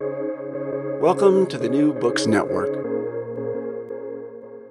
Welcome 0.00 1.48
to 1.48 1.58
the 1.58 1.68
New 1.68 1.92
Books 1.92 2.28
Network. 2.28 2.70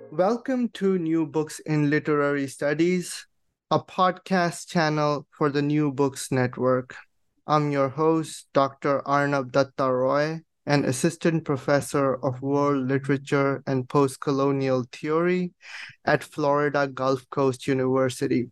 Welcome 0.09 0.69
to 0.69 0.97
New 0.97 1.25
Books 1.25 1.59
in 1.59 1.89
Literary 1.89 2.47
Studies, 2.47 3.27
a 3.69 3.77
podcast 3.77 4.69
channel 4.69 5.27
for 5.31 5.49
the 5.49 5.61
New 5.61 5.91
Books 5.91 6.31
Network. 6.31 6.95
I'm 7.45 7.71
your 7.71 7.89
host, 7.89 8.47
Dr. 8.53 9.05
Arnab 9.05 9.51
Dutta 9.51 9.91
Roy, 9.91 10.43
an 10.65 10.85
assistant 10.85 11.43
professor 11.43 12.15
of 12.23 12.41
world 12.41 12.87
literature 12.87 13.61
and 13.67 13.89
post-colonial 13.89 14.85
theory 14.93 15.51
at 16.05 16.23
Florida 16.23 16.87
Gulf 16.87 17.29
Coast 17.29 17.67
University. 17.67 18.49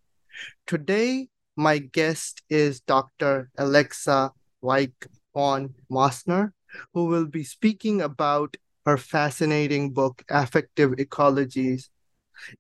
Today, 0.67 1.29
my 1.55 1.77
guest 1.77 2.41
is 2.49 2.81
Dr. 2.81 3.49
Alexa 3.57 4.33
Weik 4.61 5.07
von 5.33 5.73
Mossner, 5.89 6.51
who 6.93 7.05
will 7.05 7.25
be 7.25 7.43
speaking 7.43 8.01
about 8.01 8.57
her 8.85 8.97
fascinating 8.97 9.91
book, 9.91 10.23
Affective 10.29 10.91
Ecologies 10.91 11.89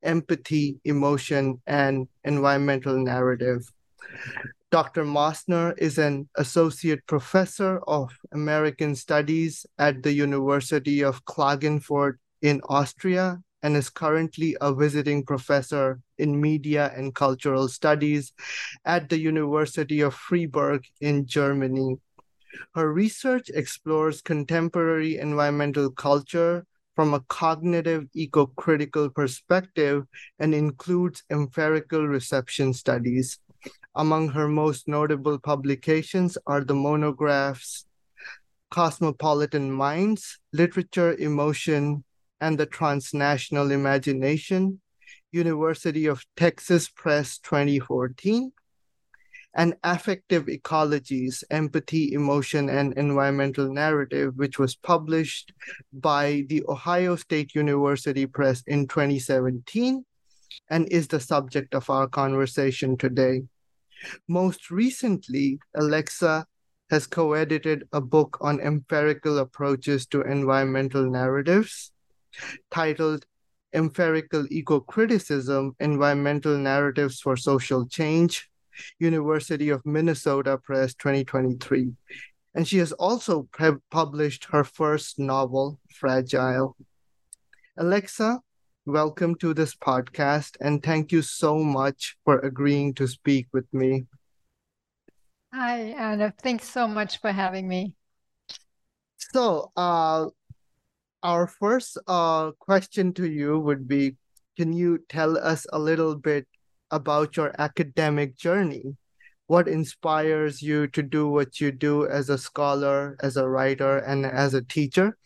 Empathy, 0.03 0.79
Emotion, 0.85 1.61
and 1.67 2.07
Environmental 2.23 2.97
Narrative. 2.97 3.69
Dr. 4.71 5.05
Mossner 5.05 5.77
is 5.77 5.97
an 5.97 6.27
associate 6.35 7.05
professor 7.07 7.79
of 7.87 8.11
American 8.33 8.95
Studies 8.95 9.65
at 9.77 10.03
the 10.03 10.13
University 10.13 11.03
of 11.03 11.23
Klagenfurt 11.25 12.15
in 12.41 12.61
Austria 12.67 13.41
and 13.63 13.75
is 13.75 13.89
currently 13.89 14.55
a 14.61 14.73
visiting 14.73 15.23
professor 15.23 15.99
in 16.17 16.39
media 16.39 16.91
and 16.95 17.15
cultural 17.15 17.67
studies 17.67 18.33
at 18.85 19.09
the 19.09 19.19
University 19.19 20.01
of 20.01 20.13
Freiburg 20.13 20.83
in 21.01 21.25
Germany. 21.25 21.97
Her 22.73 22.91
research 22.91 23.49
explores 23.53 24.21
contemporary 24.21 25.17
environmental 25.17 25.91
culture 25.91 26.65
from 26.95 27.13
a 27.13 27.19
cognitive 27.27 28.07
eco-critical 28.13 29.09
perspective 29.09 30.05
and 30.39 30.55
includes 30.55 31.23
empirical 31.29 32.07
reception 32.07 32.73
studies. 32.73 33.39
Among 33.95 34.29
her 34.29 34.47
most 34.47 34.87
notable 34.87 35.39
publications 35.39 36.37
are 36.47 36.63
the 36.63 36.75
monographs 36.75 37.85
Cosmopolitan 38.71 39.71
Minds, 39.71 40.39
Literature, 40.51 41.15
Emotion, 41.15 42.03
and 42.41 42.57
the 42.57 42.65
Transnational 42.65 43.71
Imagination, 43.71 44.81
University 45.31 46.07
of 46.07 46.25
Texas 46.35 46.89
Press 46.89 47.37
2014, 47.37 48.51
and 49.55 49.73
Affective 49.83 50.47
Ecologies, 50.47 51.43
Empathy, 51.49 52.11
Emotion, 52.11 52.69
and 52.69 52.93
Environmental 52.97 53.71
Narrative, 53.71 54.33
which 54.35 54.59
was 54.59 54.75
published 54.75 55.53
by 55.93 56.43
the 56.49 56.63
Ohio 56.67 57.15
State 57.15 57.55
University 57.55 58.25
Press 58.25 58.63
in 58.67 58.87
2017 58.87 60.03
and 60.69 60.87
is 60.89 61.07
the 61.07 61.19
subject 61.19 61.73
of 61.73 61.89
our 61.89 62.07
conversation 62.07 62.97
today. 62.97 63.43
Most 64.27 64.69
recently, 64.71 65.59
Alexa 65.73 66.45
has 66.89 67.07
co 67.07 67.33
edited 67.33 67.87
a 67.93 68.01
book 68.01 68.37
on 68.41 68.59
empirical 68.59 69.39
approaches 69.39 70.05
to 70.07 70.21
environmental 70.21 71.09
narratives 71.09 71.91
titled 72.69 73.25
Empirical 73.73 74.45
Eco 74.51 74.81
Criticism 74.81 75.75
Environmental 75.79 76.57
Narratives 76.57 77.21
for 77.21 77.37
Social 77.37 77.87
Change 77.87 78.49
University 78.99 79.69
of 79.69 79.85
Minnesota 79.85 80.57
Press 80.57 80.93
2023. 80.95 81.91
And 82.53 82.67
she 82.67 82.77
has 82.77 82.91
also 82.93 83.43
pre- 83.51 83.81
published 83.91 84.45
her 84.51 84.63
first 84.63 85.19
novel, 85.19 85.79
Fragile. 85.91 86.75
Alexa, 87.77 88.39
welcome 88.85 89.35
to 89.35 89.53
this 89.53 89.75
podcast 89.75 90.55
and 90.61 90.81
thank 90.81 91.11
you 91.11 91.21
so 91.21 91.57
much 91.59 92.15
for 92.23 92.39
agreeing 92.39 92.93
to 92.93 93.07
speak 93.07 93.47
with 93.51 93.65
me. 93.73 94.05
Hi, 95.53 95.95
Anna. 95.97 96.33
Thanks 96.41 96.69
so 96.69 96.87
much 96.87 97.21
for 97.21 97.31
having 97.31 97.67
me. 97.67 97.95
So, 99.17 99.71
uh, 99.75 100.27
our 101.23 101.47
first 101.47 101.97
uh, 102.07 102.51
question 102.59 103.13
to 103.13 103.29
you 103.29 103.59
would 103.59 103.87
be 103.87 104.15
Can 104.57 104.71
you 104.71 104.99
tell 105.09 105.37
us 105.37 105.65
a 105.73 105.79
little 105.79 106.15
bit 106.15 106.47
about 106.95 107.35
your 107.35 107.53
academic 107.59 108.37
journey. 108.37 108.95
What 109.47 109.67
inspires 109.67 110.61
you 110.61 110.87
to 110.87 111.03
do 111.03 111.27
what 111.27 111.59
you 111.59 111.71
do 111.71 112.07
as 112.07 112.29
a 112.29 112.37
scholar, 112.37 113.15
as 113.21 113.37
a 113.37 113.47
writer, 113.47 113.99
and 113.99 114.25
as 114.25 114.55
a 114.55 114.63
teacher? 114.63 115.17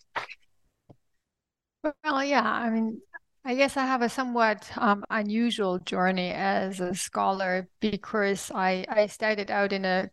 Well, 2.04 2.24
yeah, 2.24 2.44
I 2.44 2.70
mean, 2.70 3.00
I 3.46 3.56
guess 3.56 3.78
I 3.78 3.86
have 3.86 4.02
a 4.02 4.10
somewhat 4.10 4.70
um, 4.76 5.06
unusual 5.10 5.80
journey 5.80 6.32
as 6.32 6.82
a 6.82 6.94
scholar 6.94 7.70
because 7.80 8.52
I, 8.54 8.86
I 8.90 9.08
started 9.08 9.50
out 9.50 9.72
in 9.72 9.86
a, 9.86 10.10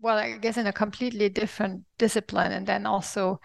well, 0.00 0.18
I 0.18 0.36
guess 0.36 0.58
in 0.58 0.66
a 0.66 0.72
completely 0.72 1.30
different 1.30 1.84
discipline 1.96 2.52
and 2.52 2.66
then 2.66 2.84
also 2.84 3.40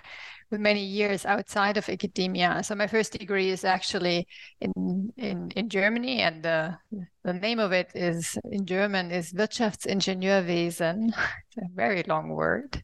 with 0.53 0.61
many 0.61 0.85
years 0.85 1.25
outside 1.25 1.77
of 1.77 1.89
academia. 1.89 2.61
So 2.63 2.75
my 2.75 2.85
first 2.85 3.17
degree 3.17 3.49
is 3.49 3.65
actually 3.65 4.27
in 4.61 5.11
in, 5.17 5.51
in 5.55 5.67
Germany, 5.67 6.21
and 6.21 6.43
the 6.43 6.77
the 7.23 7.33
name 7.33 7.59
of 7.59 7.71
it 7.71 7.89
is 7.95 8.37
in 8.51 8.65
German 8.65 9.11
is 9.11 9.33
Wirtschaftsingenieurwesen. 9.33 11.11
It's 11.55 11.65
a 11.71 11.75
very 11.75 12.03
long 12.07 12.29
word, 12.29 12.83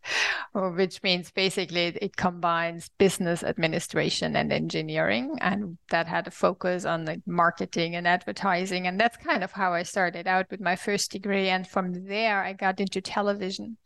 which 0.53 1.01
means 1.01 1.31
basically 1.31 1.85
it 2.01 2.15
combines 2.15 2.91
business 2.99 3.43
administration 3.43 4.35
and 4.35 4.53
engineering, 4.53 5.37
and 5.41 5.77
that 5.89 6.07
had 6.07 6.27
a 6.27 6.31
focus 6.31 6.85
on 6.85 7.05
the 7.05 7.21
marketing 7.25 7.95
and 7.95 8.07
advertising, 8.07 8.85
and 8.85 8.99
that's 8.99 9.17
kind 9.17 9.43
of 9.43 9.51
how 9.51 9.73
I 9.73 9.83
started 9.83 10.27
out 10.27 10.51
with 10.51 10.61
my 10.61 10.75
first 10.75 11.11
degree, 11.11 11.49
and 11.49 11.67
from 11.67 12.05
there 12.05 12.43
I 12.43 12.53
got 12.53 12.79
into 12.79 13.01
television. 13.01 13.77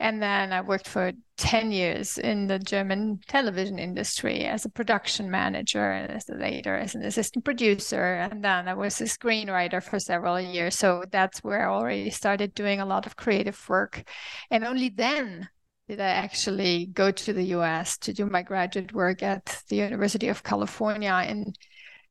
And 0.00 0.20
then 0.20 0.52
I 0.52 0.60
worked 0.60 0.88
for 0.88 1.12
10 1.36 1.72
years 1.72 2.18
in 2.18 2.46
the 2.46 2.58
German 2.58 3.20
television 3.28 3.78
industry 3.78 4.44
as 4.44 4.64
a 4.64 4.70
production 4.70 5.30
manager, 5.30 5.92
and 5.92 6.10
as 6.10 6.28
a 6.28 6.34
later 6.34 6.76
as 6.76 6.94
an 6.94 7.02
assistant 7.04 7.44
producer. 7.44 8.14
And 8.14 8.42
then 8.44 8.68
I 8.68 8.74
was 8.74 9.00
a 9.00 9.04
screenwriter 9.04 9.82
for 9.82 9.98
several 9.98 10.40
years. 10.40 10.76
So 10.76 11.04
that's 11.10 11.42
where 11.42 11.68
I 11.68 11.72
already 11.72 12.10
started 12.10 12.54
doing 12.54 12.80
a 12.80 12.86
lot 12.86 13.06
of 13.06 13.16
creative 13.16 13.68
work. 13.68 14.04
And 14.50 14.64
only 14.64 14.88
then 14.88 15.48
did 15.88 16.00
I 16.00 16.08
actually 16.08 16.86
go 16.86 17.10
to 17.10 17.32
the 17.32 17.44
US 17.58 17.98
to 17.98 18.12
do 18.12 18.26
my 18.26 18.42
graduate 18.42 18.92
work 18.92 19.22
at 19.22 19.62
the 19.68 19.76
University 19.76 20.28
of 20.28 20.42
California 20.42 21.24
in 21.28 21.52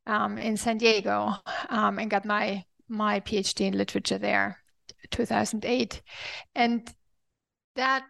um, 0.06 0.38
in 0.38 0.56
San 0.56 0.78
Diego 0.78 1.32
um, 1.70 1.98
and 1.98 2.10
got 2.10 2.24
my 2.24 2.64
my 2.88 3.20
PhD 3.20 3.66
in 3.66 3.76
literature 3.76 4.18
there 4.18 4.58
2008 5.10 6.02
and 6.54 6.92
that 7.76 8.04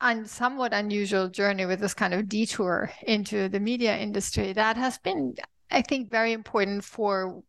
un- 0.00 0.26
somewhat 0.26 0.72
unusual 0.72 1.28
journey 1.28 1.66
with 1.66 1.80
this 1.80 1.94
kind 1.94 2.14
of 2.14 2.28
detour 2.28 2.90
into 3.02 3.48
the 3.48 3.60
media 3.60 3.96
industry 3.96 4.52
that 4.52 4.76
has 4.76 4.98
been 4.98 5.34
i 5.70 5.82
think 5.82 6.10
very 6.10 6.32
important 6.32 6.84
for 6.84 7.42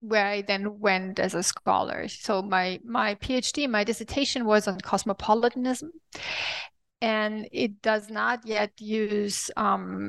where 0.00 0.26
i 0.26 0.42
then 0.42 0.78
went 0.80 1.18
as 1.18 1.34
a 1.34 1.42
scholar. 1.42 2.08
So 2.08 2.42
my 2.42 2.78
my 2.84 3.14
phd 3.16 3.68
my 3.70 3.84
dissertation 3.84 4.44
was 4.44 4.68
on 4.68 4.78
cosmopolitanism 4.80 5.92
and 7.00 7.48
it 7.52 7.82
does 7.82 8.10
not 8.10 8.46
yet 8.46 8.72
use 8.78 9.50
um, 9.56 10.08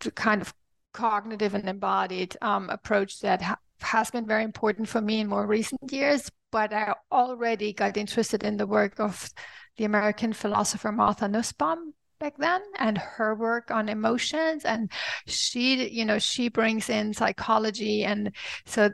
the 0.00 0.10
kind 0.10 0.42
of 0.42 0.52
cognitive 0.92 1.54
and 1.54 1.68
embodied 1.68 2.36
um, 2.42 2.70
approach 2.70 3.20
that 3.20 3.40
ha- 3.42 3.58
has 3.80 4.10
been 4.10 4.26
very 4.26 4.44
important 4.44 4.88
for 4.88 5.00
me 5.00 5.20
in 5.20 5.28
more 5.28 5.46
recent 5.46 5.80
years 5.90 6.30
but 6.52 6.72
i 6.72 6.94
already 7.10 7.72
got 7.72 7.96
interested 7.96 8.44
in 8.44 8.56
the 8.56 8.66
work 8.66 9.00
of 9.00 9.30
the 9.76 9.84
American 9.84 10.32
philosopher 10.32 10.92
Martha 10.92 11.28
Nussbaum 11.28 11.94
back 12.20 12.36
then 12.38 12.62
and 12.78 12.96
her 12.96 13.34
work 13.34 13.70
on 13.70 13.88
emotions 13.88 14.64
and 14.64 14.90
she 15.26 15.88
you 15.88 16.04
know 16.04 16.18
she 16.18 16.48
brings 16.48 16.88
in 16.88 17.12
psychology 17.12 18.04
and 18.04 18.30
so 18.66 18.88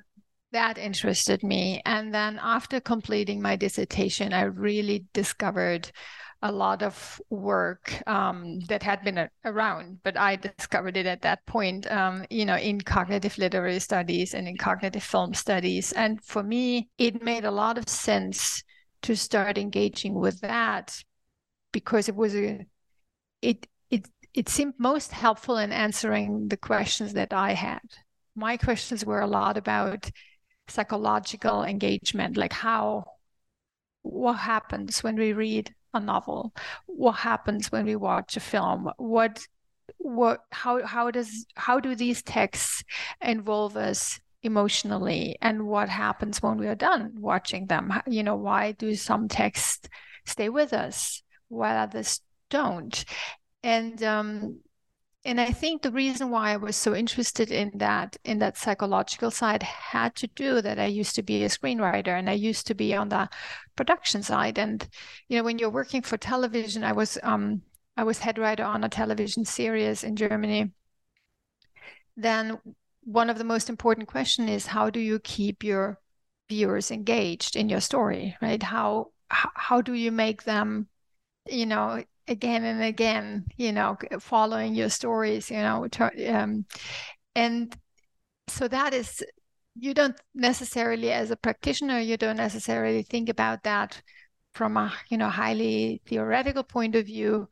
that 0.53 0.79
interested 0.79 1.43
me 1.43 1.81
and 1.85 2.15
then 2.15 2.41
after 2.43 2.81
completing 2.81 3.41
my 3.41 3.57
dissertation 3.57 4.33
i 4.33 4.43
really 4.43 5.05
discovered 5.13 5.93
a 6.43 6.51
lot 6.51 6.83
of 6.83 7.21
work 7.29 8.03
um, 8.07 8.61
that 8.69 8.83
had 8.83 9.03
been 9.03 9.29
around, 9.45 9.99
but 10.03 10.17
I 10.17 10.37
discovered 10.37 10.97
it 10.97 11.05
at 11.05 11.21
that 11.23 11.45
point, 11.45 11.91
um, 11.91 12.25
you 12.31 12.47
know, 12.47 12.57
in 12.57 12.81
cognitive 12.81 13.37
literary 13.37 13.79
studies 13.79 14.33
and 14.33 14.49
in 14.49 14.57
cognitive 14.57 15.03
film 15.03 15.35
studies. 15.35 15.93
And 15.93 16.23
for 16.25 16.43
me, 16.43 16.89
it 16.97 17.23
made 17.23 17.45
a 17.45 17.51
lot 17.51 17.77
of 17.77 17.89
sense 17.89 18.65
to 19.03 19.17
start 19.17 19.59
engaging 19.59 20.15
with 20.15 20.41
that 20.41 21.03
because 21.73 22.09
it 22.09 22.17
was 22.17 22.35
a, 22.35 22.67
it, 23.43 23.67
it, 23.91 24.09
it 24.35 24.49
seemed 24.49 24.75
most 24.79 25.13
helpful 25.13 25.57
in 25.57 25.73
answering 25.73 26.49
the 26.49 26.57
questions 26.57 27.15
that 27.15 27.33
I 27.33 27.53
had. 27.53 27.81
My 28.35 28.57
questions 28.57 29.05
were 29.05 29.21
a 29.21 29.27
lot 29.27 29.57
about 29.57 30.11
psychological 30.69 31.65
engagement, 31.65 32.37
like 32.37 32.53
how, 32.53 33.05
what 34.03 34.35
happens 34.35 35.03
when 35.03 35.17
we 35.17 35.33
read 35.33 35.75
a 35.93 36.01
novel? 36.01 36.55
What 36.87 37.13
happens 37.13 37.73
when 37.73 37.85
we 37.85 37.97
watch 37.97 38.37
a 38.37 38.41
film? 38.41 38.91
What 38.97 39.47
what 39.99 40.41
how 40.51 40.87
how 40.87 41.11
does 41.11 41.47
how 41.57 41.81
do 41.81 41.95
these 41.95 42.23
texts 42.23 42.85
involve 43.21 43.77
us 43.77 44.21
emotionally 44.43 45.37
and 45.41 45.67
what 45.67 45.89
happens 45.89 46.43
when 46.43 46.57
we 46.57 46.67
are 46.67 46.75
done 46.75 47.15
watching 47.19 47.67
them? 47.67 47.93
You 48.07 48.23
know 48.23 48.37
why 48.37 48.73
do 48.73 48.95
some 48.95 49.29
texts 49.29 49.89
stay 50.27 50.49
with 50.49 50.73
us 50.73 51.23
while 51.49 51.77
others 51.77 52.21
don't? 52.49 53.05
And 53.63 54.03
um 54.03 54.61
and 55.25 55.41
i 55.41 55.51
think 55.51 55.83
the 55.83 55.93
reason 55.93 56.31
why 56.31 56.53
i 56.53 56.57
was 56.57 56.77
so 56.77 56.95
interested 56.95 57.51
in 57.51 57.71
that 57.75 58.17
in 58.25 58.39
that 58.39 58.57
psychological 58.57 59.31
side 59.31 59.63
had 59.63 60.15
to 60.15 60.27
do 60.29 60.63
that 60.63 60.79
i 60.79 60.87
used 60.87 61.15
to 61.15 61.23
be 61.23 61.45
a 61.45 61.49
screenwriter 61.49 62.19
and 62.19 62.31
i 62.31 62.33
used 62.33 62.67
to 62.67 62.75
be 62.75 62.95
on 62.95 63.09
the 63.09 63.29
production 63.77 64.23
side. 64.23 64.59
And 64.59 64.87
you 65.29 65.37
know 65.39 65.45
when 65.45 65.59
you're 65.59 65.71
working 65.71 66.03
for 66.03 66.17
television 66.17 66.85
i 66.85 66.93
was 66.93 67.19
um 67.23 67.63
i 67.97 68.05
was 68.05 68.19
head 68.19 68.39
writer 68.39 68.65
on 68.65 68.85
a 68.85 68.89
television 68.89 69.45
series 69.45 70.05
in 70.05 70.17
germany. 70.17 70.73
Then 72.17 72.59
one 73.05 73.31
of 73.31 73.39
the 73.39 73.45
most 73.45 73.69
important 73.69 74.09
question 74.09 74.49
is 74.49 74.67
how 74.67 74.91
do 74.91 75.01
you 75.01 75.19
keep 75.21 75.65
your 75.65 75.99
viewers 76.49 76.91
engaged 76.91 77.57
in 77.57 77.69
your 77.69 77.81
story 77.81 78.37
right? 78.43 78.63
How 78.63 79.09
how 79.31 79.81
do 79.81 79.95
you 79.95 80.11
make 80.11 80.43
them 80.43 80.89
you 81.49 81.67
know 81.67 82.03
again 82.29 82.65
and 82.65 82.83
again 82.83 83.45
you 83.57 83.73
know 83.73 83.97
following 84.21 84.75
your 84.75 84.89
stories 84.89 85.51
you 85.51 85.57
know 85.57 85.87
um, 86.29 86.65
and 87.35 87.77
so 88.49 88.69
that 88.69 88.93
is 88.93 89.23
you 89.77 89.95
don't 89.95 90.17
necessarily 90.35 91.13
as 91.13 91.31
a 91.31 91.37
practitioner 91.37 91.99
you 91.99 92.17
don't 92.17 92.37
necessarily 92.37 93.03
think 93.03 93.29
about 93.29 93.63
that 93.63 94.03
from 94.55 94.77
a 94.77 94.93
you 95.09 95.17
know 95.17 95.29
highly 95.29 96.01
theoretical 96.07 96.63
point 96.63 96.95
of 96.95 97.07
view 97.07 97.49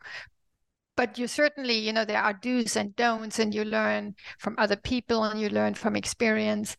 but 0.99 1.17
you 1.17 1.29
certainly 1.29 1.79
you 1.79 1.93
know 1.93 2.05
there 2.05 2.21
are 2.21 2.33
do's 2.35 2.77
and 2.77 2.95
don'ts 2.97 3.39
and 3.39 3.55
you 3.55 3.65
learn 3.65 4.17
from 4.41 4.57
other 4.59 4.75
people 4.75 5.23
and 5.23 5.41
you 5.41 5.49
learn 5.49 5.73
from 5.73 5.95
experience. 5.95 6.77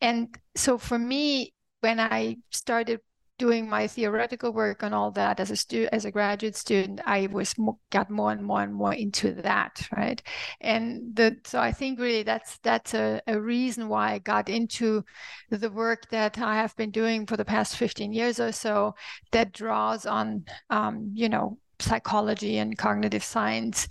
And 0.00 0.34
so 0.56 0.78
for 0.78 0.98
me 0.98 1.52
when 1.82 2.00
i 2.00 2.36
started 2.50 3.00
doing 3.38 3.68
my 3.68 3.86
theoretical 3.86 4.52
work 4.52 4.82
and 4.82 4.94
all 4.94 5.10
that 5.10 5.40
as 5.40 5.50
a 5.50 5.56
stu- 5.56 5.88
as 5.92 6.04
a 6.06 6.10
graduate 6.10 6.56
student 6.56 7.00
i 7.06 7.26
was 7.26 7.56
more, 7.58 7.76
got 7.90 8.10
more 8.10 8.32
and 8.32 8.42
more 8.42 8.62
and 8.62 8.74
more 8.74 8.94
into 8.94 9.32
that 9.32 9.86
right? 9.96 10.22
And 10.60 11.14
the 11.14 11.36
so 11.44 11.60
i 11.60 11.72
think 11.72 12.00
really 12.00 12.22
that's 12.22 12.58
that's 12.58 12.94
a, 12.94 13.20
a 13.26 13.38
reason 13.38 13.88
why 13.88 14.12
i 14.12 14.18
got 14.18 14.48
into 14.48 15.04
the 15.50 15.70
work 15.70 16.08
that 16.10 16.38
i 16.38 16.54
have 16.56 16.74
been 16.76 16.90
doing 16.90 17.26
for 17.26 17.36
the 17.36 17.44
past 17.44 17.76
15 17.76 18.12
years 18.12 18.40
or 18.40 18.52
so 18.52 18.94
that 19.32 19.52
draws 19.52 20.06
on 20.06 20.44
um, 20.70 21.10
you 21.14 21.28
know 21.28 21.58
psychology 21.80 22.58
and 22.58 22.76
cognitive 22.78 23.24
science 23.24 23.88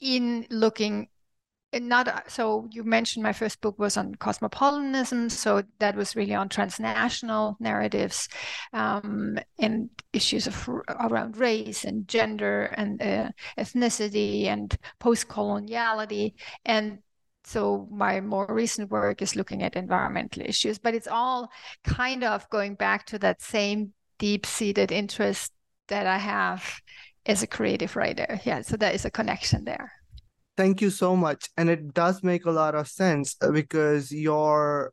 in 0.00 0.46
looking 0.50 1.08
not 1.74 2.08
uh, 2.08 2.20
so 2.26 2.66
you 2.70 2.82
mentioned 2.82 3.22
my 3.22 3.32
first 3.32 3.60
book 3.60 3.78
was 3.78 3.96
on 3.98 4.14
cosmopolitanism 4.14 5.28
so 5.28 5.62
that 5.80 5.94
was 5.94 6.16
really 6.16 6.34
on 6.34 6.48
transnational 6.48 7.56
narratives 7.60 8.28
um, 8.72 9.38
and 9.58 9.90
issues 10.12 10.46
of 10.46 10.68
around 11.00 11.36
race 11.36 11.84
and 11.84 12.08
gender 12.08 12.64
and 12.76 13.02
uh, 13.02 13.28
ethnicity 13.58 14.46
and 14.46 14.76
post-coloniality. 14.98 16.32
And 16.64 16.98
so 17.44 17.86
my 17.90 18.20
more 18.20 18.46
recent 18.48 18.90
work 18.90 19.20
is 19.20 19.36
looking 19.36 19.62
at 19.62 19.76
environmental 19.76 20.42
issues 20.42 20.78
but 20.78 20.94
it's 20.94 21.08
all 21.08 21.50
kind 21.84 22.24
of 22.24 22.48
going 22.50 22.74
back 22.74 23.06
to 23.06 23.18
that 23.18 23.42
same 23.42 23.92
deep-seated 24.18 24.90
interest 24.92 25.52
that 25.86 26.06
i 26.06 26.18
have 26.18 26.80
as 27.26 27.42
a 27.42 27.46
creative 27.46 27.96
writer 27.96 28.40
yeah 28.44 28.62
so 28.62 28.76
there 28.76 28.92
is 28.92 29.04
a 29.04 29.10
connection 29.10 29.64
there 29.64 29.92
Thank 30.58 30.80
you 30.80 30.90
so 30.90 31.14
much. 31.14 31.50
And 31.56 31.70
it 31.70 31.94
does 31.94 32.24
make 32.24 32.44
a 32.44 32.50
lot 32.50 32.74
of 32.74 32.88
sense 32.88 33.36
uh, 33.40 33.52
because 33.52 34.10
your 34.10 34.92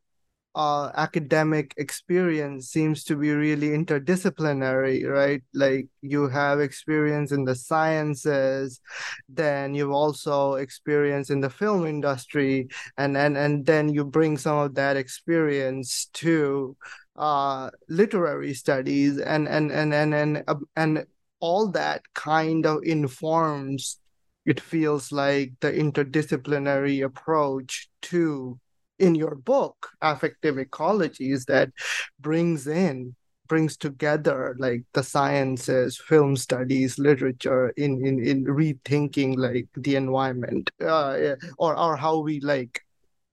uh, 0.53 0.91
academic 0.95 1.73
experience 1.77 2.69
seems 2.69 3.03
to 3.05 3.15
be 3.15 3.31
really 3.31 3.69
interdisciplinary, 3.69 5.09
right? 5.09 5.41
Like 5.55 5.87
you 6.03 6.27
have 6.27 6.59
experience 6.59 7.31
in 7.31 7.45
the 7.45 7.55
sciences, 7.55 8.79
then 9.27 9.73
you've 9.73 9.91
also 9.91 10.53
experience 10.53 11.31
in 11.31 11.41
the 11.41 11.49
film 11.49 11.87
industry, 11.87 12.67
and 12.99 13.17
and 13.17 13.35
and 13.35 13.65
then 13.65 13.89
you 13.89 14.05
bring 14.05 14.37
some 14.37 14.59
of 14.59 14.75
that 14.75 14.97
experience 14.97 16.11
to 16.13 16.77
uh, 17.15 17.71
literary 17.89 18.53
studies, 18.53 19.17
and 19.17 19.47
and 19.47 19.71
and 19.71 19.95
and 19.95 20.13
and 20.13 20.43
uh, 20.47 20.55
and 20.75 21.05
all 21.39 21.67
that 21.71 22.01
kind 22.13 22.65
of 22.65 22.83
informs 22.83 23.99
it 24.45 24.59
feels 24.59 25.11
like 25.11 25.53
the 25.59 25.71
interdisciplinary 25.71 27.03
approach 27.03 27.89
to 28.01 28.59
in 28.99 29.15
your 29.15 29.35
book 29.35 29.89
affective 30.01 30.55
ecologies 30.55 31.45
that 31.45 31.69
brings 32.19 32.67
in 32.67 33.15
brings 33.47 33.77
together 33.77 34.55
like 34.57 34.83
the 34.93 35.03
sciences 35.03 35.97
film 35.97 36.35
studies 36.35 36.97
literature 36.97 37.69
in 37.77 38.05
in, 38.05 38.25
in 38.25 38.45
rethinking 38.45 39.35
like 39.37 39.67
the 39.75 39.95
environment 39.95 40.71
uh, 40.81 41.35
or 41.57 41.77
or 41.77 41.95
how 41.95 42.19
we 42.19 42.39
like 42.39 42.81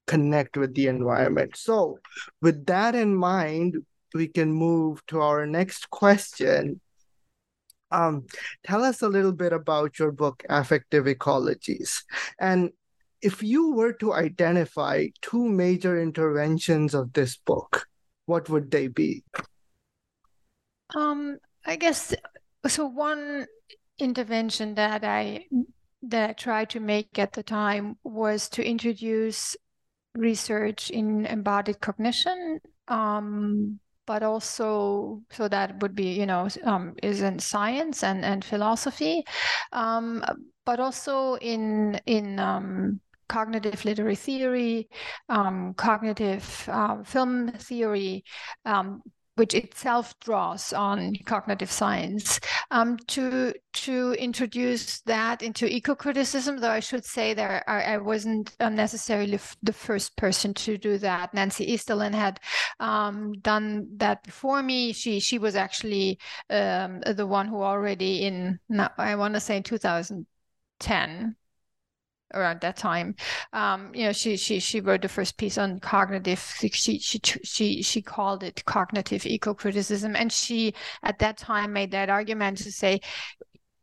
connect 0.07 0.57
with 0.57 0.75
the 0.75 0.89
environment. 0.89 1.57
So 1.57 1.99
with 2.41 2.67
that 2.67 2.95
in 2.95 3.15
mind 3.15 3.77
we 4.15 4.29
can 4.29 4.53
move 4.53 5.05
to 5.07 5.21
our 5.21 5.47
next 5.47 5.89
question 5.91 6.81
um, 7.93 8.27
tell 8.65 8.83
us 8.83 9.03
a 9.03 9.09
little 9.09 9.33
bit 9.33 9.53
about 9.53 9.99
your 9.99 10.13
book, 10.13 10.43
Affective 10.49 11.05
Ecologies. 11.05 12.03
And 12.41 12.71
if 13.21 13.43
you 13.43 13.75
were 13.75 13.93
to 13.95 14.15
identify 14.15 15.07
two 15.21 15.49
major 15.49 16.01
interventions 16.01 16.95
of 16.95 17.13
this 17.13 17.37
book, 17.37 17.87
what 18.27 18.49
would 18.49 18.71
they 18.71 18.89
be? 18.89 19.25
Um, 20.95 21.39
I 21.65 21.77
guess 21.77 22.15
so. 22.67 22.87
One 22.87 23.47
intervention 23.99 24.75
that 24.75 25.05
I 25.05 25.47
that 26.03 26.31
I 26.31 26.33
tried 26.33 26.71
to 26.71 26.81
make 26.81 27.19
at 27.19 27.33
the 27.33 27.43
time 27.43 27.97
was 28.03 28.49
to 28.51 28.65
introduce 28.65 29.57
research 30.15 30.91
in 30.91 31.25
embodied 31.27 31.81
cognition 31.81 32.61
um, 32.89 33.81
but 34.07 34.23
also 34.23 35.21
so 35.31 35.49
that 35.49 35.81
would 35.81 35.95
be 35.95 36.13
you 36.13 36.27
know 36.27 36.49
um, 36.65 36.95
is 37.03 37.23
in 37.23 37.39
science 37.39 38.03
and 38.03 38.25
and 38.25 38.45
philosophy 38.45 39.25
um, 39.73 40.25
but 40.65 40.81
also 40.81 41.35
in 41.37 42.01
in 42.07 42.39
um, 42.39 43.01
cognitive 43.29 43.85
literary 43.85 44.17
theory 44.17 44.89
um, 45.29 45.75
cognitive 45.75 46.69
uh, 46.71 47.03
film 47.03 47.51
theory 47.53 48.25
um, 48.65 49.03
which 49.37 49.55
itself 49.55 50.19
draws 50.21 50.73
on 50.73 51.17
cognitive 51.25 51.71
science, 51.71 52.39
um, 52.71 52.99
to 53.09 53.55
to 53.73 54.13
introduce 54.19 55.01
that 55.03 55.43
into 55.43 55.67
eco-criticism. 55.67 56.59
Though 56.59 56.71
I 56.71 56.81
should 56.81 57.05
say 57.05 57.35
that 57.35 57.65
I, 57.67 57.83
I 57.95 57.97
wasn't 57.99 58.55
necessarily 58.61 59.39
the 59.63 59.73
first 59.73 60.17
person 60.17 60.55
to 60.55 60.77
do 60.77 60.99
that. 60.99 61.33
Nancy 61.35 61.67
Easterlin 61.67 62.15
had 62.15 62.41
um, 62.81 63.33
done 63.41 63.89
that 63.97 64.23
before 64.23 64.63
me. 64.63 64.93
She 64.93 65.21
she 65.21 65.39
was 65.39 65.57
actually 65.57 66.19
um, 66.51 67.01
the 67.01 67.27
one 67.27 67.49
who 67.49 67.63
already 67.63 68.25
in 68.25 68.59
I 68.99 69.17
want 69.17 69.35
to 69.35 69.41
say 69.41 69.57
in 69.57 69.63
2010 69.63 71.37
around 72.35 72.61
that 72.61 72.77
time. 72.77 73.15
Um, 73.53 73.91
you 73.95 74.05
know, 74.05 74.13
she 74.13 74.37
she 74.37 74.59
she 74.61 74.81
wrote 74.81 75.03
the 75.03 75.09
first 75.09 75.37
piece 75.37 75.59
on 75.59 75.81
cognitive. 75.81 76.41
She 76.59 76.99
she 76.99 77.21
she 77.45 77.83
she 77.83 78.03
called 78.03 78.43
it 78.43 78.65
cognitive 78.65 79.27
eco-criticism, 79.27 80.17
and 80.17 80.33
she 80.33 80.75
at 81.03 81.19
that 81.21 81.37
time 81.39 81.73
made 81.73 81.91
that 81.93 82.11
argument 82.11 82.59
to 82.59 82.73
say 82.73 83.01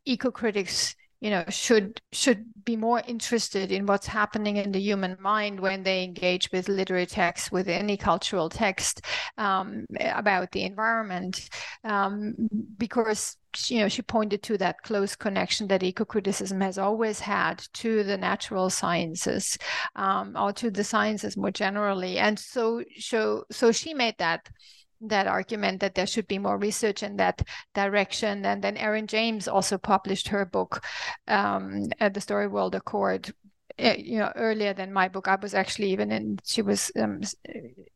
eco-critics 0.06 0.96
you 1.22 1.30
know 1.30 1.44
should 1.50 2.02
should 2.12 2.46
be 2.64 2.76
more 2.76 3.02
interested 3.08 3.72
in 3.72 3.86
what's 3.86 4.08
happening 4.08 4.58
in 4.58 4.72
the 4.72 4.80
human 4.80 5.18
mind 5.20 5.60
when 5.60 5.84
they 5.84 6.04
engage 6.04 6.52
with 6.52 6.70
literary 6.70 7.06
texts 7.06 7.52
with 7.52 7.68
any 7.68 7.98
cultural 7.98 8.50
text 8.50 9.02
um, 9.38 9.86
about 10.00 10.52
the 10.52 10.64
environment. 10.64 11.50
Um, 11.84 12.36
because 12.78 13.38
you 13.68 13.80
know 13.80 13.88
she 13.88 14.02
pointed 14.02 14.44
to 14.44 14.58
that 14.58 14.82
close 14.84 15.16
connection 15.16 15.68
that 15.68 15.84
eco-criticism 15.84 16.62
has 16.62 16.78
always 16.78 17.20
had 17.20 17.64
to 17.74 18.04
the 18.04 18.18
natural 18.18 18.70
sciences 18.70 19.58
um, 19.96 20.36
or 20.38 20.54
to 20.54 20.70
the 20.70 20.84
sciences 20.84 21.36
more 21.36 21.52
generally. 21.52 22.18
And 22.20 22.38
so 22.38 22.84
so 22.98 23.44
so 23.52 23.72
she 23.72 23.94
made 23.94 24.16
that 24.20 24.48
that 25.02 25.28
argument 25.28 25.80
that 25.82 25.96
there 25.96 26.08
should 26.08 26.28
be 26.28 26.40
more 26.40 26.58
research 26.58 27.04
in 27.04 27.18
that 27.18 27.42
direction. 27.74 28.46
And 28.46 28.64
then 28.64 28.78
Erin 28.78 29.08
James 29.08 29.48
also 29.48 29.78
published 29.78 30.28
her 30.30 30.46
book, 30.46 30.84
um, 31.28 31.86
at 32.00 32.14
the 32.14 32.20
Storyworld 32.20 32.76
Accord, 32.76 33.34
eh, 33.78 33.96
you 33.98 34.20
know 34.20 34.32
earlier 34.36 34.74
than 34.74 34.92
my 34.92 35.08
book 35.08 35.28
i 35.28 35.36
was 35.36 35.54
actually 35.54 35.90
even 35.92 36.12
in 36.12 36.38
she 36.44 36.62
was 36.62 36.92
um, 37.00 37.22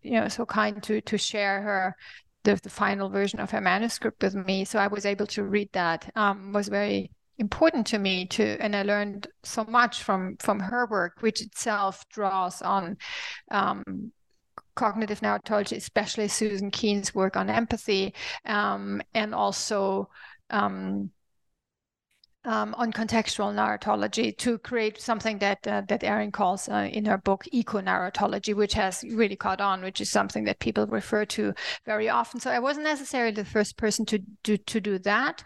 you 0.02 0.12
know 0.12 0.30
so 0.30 0.46
kind 0.46 0.82
to 0.82 1.02
to 1.02 1.18
share 1.18 1.62
her 1.62 1.96
the, 2.44 2.56
the 2.56 2.70
final 2.70 3.10
version 3.10 3.40
of 3.40 3.52
her 3.52 3.60
manuscript 3.60 4.24
with 4.24 4.34
me 4.34 4.64
so 4.64 4.80
i 4.80 4.88
was 4.88 5.06
able 5.06 5.28
to 5.28 5.44
read 5.44 5.70
that 5.74 6.10
um, 6.16 6.54
was 6.54 6.70
very 6.70 7.12
important 7.38 7.86
to 7.86 8.00
me 8.00 8.26
to 8.26 8.58
and 8.62 8.76
i 8.76 8.84
learned 8.84 9.28
so 9.44 9.64
much 9.66 10.04
from 10.04 10.38
from 10.40 10.60
her 10.60 10.86
work 10.86 11.18
which 11.22 11.42
itself 11.42 12.08
draws 12.10 12.62
on 12.62 12.96
um, 13.52 14.12
cognitive 14.76 15.22
narratology, 15.22 15.78
especially 15.78 16.28
Suzanne 16.28 16.72
Keen's 16.72 17.14
work 17.14 17.36
on 17.38 17.50
empathy, 17.50 18.14
um, 18.46 19.02
and 19.14 19.34
also 19.34 20.10
um, 20.50 21.12
um, 22.46 22.74
on 22.78 22.92
contextual 22.92 23.54
narratology 23.54 24.38
to 24.38 24.58
create 24.60 25.00
something 25.00 25.38
that 25.40 25.66
uh, 25.68 25.82
that 25.88 26.04
Erin 26.04 26.32
calls 26.32 26.68
uh, 26.70 26.90
in 26.92 27.06
her 27.06 27.18
book 27.18 27.46
eco 27.52 27.82
narratology, 27.82 28.54
which 28.56 28.74
has 28.74 29.04
really 29.12 29.36
caught 29.36 29.62
on, 29.62 29.82
which 29.82 30.02
is 30.02 30.10
something 30.10 30.44
that 30.46 30.60
people 30.60 30.86
refer 30.88 31.26
to 31.26 31.54
very 31.86 32.10
often. 32.10 32.40
So 32.40 32.52
I 32.52 32.60
wasn't 32.60 32.86
necessarily 32.86 33.32
the 33.32 33.46
first 33.46 33.78
person 33.78 34.06
to 34.08 34.20
do 34.44 34.58
to 34.58 34.80
do 34.82 35.00
that. 35.00 35.44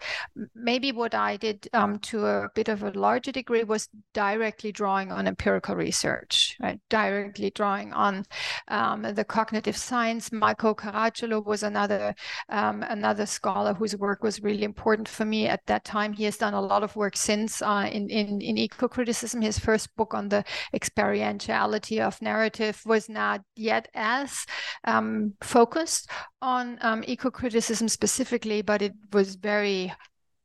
Maybe 0.54 0.92
what 0.92 1.14
I 1.14 1.36
did 1.36 1.68
um, 1.72 1.98
to 2.00 2.26
a 2.26 2.48
bit 2.54 2.68
of 2.68 2.82
a 2.82 2.90
larger 2.90 3.32
degree 3.32 3.64
was 3.64 3.88
directly 4.12 4.72
drawing 4.72 5.12
on 5.12 5.26
empirical 5.26 5.76
research, 5.76 6.56
right? 6.60 6.80
Directly 6.88 7.50
drawing 7.50 7.92
on 7.92 8.24
um, 8.68 9.02
the 9.02 9.24
cognitive 9.24 9.76
science. 9.76 10.32
Michael 10.32 10.74
Caracciolo 10.74 11.44
was 11.44 11.62
another 11.62 12.14
um, 12.48 12.82
another 12.82 13.26
scholar 13.26 13.74
whose 13.74 13.96
work 13.96 14.22
was 14.22 14.42
really 14.42 14.64
important 14.64 15.08
for 15.08 15.24
me 15.24 15.46
at 15.46 15.64
that 15.66 15.84
time. 15.84 16.12
He 16.12 16.24
has 16.24 16.36
done 16.36 16.54
a 16.54 16.60
lot 16.60 16.82
of 16.82 16.87
of 16.88 16.96
work 16.96 17.16
since 17.16 17.60
uh, 17.62 17.88
in, 17.90 18.08
in, 18.08 18.40
in 18.40 18.56
eco-criticism. 18.56 19.42
His 19.42 19.58
first 19.58 19.94
book 19.96 20.14
on 20.14 20.28
the 20.28 20.44
experientiality 20.74 22.00
of 22.00 22.20
narrative 22.22 22.80
was 22.86 23.08
not 23.08 23.42
yet 23.56 23.88
as 23.94 24.46
um, 24.84 25.34
focused 25.42 26.10
on 26.40 26.78
um, 26.80 27.04
eco-criticism 27.06 27.88
specifically, 27.88 28.62
but 28.62 28.80
it 28.82 28.94
was 29.12 29.36
very 29.36 29.92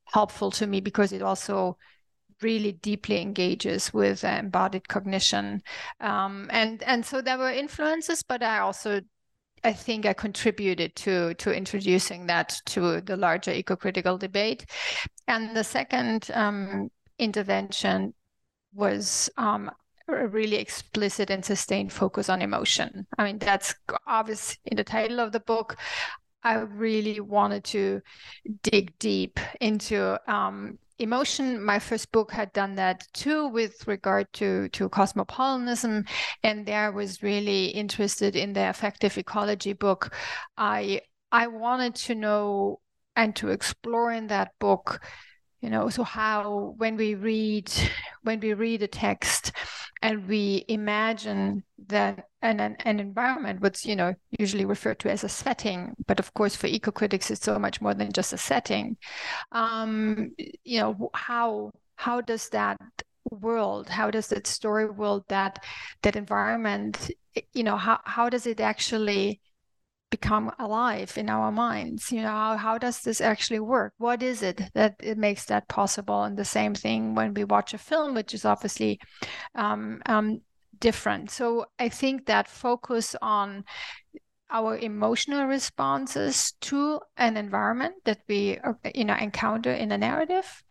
helpful 0.06 0.52
to 0.52 0.68
me 0.68 0.82
because 0.82 1.12
it 1.14 1.22
also 1.22 1.78
really 2.42 2.74
deeply 2.74 3.22
engages 3.22 3.94
with 3.94 4.24
uh, 4.26 4.28
embodied 4.28 4.88
cognition 4.90 5.62
um, 6.02 6.50
and 6.52 6.84
and 6.84 7.06
so 7.06 7.22
there 7.22 7.38
were 7.38 7.50
influences 7.50 8.22
but 8.22 8.44
i 8.44 8.60
also 8.60 9.00
I 9.64 9.74
think 9.74 10.06
I 10.06 10.14
contributed 10.14 10.96
to 10.98 11.34
to 11.36 11.56
introducing 11.56 12.28
that 12.28 12.62
to 12.66 13.02
the 13.02 13.18
larger 13.18 13.52
eco-critical 13.52 14.18
debate. 14.18 14.66
And 15.28 15.56
the 15.56 15.64
second 15.64 16.30
um, 16.34 16.90
intervention 17.18 18.14
was 18.74 19.30
um, 19.38 19.72
a 20.08 20.28
really 20.28 20.58
explicit 20.58 21.30
and 21.30 21.46
sustained 21.46 21.94
focus 21.94 22.30
on 22.30 22.42
emotion. 22.42 23.08
I 23.18 23.24
mean, 23.24 23.38
that's 23.38 23.76
obvious 24.08 24.58
in 24.66 24.78
the 24.78 24.84
title 24.84 25.20
of 25.20 25.32
the 25.32 25.40
book. 25.40 25.78
I 26.44 26.56
really 26.56 27.22
wanted 27.22 27.64
to 27.66 28.02
dig 28.64 28.98
deep 29.00 29.40
into 29.62 30.20
um, 30.32 30.78
emotion 31.00 31.64
my 31.64 31.80
first 31.80 32.12
book 32.12 32.32
had 32.32 32.54
done 32.54 32.76
that 32.76 33.08
too 33.14 33.48
with 33.48 33.88
regard 33.88 34.32
to 34.34 34.70
to 34.70 34.90
cosmopolitanism 34.90 36.06
and 36.44 36.66
there 36.66 36.86
I 36.86 36.90
was 36.90 37.24
really 37.24 37.68
interested 37.68 38.36
in 38.36 38.54
the 38.54 38.70
affective 38.70 39.18
ecology 39.18 39.74
book. 39.74 40.14
I 40.58 41.02
i 41.32 41.48
wanted 41.48 41.96
to 41.96 42.16
know 42.16 42.80
and 43.16 43.36
to 43.36 43.50
explore 43.50 44.12
in 44.12 44.28
that 44.28 44.52
book 44.60 45.02
you 45.64 45.70
know 45.70 45.88
so 45.90 46.04
how 46.04 46.76
when 46.78 46.98
we 46.98 47.16
read 47.16 47.72
when 48.24 48.40
we 48.40 48.54
read 48.54 48.84
a 48.84 48.88
text 48.88 49.54
and 50.02 50.28
we 50.28 50.66
imagine 50.68 51.64
that 51.88 52.28
an, 52.42 52.60
an, 52.60 52.76
an 52.82 53.00
environment 53.00 53.62
what's 53.62 53.86
you 53.86 53.96
know 53.96 54.14
usually 54.38 54.66
referred 54.66 55.00
to 55.00 55.10
as 55.10 55.24
a 55.24 55.30
setting 55.30 55.96
but 56.06 56.20
of 56.20 56.34
course 56.34 56.56
for 56.56 56.68
eco-critics 56.68 57.32
it's 57.32 57.42
so 57.42 57.58
much 57.58 57.82
more 57.82 57.94
than 57.94 58.12
just 58.12 58.34
a 58.34 58.38
setting 58.38 58.98
um, 59.54 60.32
you 60.64 60.80
know 60.80 61.10
how 61.14 61.72
how 61.96 62.20
does 62.20 62.50
that 62.50 62.78
world 63.32 63.88
how 63.88 64.12
does 64.12 64.28
that 64.28 64.46
story 64.46 64.90
world 64.90 65.24
that 65.30 65.64
that 66.02 66.18
environment 66.18 67.10
you 67.54 67.64
know 67.64 67.78
how, 67.78 68.00
how 68.04 68.30
does 68.30 68.46
it 68.46 68.60
actually 68.60 69.40
become 70.18 70.52
alive 70.60 71.12
in 71.22 71.28
our 71.36 71.52
minds 71.52 72.12
you 72.12 72.22
know 72.22 72.38
how, 72.44 72.56
how 72.68 72.78
does 72.78 72.98
this 73.02 73.20
actually 73.20 73.60
work? 73.60 73.94
What 73.98 74.22
is 74.22 74.44
it 74.50 74.58
that 74.74 74.94
it 75.12 75.18
makes 75.18 75.46
that 75.46 75.68
possible? 75.68 76.24
And 76.24 76.38
the 76.38 76.54
same 76.60 76.76
thing 76.76 77.16
when 77.16 77.34
we 77.34 77.44
watch 77.56 77.74
a 77.74 77.86
film 77.90 78.10
which 78.14 78.34
is 78.34 78.46
obviously 78.46 79.00
um, 79.56 80.02
um, 80.06 80.42
different. 80.80 81.32
So 81.32 81.66
i 81.80 81.90
think 81.90 82.26
that 82.26 82.48
focus 82.48 83.16
on 83.22 83.64
our 84.60 84.78
emotional 84.78 85.46
responses 85.48 86.54
to 86.62 87.00
an 87.18 87.36
environment 87.38 87.96
that 88.06 88.20
we 88.30 88.60
uh, 88.60 88.74
you 88.94 89.06
know 89.06 89.18
encounter 89.28 89.74
in 89.84 89.92
a 89.92 89.98
narrative 89.98 90.64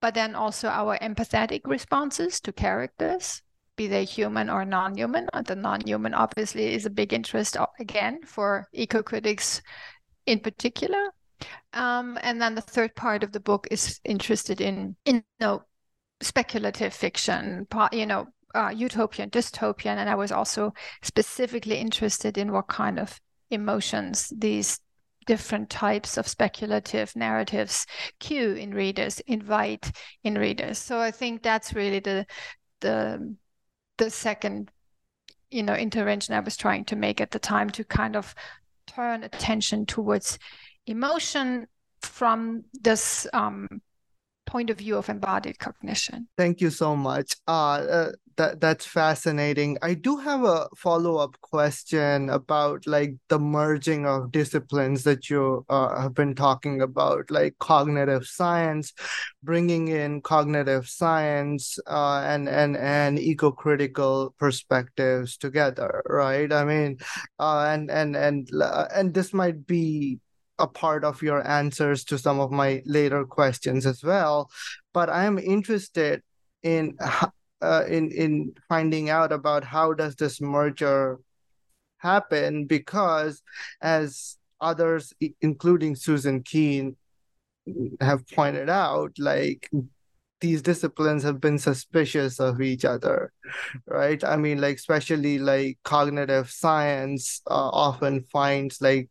but 0.00 0.14
then 0.14 0.34
also 0.34 0.68
our 0.68 0.98
empathetic 0.98 1.62
responses 1.64 2.40
to 2.40 2.52
characters 2.52 3.42
be 3.78 3.86
they 3.86 4.04
human 4.04 4.50
or 4.50 4.66
non-human. 4.66 5.28
Uh, 5.32 5.40
the 5.42 5.56
non-human 5.56 6.12
obviously 6.12 6.74
is 6.74 6.84
a 6.84 6.90
big 6.90 7.14
interest 7.14 7.56
uh, 7.56 7.66
again 7.80 8.20
for 8.26 8.68
eco-critics 8.72 9.62
in 10.26 10.40
particular. 10.40 11.02
Um, 11.72 12.18
and 12.22 12.42
then 12.42 12.54
the 12.54 12.60
third 12.60 12.94
part 12.94 13.24
of 13.24 13.32
the 13.32 13.40
book 13.40 13.66
is 13.70 14.00
interested 14.04 14.60
in, 14.60 14.96
in 15.06 15.16
you 15.16 15.22
know, 15.40 15.62
speculative 16.20 16.92
fiction, 16.92 17.66
you 17.92 18.06
know, 18.06 18.26
uh, 18.54 18.72
utopian, 18.74 19.30
dystopian, 19.30 19.96
and 19.96 20.10
I 20.10 20.14
was 20.14 20.32
also 20.32 20.72
specifically 21.02 21.76
interested 21.76 22.38
in 22.38 22.52
what 22.52 22.68
kind 22.68 22.98
of 22.98 23.20
emotions 23.50 24.32
these 24.36 24.80
different 25.26 25.68
types 25.68 26.16
of 26.16 26.26
speculative 26.26 27.14
narratives 27.14 27.86
cue 28.18 28.54
in 28.54 28.72
readers, 28.72 29.20
invite 29.26 29.92
in 30.24 30.34
readers. 30.34 30.78
So 30.78 30.98
I 30.98 31.10
think 31.10 31.42
that's 31.42 31.74
really 31.74 32.00
the 32.00 32.26
the 32.80 33.36
the 33.98 34.10
second 34.10 34.70
you 35.50 35.62
know 35.62 35.74
intervention 35.74 36.34
i 36.34 36.40
was 36.40 36.56
trying 36.56 36.84
to 36.84 36.96
make 36.96 37.20
at 37.20 37.30
the 37.30 37.38
time 37.38 37.70
to 37.70 37.84
kind 37.84 38.16
of 38.16 38.34
turn 38.86 39.22
attention 39.22 39.86
towards 39.86 40.38
emotion 40.86 41.66
from 42.02 42.64
this 42.80 43.26
um, 43.32 43.68
point 44.46 44.70
of 44.70 44.78
view 44.78 44.96
of 44.96 45.08
embodied 45.08 45.58
cognition. 45.58 46.26
Thank 46.36 46.60
you 46.60 46.70
so 46.70 46.96
much. 46.96 47.36
Uh, 47.46 47.52
uh, 47.52 48.12
that 48.38 48.60
that's 48.60 48.86
fascinating. 48.86 49.76
I 49.82 49.94
do 49.94 50.16
have 50.16 50.44
a 50.44 50.68
follow 50.76 51.16
up 51.16 51.38
question 51.40 52.30
about 52.30 52.86
like 52.86 53.14
the 53.28 53.38
merging 53.38 54.06
of 54.06 54.32
disciplines 54.32 55.02
that 55.04 55.28
you 55.28 55.66
uh, 55.68 56.00
have 56.00 56.14
been 56.14 56.34
talking 56.34 56.80
about, 56.80 57.30
like 57.30 57.58
cognitive 57.58 58.26
science, 58.26 58.92
bringing 59.42 59.88
in 59.88 60.22
cognitive 60.22 60.88
science 60.88 61.78
uh, 61.86 62.22
and 62.24 62.48
and 62.48 62.76
and 62.76 63.18
eco 63.18 63.50
critical 63.50 64.34
perspectives 64.38 65.36
together, 65.36 66.02
right? 66.08 66.52
I 66.52 66.64
mean, 66.64 66.98
uh, 67.38 67.66
and 67.68 67.90
and 67.90 68.16
and 68.16 68.48
uh, 68.62 68.86
and 68.94 69.12
this 69.12 69.34
might 69.34 69.66
be 69.66 70.20
a 70.60 70.66
part 70.66 71.04
of 71.04 71.22
your 71.22 71.46
answers 71.46 72.04
to 72.04 72.18
some 72.18 72.40
of 72.40 72.50
my 72.50 72.82
later 72.86 73.24
questions 73.24 73.84
as 73.84 74.02
well. 74.02 74.50
But 74.92 75.10
I'm 75.10 75.38
interested 75.38 76.22
in 76.62 76.96
uh, 77.60 77.84
in 77.88 78.10
in 78.10 78.52
finding 78.68 79.10
out 79.10 79.32
about 79.32 79.64
how 79.64 79.92
does 79.92 80.14
this 80.16 80.40
merger 80.40 81.18
happen 81.98 82.66
because 82.66 83.42
as 83.82 84.36
others 84.60 85.12
including 85.40 85.96
Suzanne 85.96 86.42
Keen 86.42 86.96
have 88.00 88.26
pointed 88.28 88.68
out 88.70 89.12
like 89.18 89.70
these 90.40 90.62
disciplines 90.62 91.24
have 91.24 91.40
been 91.40 91.58
suspicious 91.58 92.38
of 92.38 92.60
each 92.60 92.84
other 92.84 93.32
right? 93.86 94.22
I 94.22 94.36
mean 94.36 94.60
like 94.60 94.76
especially 94.76 95.38
like 95.38 95.78
cognitive 95.84 96.50
science 96.50 97.42
uh, 97.50 97.70
often 97.70 98.22
finds 98.22 98.80
like 98.80 99.08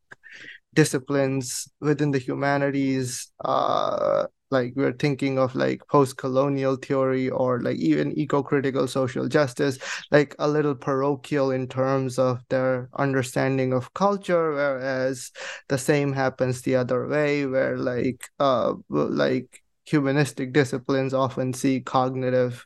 disciplines 0.77 1.67
within 1.81 2.11
the 2.11 2.19
humanities 2.19 3.31
uh, 3.43 4.25
like 4.51 4.73
we're 4.75 4.93
thinking 4.93 5.39
of 5.39 5.55
like 5.55 5.81
post-colonial 5.89 6.75
theory 6.77 7.29
or 7.31 7.59
like 7.61 7.77
even 7.77 8.13
eco-critical 8.17 8.87
social 8.87 9.27
justice 9.27 9.79
like 10.11 10.35
a 10.37 10.47
little 10.47 10.75
parochial 10.75 11.49
in 11.49 11.67
terms 11.67 12.19
of 12.19 12.43
their 12.49 12.89
understanding 12.95 13.73
of 13.73 13.91
culture 13.95 14.51
whereas 14.53 15.31
the 15.67 15.77
same 15.79 16.13
happens 16.13 16.61
the 16.61 16.75
other 16.75 17.07
way 17.07 17.47
where 17.47 17.75
like 17.77 18.29
uh 18.39 18.73
like 18.89 19.63
humanistic 19.85 20.53
disciplines 20.53 21.11
often 21.13 21.53
see 21.53 21.81
cognitive 21.81 22.63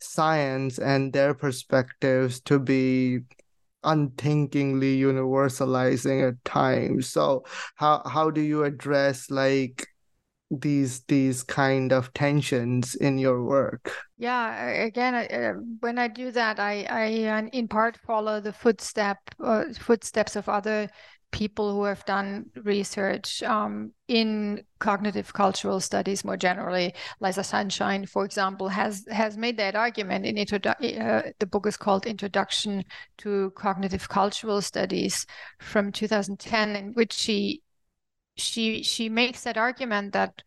science 0.00 0.78
and 0.78 1.12
their 1.12 1.34
perspectives 1.34 2.40
to 2.40 2.58
be 2.58 3.20
unthinkingly 3.84 4.98
universalizing 4.98 6.28
at 6.28 6.44
times. 6.44 7.08
So 7.08 7.44
how 7.76 8.02
how 8.06 8.30
do 8.30 8.40
you 8.40 8.64
address 8.64 9.30
like 9.30 9.86
these 10.50 11.02
these 11.04 11.42
kind 11.42 11.92
of 11.92 12.12
tensions 12.12 12.94
in 12.94 13.18
your 13.18 13.44
work? 13.44 13.92
Yeah 14.16 14.68
again 14.68 15.14
uh, 15.14 15.54
when 15.80 15.98
i 15.98 16.08
do 16.08 16.30
that 16.30 16.60
i 16.60 16.86
i 16.88 17.24
uh, 17.24 17.48
in 17.52 17.66
part 17.66 17.96
follow 18.06 18.40
the 18.40 18.52
footstep 18.52 19.18
uh, 19.42 19.64
footsteps 19.78 20.36
of 20.36 20.48
other 20.48 20.88
people 21.34 21.74
who 21.74 21.82
have 21.82 22.04
done 22.04 22.46
research 22.62 23.42
um, 23.42 23.90
in 24.06 24.62
cognitive 24.78 25.32
cultural 25.32 25.80
studies 25.80 26.24
more 26.24 26.36
generally. 26.36 26.94
Lisa 27.18 27.40
Zunshine, 27.40 28.08
for 28.08 28.24
example, 28.24 28.68
has 28.68 29.04
has 29.10 29.36
made 29.36 29.56
that 29.56 29.74
argument 29.74 30.24
in 30.24 30.36
introdu- 30.36 31.00
uh, 31.00 31.32
the 31.40 31.46
book 31.46 31.66
is 31.66 31.76
called 31.76 32.06
Introduction 32.06 32.84
to 33.18 33.50
Cognitive 33.56 34.08
Cultural 34.08 34.62
Studies 34.62 35.26
from 35.58 35.90
2010, 35.90 36.76
in 36.76 36.92
which 36.92 37.12
she 37.12 37.62
she 38.36 38.84
she 38.84 39.08
makes 39.08 39.42
that 39.42 39.56
argument 39.56 40.12
that 40.12 40.40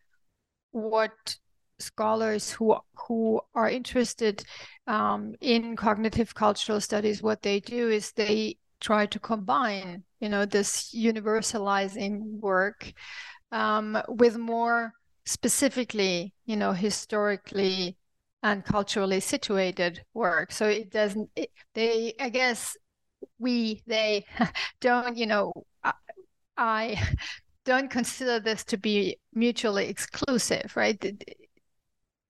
what 0.70 1.36
scholars 1.78 2.50
who 2.50 2.74
who 3.06 3.42
are 3.54 3.68
interested 3.68 4.42
um, 4.86 5.34
in 5.42 5.76
cognitive 5.76 6.34
cultural 6.34 6.80
studies, 6.80 7.22
what 7.22 7.42
they 7.42 7.60
do 7.60 7.90
is 7.90 8.12
they 8.12 8.56
try 8.80 9.06
to 9.06 9.18
combine, 9.18 10.04
you 10.20 10.28
know, 10.28 10.44
this 10.44 10.94
universalizing 10.94 12.40
work 12.40 12.92
um, 13.52 14.00
with 14.08 14.36
more 14.36 14.92
specifically, 15.24 16.34
you 16.46 16.56
know, 16.56 16.72
historically 16.72 17.96
and 18.42 18.64
culturally 18.64 19.20
situated 19.20 20.02
work. 20.14 20.52
So 20.52 20.66
it 20.68 20.90
doesn't. 20.90 21.30
It, 21.36 21.50
they, 21.74 22.14
I 22.20 22.28
guess, 22.28 22.76
we 23.38 23.82
they 23.86 24.24
don't, 24.80 25.16
you 25.16 25.26
know, 25.26 25.52
I, 25.82 25.92
I 26.56 27.02
don't 27.64 27.90
consider 27.90 28.40
this 28.40 28.64
to 28.64 28.76
be 28.76 29.18
mutually 29.34 29.88
exclusive, 29.88 30.72
right? 30.76 30.98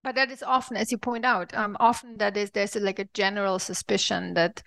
But 0.02 0.14
that 0.14 0.30
is 0.30 0.42
often, 0.42 0.76
as 0.76 0.90
you 0.90 0.98
point 0.98 1.24
out, 1.24 1.54
um, 1.54 1.76
often 1.80 2.16
that 2.18 2.36
is 2.36 2.50
there's 2.50 2.76
like 2.76 2.98
a 2.98 3.08
general 3.14 3.58
suspicion 3.58 4.34
that 4.34 4.62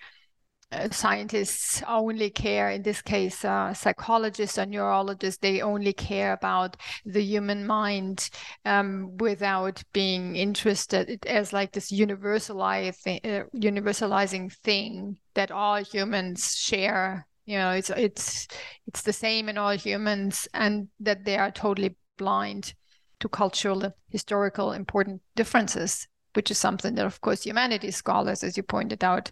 scientists 0.91 1.83
only 1.87 2.29
care, 2.29 2.69
in 2.69 2.81
this 2.81 3.01
case, 3.01 3.43
uh, 3.43 3.73
psychologists 3.73 4.57
or 4.57 4.65
neurologists, 4.65 5.39
they 5.39 5.61
only 5.61 5.93
care 5.93 6.33
about 6.33 6.77
the 7.05 7.21
human 7.21 7.65
mind 7.65 8.29
um, 8.65 9.17
without 9.17 9.83
being 9.93 10.35
interested 10.35 11.25
as 11.25 11.53
like 11.53 11.71
this 11.71 11.91
universalizing, 11.91 13.19
uh, 13.25 13.45
universalizing 13.55 14.51
thing 14.51 15.17
that 15.33 15.51
all 15.51 15.83
humans 15.83 16.55
share. 16.55 17.27
You 17.45 17.57
know, 17.57 17.71
it's 17.71 17.89
it's 17.89 18.47
it's 18.87 19.01
the 19.01 19.13
same 19.13 19.49
in 19.49 19.57
all 19.57 19.75
humans, 19.75 20.47
and 20.53 20.87
that 20.99 21.25
they 21.25 21.37
are 21.37 21.51
totally 21.51 21.95
blind 22.17 22.73
to 23.19 23.27
cultural, 23.27 23.93
historical, 24.09 24.71
important 24.71 25.21
differences 25.35 26.07
which 26.33 26.51
is 26.51 26.57
something 26.57 26.95
that, 26.95 27.05
of 27.05 27.19
course, 27.21 27.45
humanities 27.45 27.97
scholars, 27.97 28.43
as 28.43 28.55
you 28.57 28.63
pointed 28.63 29.03
out, 29.03 29.31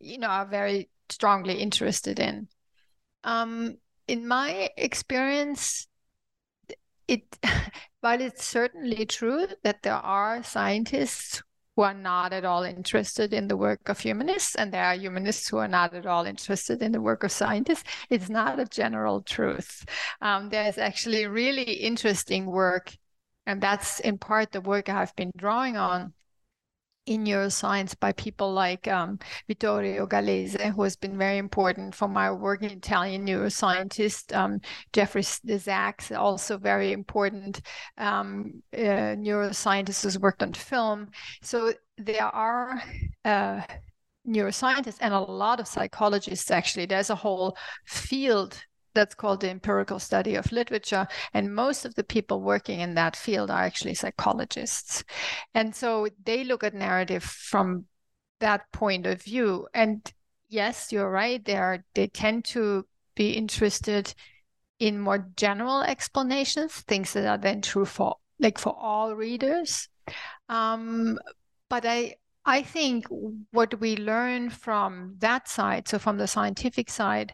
you 0.00 0.18
know 0.18 0.28
are 0.28 0.46
very 0.46 0.88
strongly 1.08 1.60
interested 1.60 2.18
in. 2.18 2.48
Um, 3.24 3.76
in 4.08 4.26
my 4.26 4.70
experience 4.76 5.86
it 7.06 7.38
while 8.00 8.20
it's 8.20 8.44
certainly 8.44 9.04
true 9.04 9.46
that 9.62 9.82
there 9.82 9.94
are 9.94 10.42
scientists 10.42 11.42
who 11.76 11.82
are 11.82 11.94
not 11.94 12.32
at 12.32 12.44
all 12.44 12.62
interested 12.62 13.32
in 13.32 13.48
the 13.48 13.56
work 13.56 13.88
of 13.88 14.00
humanists 14.00 14.54
and 14.54 14.72
there 14.72 14.84
are 14.84 14.94
humanists 14.94 15.48
who 15.48 15.58
are 15.58 15.68
not 15.68 15.94
at 15.94 16.06
all 16.06 16.24
interested 16.24 16.82
in 16.82 16.92
the 16.92 17.00
work 17.00 17.22
of 17.24 17.32
scientists 17.32 17.84
it's 18.08 18.28
not 18.28 18.58
a 18.58 18.64
general 18.64 19.22
truth. 19.22 19.84
Um, 20.20 20.48
there's 20.48 20.78
actually 20.78 21.26
really 21.26 21.62
interesting 21.62 22.46
work 22.46 22.96
and 23.46 23.60
that's 23.60 24.00
in 24.00 24.18
part 24.18 24.52
the 24.52 24.60
work 24.60 24.88
i've 24.88 25.14
been 25.16 25.32
drawing 25.36 25.76
on 25.76 26.12
in 27.10 27.24
neuroscience 27.24 27.98
by 27.98 28.12
people 28.12 28.52
like 28.52 28.86
um, 28.86 29.18
Vittorio 29.48 30.06
Gallese, 30.06 30.72
who 30.72 30.84
has 30.84 30.94
been 30.94 31.18
very 31.18 31.38
important 31.38 31.92
for 31.92 32.06
my 32.06 32.30
work 32.30 32.62
in 32.62 32.70
Italian 32.70 33.26
neuroscientist. 33.26 34.32
Um, 34.34 34.60
Jeffrey 34.92 35.22
Zacks, 35.22 36.16
also 36.16 36.56
very 36.56 36.92
important 36.92 37.62
um, 37.98 38.62
uh, 38.72 39.18
neuroscientist 39.18 40.04
who's 40.04 40.20
worked 40.20 40.40
on 40.40 40.52
film. 40.52 41.08
So 41.42 41.72
there 41.98 42.22
are 42.26 42.80
uh, 43.24 43.62
neuroscientists 44.24 44.98
and 45.00 45.12
a 45.12 45.18
lot 45.18 45.58
of 45.58 45.66
psychologists 45.66 46.48
actually. 46.48 46.86
There's 46.86 47.10
a 47.10 47.16
whole 47.16 47.56
field 47.86 48.56
that's 49.00 49.14
called 49.14 49.40
the 49.40 49.48
empirical 49.48 49.98
study 49.98 50.34
of 50.34 50.52
literature. 50.52 51.08
And 51.32 51.54
most 51.54 51.86
of 51.86 51.94
the 51.94 52.04
people 52.04 52.42
working 52.42 52.80
in 52.80 52.94
that 52.96 53.16
field 53.16 53.50
are 53.50 53.62
actually 53.62 53.94
psychologists. 53.94 55.04
And 55.54 55.74
so 55.74 56.08
they 56.22 56.44
look 56.44 56.62
at 56.62 56.74
narrative 56.74 57.24
from 57.24 57.86
that 58.40 58.70
point 58.72 59.06
of 59.06 59.22
view. 59.22 59.68
And 59.72 60.12
yes, 60.50 60.92
you're 60.92 61.10
right. 61.10 61.42
They 61.42 61.56
are 61.56 61.82
they 61.94 62.08
tend 62.08 62.44
to 62.46 62.86
be 63.14 63.30
interested 63.30 64.14
in 64.78 65.00
more 65.00 65.30
general 65.34 65.80
explanations, 65.80 66.74
things 66.82 67.14
that 67.14 67.26
are 67.26 67.38
then 67.38 67.62
true 67.62 67.86
for 67.86 68.16
like 68.38 68.58
for 68.58 68.76
all 68.78 69.16
readers. 69.16 69.88
Um, 70.50 71.18
but 71.70 71.86
I 71.86 72.16
I 72.44 72.62
think 72.62 73.06
what 73.50 73.80
we 73.80 73.96
learn 73.96 74.50
from 74.50 75.14
that 75.20 75.48
side, 75.48 75.88
so 75.88 75.98
from 75.98 76.18
the 76.18 76.26
scientific 76.26 76.90
side, 76.90 77.32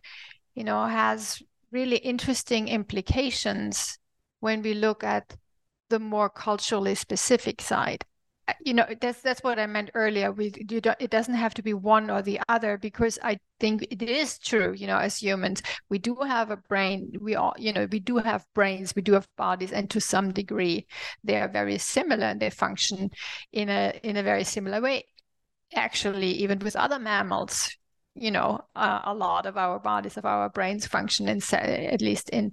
you 0.55 0.65
know, 0.65 0.85
has 0.85 1.43
really 1.77 1.99
interesting 1.99 2.69
implications 2.69 3.99
when 4.41 4.63
we 4.63 4.73
look 4.73 5.05
at 5.05 5.37
the 5.91 5.99
more 5.99 6.31
culturally 6.31 6.95
specific 6.95 7.61
side. 7.61 8.03
You 8.65 8.75
know, 8.75 8.87
that's 9.01 9.21
that's 9.21 9.43
what 9.43 9.59
I 9.59 9.67
meant 9.67 9.91
earlier. 9.95 10.31
We 10.33 10.53
you 10.71 10.81
don't, 10.81 10.97
it 11.01 11.11
doesn't 11.11 11.35
have 11.35 11.53
to 11.55 11.63
be 11.63 11.75
one 11.75 12.11
or 12.11 12.23
the 12.23 12.41
other 12.49 12.79
because 12.79 13.19
I 13.23 13.39
think 13.59 13.87
it 13.91 14.03
is 14.03 14.39
true. 14.39 14.73
You 14.73 14.87
know, 14.87 14.99
as 14.99 15.21
humans, 15.21 15.63
we 15.91 15.99
do 15.99 16.15
have 16.35 16.51
a 16.51 16.57
brain. 16.57 17.13
We 17.21 17.35
all, 17.35 17.55
you 17.59 17.73
know, 17.73 17.87
we 17.91 17.99
do 18.01 18.17
have 18.19 18.47
brains. 18.55 18.95
We 18.95 19.03
do 19.03 19.15
have 19.15 19.29
bodies, 19.37 19.73
and 19.73 19.91
to 19.91 20.01
some 20.01 20.33
degree, 20.33 20.87
they 21.25 21.37
are 21.43 21.49
very 21.49 21.79
similar 21.79 22.27
and 22.27 22.41
they 22.41 22.51
function 22.51 23.11
in 23.53 23.69
a 23.69 23.99
in 24.03 24.17
a 24.17 24.23
very 24.23 24.45
similar 24.45 24.81
way. 24.81 25.05
Actually, 25.75 26.31
even 26.45 26.61
with 26.61 26.77
other 26.77 27.01
mammals, 27.01 27.77
you 28.17 28.31
know, 28.31 28.61
uh, 28.75 29.01
a 29.05 29.15
lot 29.15 29.47
of 29.47 29.57
our 29.57 29.79
bodies, 29.79 30.17
of 30.17 30.25
our 30.25 30.49
brains 30.49 30.87
function 30.87 31.29
in, 31.29 31.41
at 31.53 32.01
least 32.01 32.31
in 32.31 32.53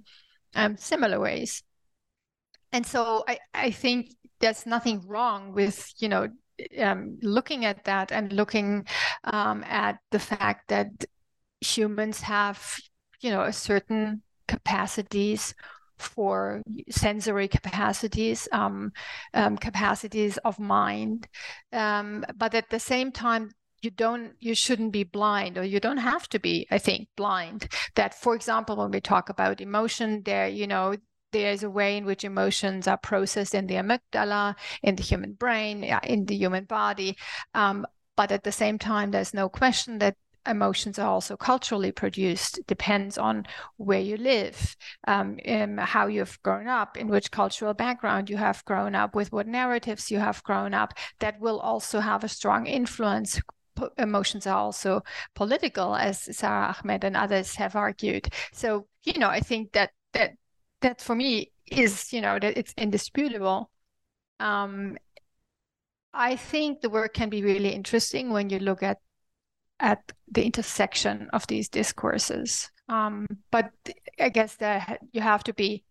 um, 0.54 0.76
similar 0.76 1.18
ways. 1.18 1.62
And 2.72 2.86
so 2.86 3.24
I, 3.26 3.38
I 3.54 3.70
think 3.70 4.10
there's 4.40 4.66
nothing 4.66 5.02
wrong 5.06 5.52
with, 5.52 5.92
you 5.98 6.08
know, 6.08 6.28
um, 6.78 7.18
looking 7.22 7.64
at 7.64 7.84
that 7.84 8.12
and 8.12 8.32
looking 8.32 8.86
um, 9.24 9.64
at 9.64 9.98
the 10.10 10.18
fact 10.18 10.68
that 10.68 10.88
humans 11.60 12.20
have, 12.20 12.76
you 13.20 13.30
know, 13.30 13.42
a 13.42 13.52
certain 13.52 14.22
capacities 14.46 15.54
for 15.98 16.62
sensory 16.90 17.48
capacities, 17.48 18.48
um, 18.52 18.92
um, 19.32 19.56
capacities 19.56 20.36
of 20.38 20.58
mind. 20.58 21.28
Um, 21.72 22.24
but 22.36 22.54
at 22.54 22.68
the 22.70 22.80
same 22.80 23.12
time, 23.12 23.50
you 23.84 23.90
don't 23.90 24.32
you 24.40 24.54
shouldn't 24.54 24.92
be 24.92 25.04
blind 25.04 25.58
or 25.58 25.64
you 25.64 25.80
don't 25.80 25.98
have 25.98 26.28
to 26.28 26.38
be 26.38 26.66
i 26.70 26.78
think 26.78 27.08
blind. 27.16 27.68
That 27.94 28.14
for 28.14 28.34
example 28.34 28.76
when 28.76 28.90
we 28.90 29.00
talk 29.00 29.28
about 29.28 29.60
emotion 29.60 30.22
there 30.24 30.48
you 30.48 30.66
know 30.66 30.96
there's 31.32 31.64
a 31.64 31.70
way 31.70 31.96
in 31.96 32.04
which 32.04 32.24
emotions 32.24 32.86
are 32.86 32.96
processed 32.96 33.54
in 33.54 33.66
the 33.66 33.74
amygdala 33.74 34.54
in 34.82 34.94
the 34.96 35.02
human 35.02 35.32
brain 35.32 35.84
in 36.04 36.26
the 36.26 36.36
human 36.36 36.64
body. 36.64 37.16
Um, 37.54 37.86
but 38.16 38.30
at 38.30 38.44
the 38.44 38.52
same 38.52 38.78
time 38.78 39.10
there's 39.10 39.34
no 39.34 39.48
question 39.48 39.98
that 39.98 40.16
emotions 40.46 40.98
are 40.98 41.08
also 41.08 41.36
culturally 41.36 41.90
produced. 41.90 42.60
Depends 42.66 43.18
on 43.18 43.46
where 43.76 44.00
you 44.00 44.16
live 44.16 44.76
um, 45.06 45.38
how 45.78 46.06
you've 46.06 46.40
grown 46.42 46.68
up 46.68 46.96
in 46.96 47.08
which 47.08 47.30
cultural 47.30 47.74
background 47.74 48.30
you 48.30 48.36
have 48.36 48.64
grown 48.64 48.94
up 48.94 49.14
with 49.14 49.32
what 49.32 49.46
narratives 49.46 50.10
you 50.10 50.18
have 50.18 50.42
grown 50.44 50.74
up. 50.74 50.92
That 51.18 51.40
will 51.40 51.58
also 51.58 52.00
have 52.00 52.24
a 52.24 52.28
strong 52.28 52.66
influence 52.66 53.40
emotions 53.98 54.46
are 54.46 54.56
also 54.56 55.02
political, 55.34 55.94
as 55.94 56.36
Sara 56.36 56.76
Ahmed 56.78 57.04
and 57.04 57.16
others 57.16 57.54
have 57.56 57.76
argued. 57.76 58.28
So, 58.52 58.86
you 59.04 59.18
know, 59.18 59.28
I 59.28 59.40
think 59.40 59.72
that 59.72 59.90
that 60.12 60.32
that 60.80 61.00
for 61.00 61.14
me 61.14 61.52
is 61.66 62.12
you 62.12 62.20
know 62.20 62.38
that 62.38 62.56
it's 62.56 62.74
indisputable. 62.76 63.70
Um, 64.40 64.96
I 66.12 66.36
think 66.36 66.80
the 66.80 66.90
work 66.90 67.14
can 67.14 67.28
be 67.28 67.42
really 67.42 67.70
interesting 67.70 68.30
when 68.30 68.50
you 68.50 68.58
look 68.58 68.82
at 68.82 68.98
at 69.80 70.12
the 70.30 70.44
intersection 70.44 71.28
of 71.32 71.46
these 71.46 71.68
discourses. 71.68 72.70
Um, 72.88 73.26
but 73.50 73.70
I 74.20 74.28
guess 74.28 74.56
that 74.56 75.00
you 75.12 75.20
have 75.20 75.42
to 75.44 75.54
be 75.54 75.84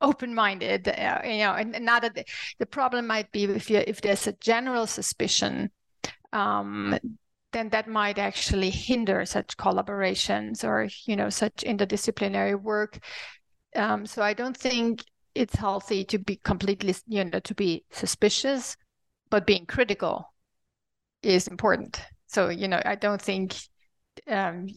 open-minded 0.00 0.88
uh, 0.88 1.20
you 1.24 1.38
know 1.38 1.52
and, 1.52 1.74
and 1.76 1.84
not 1.84 2.02
that 2.02 2.14
the, 2.14 2.24
the, 2.58 2.66
problem 2.66 3.06
might 3.06 3.30
be 3.32 3.44
if 3.44 3.68
you 3.68 3.82
if 3.86 4.00
there's 4.00 4.26
a 4.26 4.32
general 4.34 4.86
suspicion 4.86 5.70
um, 6.32 6.98
then 7.52 7.68
that 7.70 7.88
might 7.88 8.18
actually 8.18 8.70
hinder 8.70 9.24
such 9.24 9.56
collaborations 9.56 10.64
or 10.64 10.88
you 11.06 11.16
know 11.16 11.28
such 11.28 11.64
interdisciplinary 11.66 12.60
work. 12.60 12.98
Um, 13.76 14.04
so 14.04 14.22
i 14.22 14.34
don't 14.34 14.56
think 14.56 15.04
it's 15.34 15.54
healthy 15.54 16.04
to 16.04 16.18
be 16.18 16.40
completely 16.42 16.94
you 17.06 17.24
know 17.24 17.38
to 17.40 17.54
be 17.54 17.84
suspicious 17.92 18.76
but 19.30 19.46
being 19.46 19.64
critical 19.64 20.34
is 21.22 21.46
important. 21.46 22.00
So 22.26 22.48
you 22.48 22.68
know 22.68 22.80
i 22.84 22.94
don't 22.94 23.22
think 23.22 23.56
um, 24.26 24.68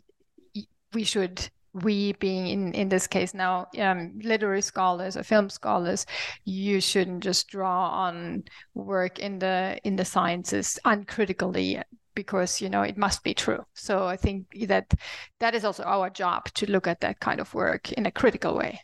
we 0.94 1.04
should 1.04 1.50
we 1.74 2.14
being 2.14 2.48
in 2.48 2.74
in 2.74 2.90
this 2.90 3.08
case 3.08 3.34
now 3.34 3.66
um, 3.80 4.14
literary 4.24 4.62
scholars 4.62 5.18
or 5.18 5.24
film 5.24 5.50
scholars 5.50 6.06
you 6.46 6.80
shouldn't 6.80 7.24
just 7.24 7.48
draw 7.48 7.90
on 7.90 8.44
work 8.76 9.18
in 9.20 9.40
the 9.40 9.80
in 9.84 9.96
the 9.96 10.06
sciences 10.06 10.80
uncritically 10.86 11.82
because 12.16 12.62
you 12.62 12.70
know 12.70 12.82
it 12.84 12.98
must 12.98 13.24
be 13.24 13.34
true. 13.34 13.66
So 13.74 14.06
i 14.06 14.18
think 14.18 14.46
that 14.68 14.94
that 15.40 15.56
is 15.56 15.66
also 15.66 15.84
our 15.84 16.10
job 16.10 16.46
to 16.56 16.70
look 16.70 16.88
at 16.88 17.02
that 17.02 17.20
kind 17.20 17.40
of 17.40 17.54
work 17.54 17.92
in 17.94 18.06
a 18.06 18.12
critical 18.12 18.56
way. 18.56 18.80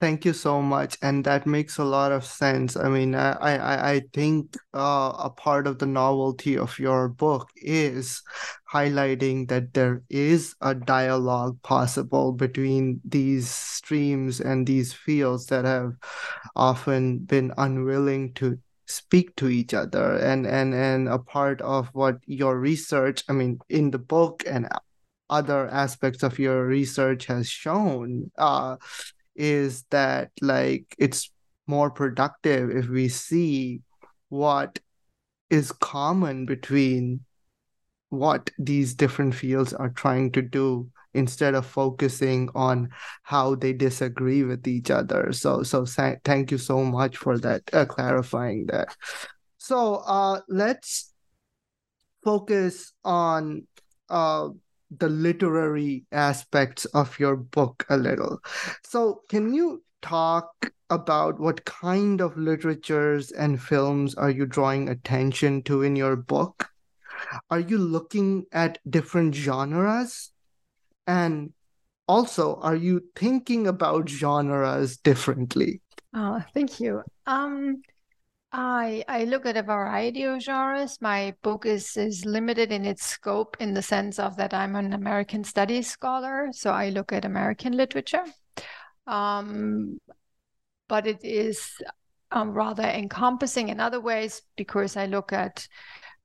Thank 0.00 0.24
you 0.24 0.32
so 0.32 0.60
much, 0.60 0.98
and 1.00 1.24
that 1.26 1.46
makes 1.46 1.78
a 1.78 1.84
lot 1.84 2.10
of 2.10 2.24
sense. 2.24 2.76
I 2.76 2.88
mean, 2.88 3.14
I 3.14 3.34
I, 3.38 3.92
I 3.92 4.02
think 4.12 4.56
uh, 4.74 5.12
a 5.16 5.30
part 5.30 5.68
of 5.68 5.78
the 5.78 5.86
novelty 5.86 6.58
of 6.58 6.76
your 6.76 7.08
book 7.08 7.48
is 7.54 8.20
highlighting 8.72 9.48
that 9.48 9.74
there 9.74 10.02
is 10.08 10.54
a 10.60 10.74
dialogue 10.74 11.60
possible 11.62 12.32
between 12.32 13.00
these 13.04 13.48
streams 13.48 14.40
and 14.40 14.66
these 14.66 14.92
fields 14.92 15.46
that 15.46 15.64
have 15.64 15.92
often 16.56 17.18
been 17.18 17.52
unwilling 17.58 18.32
to 18.34 18.58
speak 18.86 19.34
to 19.36 19.48
each 19.48 19.74
other. 19.74 20.16
And 20.16 20.46
and 20.46 20.74
and 20.74 21.08
a 21.08 21.18
part 21.18 21.60
of 21.60 21.88
what 21.92 22.16
your 22.26 22.58
research 22.58 23.24
i 23.28 23.32
mean 23.32 23.58
in 23.68 23.90
the 23.90 23.98
book 23.98 24.42
and 24.46 24.68
other 25.30 25.68
aspects 25.68 26.22
of 26.22 26.38
your 26.38 26.66
research 26.66 27.26
has 27.26 27.48
shown 27.48 28.30
uh 28.36 28.76
is 29.34 29.84
that 29.90 30.30
like 30.42 30.94
it's 30.98 31.30
more 31.66 31.90
productive 31.90 32.70
if 32.70 32.88
we 32.88 33.08
see 33.08 33.80
what 34.28 34.78
is 35.48 35.72
common 35.72 36.44
between 36.44 37.20
what 38.12 38.50
these 38.58 38.94
different 38.94 39.34
fields 39.34 39.72
are 39.72 39.90
trying 39.90 40.30
to 40.30 40.42
do 40.42 40.88
instead 41.14 41.54
of 41.54 41.66
focusing 41.66 42.48
on 42.54 42.88
how 43.22 43.54
they 43.54 43.72
disagree 43.72 44.42
with 44.42 44.66
each 44.66 44.90
other 44.90 45.32
so 45.32 45.62
so 45.62 45.84
thank 46.24 46.50
you 46.50 46.58
so 46.58 46.84
much 46.84 47.16
for 47.16 47.38
that 47.38 47.62
uh, 47.72 47.84
clarifying 47.84 48.66
that 48.66 48.94
so 49.58 49.96
uh 50.06 50.40
let's 50.48 51.12
focus 52.24 52.92
on 53.04 53.66
uh 54.08 54.48
the 54.98 55.08
literary 55.08 56.04
aspects 56.12 56.84
of 56.86 57.18
your 57.18 57.36
book 57.36 57.86
a 57.88 57.96
little. 57.96 58.38
So, 58.84 59.22
can 59.28 59.54
you 59.54 59.82
talk 60.02 60.70
about 60.90 61.40
what 61.40 61.64
kind 61.64 62.20
of 62.20 62.36
literatures 62.36 63.30
and 63.30 63.60
films 63.60 64.14
are 64.14 64.30
you 64.30 64.44
drawing 64.46 64.88
attention 64.88 65.62
to 65.62 65.82
in 65.82 65.96
your 65.96 66.16
book? 66.16 66.71
Are 67.50 67.60
you 67.60 67.78
looking 67.78 68.46
at 68.52 68.78
different 68.88 69.34
genres? 69.34 70.32
And 71.06 71.52
also, 72.06 72.56
are 72.56 72.76
you 72.76 73.02
thinking 73.16 73.66
about 73.66 74.08
genres 74.08 74.96
differently? 74.96 75.80
Oh, 76.14 76.42
thank 76.52 76.80
you. 76.80 77.02
Um, 77.26 77.82
I 78.52 79.02
I 79.08 79.24
look 79.24 79.46
at 79.46 79.56
a 79.56 79.62
variety 79.62 80.24
of 80.24 80.42
genres. 80.42 81.00
My 81.00 81.34
book 81.42 81.64
is 81.64 81.96
is 81.96 82.26
limited 82.26 82.70
in 82.70 82.84
its 82.84 83.04
scope 83.04 83.56
in 83.60 83.72
the 83.72 83.82
sense 83.82 84.18
of 84.18 84.36
that 84.36 84.52
I'm 84.52 84.76
an 84.76 84.92
American 84.92 85.42
studies 85.42 85.88
scholar, 85.88 86.48
so 86.52 86.70
I 86.70 86.90
look 86.90 87.12
at 87.12 87.24
American 87.24 87.72
literature. 87.76 88.24
Um, 89.06 89.98
but 90.88 91.06
it 91.06 91.24
is 91.24 91.72
um, 92.30 92.52
rather 92.52 92.82
encompassing 92.82 93.70
in 93.70 93.80
other 93.80 94.00
ways 94.00 94.42
because 94.56 94.96
I 94.96 95.06
look 95.06 95.32
at 95.32 95.66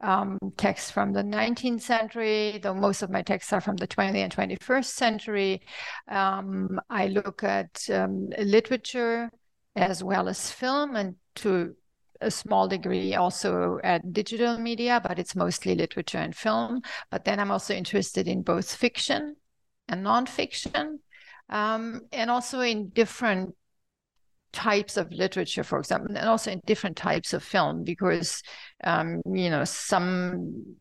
um, 0.01 0.37
texts 0.57 0.91
from 0.91 1.13
the 1.13 1.23
19th 1.23 1.81
century, 1.81 2.59
though 2.61 2.73
most 2.73 3.01
of 3.01 3.09
my 3.09 3.21
texts 3.21 3.51
are 3.51 3.61
from 3.61 3.77
the 3.77 3.87
20th 3.87 4.15
and 4.15 4.35
21st 4.35 4.85
century. 4.85 5.61
Um, 6.07 6.79
I 6.89 7.07
look 7.07 7.43
at 7.43 7.89
um, 7.91 8.29
literature 8.37 9.29
as 9.75 10.03
well 10.03 10.27
as 10.27 10.51
film 10.51 10.95
and 10.95 11.15
to 11.35 11.75
a 12.21 12.31
small 12.31 12.67
degree 12.67 13.15
also 13.15 13.79
at 13.83 14.11
digital 14.11 14.57
media, 14.57 14.99
but 15.03 15.19
it's 15.19 15.35
mostly 15.35 15.75
literature 15.75 16.17
and 16.17 16.35
film. 16.35 16.81
But 17.11 17.25
then 17.25 17.39
I'm 17.39 17.51
also 17.51 17.73
interested 17.73 18.27
in 18.27 18.41
both 18.41 18.73
fiction 18.73 19.35
and 19.87 20.05
nonfiction, 20.05 20.97
um, 21.49 22.01
and 22.11 22.29
also 22.29 22.59
in 22.59 22.89
different 22.89 23.55
types 24.57 24.97
of 24.97 25.11
literature, 25.11 25.63
for 25.63 25.77
example, 25.77 26.15
and 26.15 26.27
also 26.27 26.49
in 26.51 26.61
different 26.65 26.97
types 26.97 27.31
of 27.31 27.43
film, 27.43 27.83
because 27.83 28.41
um, 28.83 29.21
you 29.31 29.51
know 29.51 29.63
some 29.63 30.77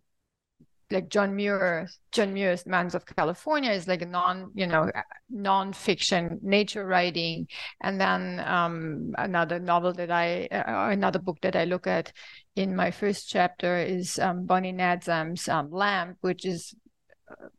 like 0.91 1.11
John 1.11 1.37
Muir, 1.37 1.89
John 2.11 2.33
Muir's 2.33 2.65
Mountains 2.65 2.95
of 2.95 3.05
California 3.05 3.73
is 3.73 3.87
like 3.87 4.01
a 4.01 4.07
non, 4.07 4.51
you 4.55 4.67
know, 4.67 4.91
non-fiction 5.29 6.39
nature 6.43 6.87
writing, 6.87 7.49
and 7.83 8.01
then 8.01 8.41
um, 8.41 9.12
another 9.19 9.59
novel 9.59 9.93
that 9.93 10.11
I, 10.11 10.47
uh, 10.47 10.91
another 10.91 11.19
book 11.19 11.39
that 11.43 11.55
I 11.55 11.65
look 11.65 11.87
at 11.87 12.12
in 12.55 12.75
my 12.75 12.91
first 12.91 13.29
chapter 13.29 13.77
is 13.77 14.19
um, 14.19 14.47
Bonnie 14.47 14.73
Nadzam's 14.73 15.49
um, 15.49 15.71
Lamb, 15.71 16.17
which 16.23 16.47
is 16.47 16.75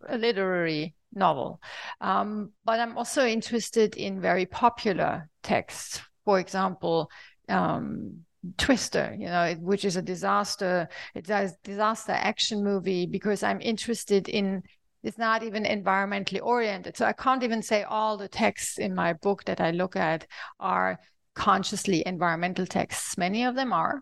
a 0.09 0.17
literary 0.17 0.95
novel. 1.13 1.61
Um, 2.01 2.53
but 2.65 2.79
I'm 2.79 2.97
also 2.97 3.25
interested 3.25 3.95
in 3.95 4.21
very 4.21 4.45
popular 4.45 5.29
texts. 5.43 6.01
For 6.27 6.39
example, 6.41 7.09
um, 7.47 8.25
Twister, 8.57 9.15
you 9.17 9.27
know, 9.27 9.55
which 9.61 9.85
is 9.85 9.95
a 9.95 10.01
disaster. 10.01 10.89
It's 11.15 11.29
a 11.29 11.53
disaster 11.63 12.11
action 12.11 12.65
movie 12.65 13.05
because 13.05 13.43
I'm 13.43 13.61
interested 13.61 14.27
in. 14.27 14.63
It's 15.03 15.17
not 15.17 15.41
even 15.41 15.63
environmentally 15.63 16.41
oriented, 16.43 16.97
so 16.97 17.05
I 17.05 17.13
can't 17.13 17.43
even 17.43 17.61
say 17.61 17.83
all 17.83 18.17
the 18.17 18.27
texts 18.27 18.77
in 18.77 18.93
my 18.93 19.13
book 19.13 19.45
that 19.45 19.61
I 19.61 19.71
look 19.71 19.95
at 19.95 20.27
are 20.59 20.99
consciously 21.33 22.03
environmental 22.05 22.65
texts. 22.65 23.17
Many 23.17 23.45
of 23.45 23.55
them 23.55 23.71
are, 23.71 24.01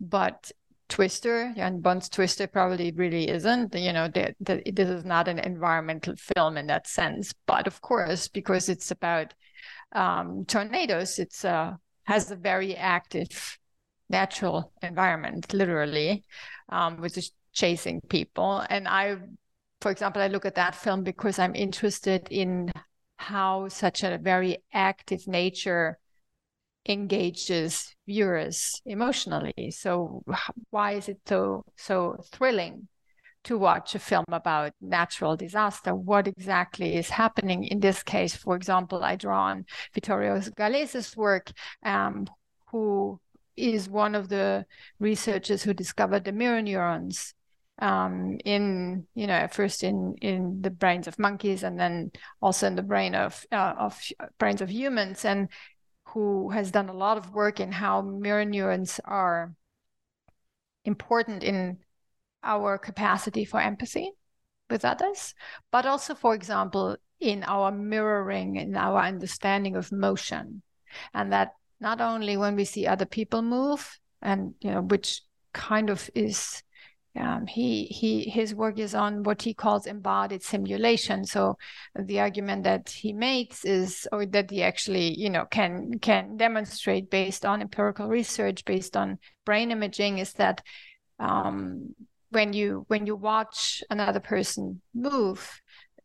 but 0.00 0.52
Twister 0.88 1.52
and 1.56 1.82
Bond's 1.82 2.08
Twister 2.08 2.46
probably 2.46 2.92
really 2.92 3.28
isn't. 3.28 3.74
You 3.74 3.92
know, 3.92 4.06
that 4.06 4.36
this 4.38 4.88
is 4.88 5.04
not 5.04 5.26
an 5.26 5.40
environmental 5.40 6.14
film 6.14 6.56
in 6.56 6.68
that 6.68 6.86
sense. 6.86 7.34
But 7.48 7.66
of 7.66 7.80
course, 7.80 8.28
because 8.28 8.68
it's 8.68 8.92
about 8.92 9.34
um, 9.92 10.44
tornadoes, 10.46 11.18
it's 11.18 11.44
uh, 11.44 11.74
has 12.04 12.30
a 12.30 12.36
very 12.36 12.76
active 12.76 13.58
natural 14.08 14.72
environment, 14.82 15.52
literally, 15.52 16.24
um, 16.68 17.00
which 17.00 17.18
is 17.18 17.32
chasing 17.52 18.00
people. 18.08 18.64
And 18.70 18.88
I, 18.88 19.16
for 19.80 19.90
example, 19.90 20.22
I 20.22 20.28
look 20.28 20.46
at 20.46 20.54
that 20.54 20.74
film 20.74 21.04
because 21.04 21.38
I'm 21.38 21.54
interested 21.54 22.28
in 22.30 22.70
how 23.16 23.68
such 23.68 24.02
a 24.02 24.18
very 24.18 24.58
active 24.72 25.26
nature 25.26 25.98
engages 26.88 27.94
viewers 28.06 28.80
emotionally. 28.86 29.70
So 29.70 30.22
why 30.70 30.92
is 30.92 31.08
it 31.08 31.20
so 31.26 31.64
so 31.76 32.16
thrilling 32.32 32.88
to 33.44 33.58
watch 33.58 33.94
a 33.94 33.98
film 33.98 34.24
about 34.28 34.72
natural 34.80 35.36
disaster? 35.36 35.94
What 35.94 36.28
exactly 36.28 36.96
is 36.96 37.10
happening 37.10 37.64
in 37.64 37.80
this 37.80 38.02
case? 38.02 38.34
For 38.34 38.56
example, 38.56 39.02
I 39.04 39.16
draw 39.16 39.44
on 39.44 39.66
Vittorio 39.94 40.40
Gallese's 40.56 41.16
work, 41.16 41.52
um, 41.82 42.26
who 42.70 43.20
is 43.56 43.88
one 43.88 44.14
of 44.14 44.28
the 44.28 44.66
researchers 44.98 45.62
who 45.62 45.74
discovered 45.74 46.24
the 46.24 46.32
mirror 46.32 46.62
neurons 46.62 47.34
um, 47.80 48.38
in 48.44 49.06
you 49.14 49.26
know 49.26 49.46
first 49.50 49.84
in 49.84 50.16
in 50.20 50.60
the 50.62 50.70
brains 50.70 51.06
of 51.06 51.18
monkeys 51.18 51.62
and 51.62 51.78
then 51.78 52.10
also 52.42 52.66
in 52.66 52.74
the 52.74 52.82
brain 52.82 53.14
of 53.14 53.44
uh, 53.52 53.74
of 53.78 54.00
brains 54.38 54.60
of 54.60 54.70
humans 54.70 55.24
and 55.24 55.48
who 56.06 56.50
has 56.50 56.70
done 56.70 56.88
a 56.88 56.94
lot 56.94 57.18
of 57.18 57.34
work 57.34 57.60
in 57.60 57.70
how 57.70 58.00
mirror 58.00 58.44
neurons 58.44 59.00
are 59.04 59.54
important 60.84 61.44
in 61.44 61.78
our 62.42 62.78
capacity 62.78 63.44
for 63.44 63.60
empathy 63.60 64.12
with 64.70 64.84
others 64.84 65.34
but 65.70 65.86
also 65.86 66.14
for 66.14 66.34
example 66.34 66.96
in 67.20 67.42
our 67.44 67.72
mirroring, 67.72 68.56
in 68.56 68.76
our 68.76 69.00
understanding 69.00 69.76
of 69.76 69.90
motion. 69.92 70.62
And 71.14 71.32
that 71.32 71.52
not 71.80 72.00
only 72.00 72.36
when 72.36 72.56
we 72.56 72.64
see 72.64 72.86
other 72.86 73.06
people 73.06 73.42
move, 73.42 73.98
and 74.22 74.54
you 74.60 74.70
know, 74.70 74.82
which 74.82 75.22
kind 75.52 75.90
of 75.90 76.10
is 76.14 76.62
um, 77.16 77.46
he 77.46 77.84
he 77.84 78.28
his 78.28 78.54
work 78.54 78.78
is 78.78 78.94
on 78.94 79.22
what 79.22 79.42
he 79.42 79.54
calls 79.54 79.86
embodied 79.86 80.42
simulation. 80.42 81.24
So 81.24 81.56
the 81.98 82.20
argument 82.20 82.64
that 82.64 82.88
he 82.90 83.12
makes 83.12 83.64
is, 83.64 84.06
or 84.12 84.26
that 84.26 84.50
he 84.50 84.62
actually 84.62 85.18
you 85.18 85.30
know 85.30 85.44
can 85.46 85.98
can 85.98 86.36
demonstrate 86.36 87.10
based 87.10 87.44
on 87.44 87.60
empirical 87.62 88.08
research, 88.08 88.64
based 88.64 88.96
on 88.96 89.18
brain 89.44 89.70
imaging, 89.70 90.18
is 90.18 90.32
that 90.34 90.62
um, 91.18 91.94
when 92.30 92.52
you 92.52 92.84
when 92.88 93.06
you 93.06 93.16
watch 93.16 93.82
another 93.90 94.20
person 94.20 94.80
move, 94.94 95.60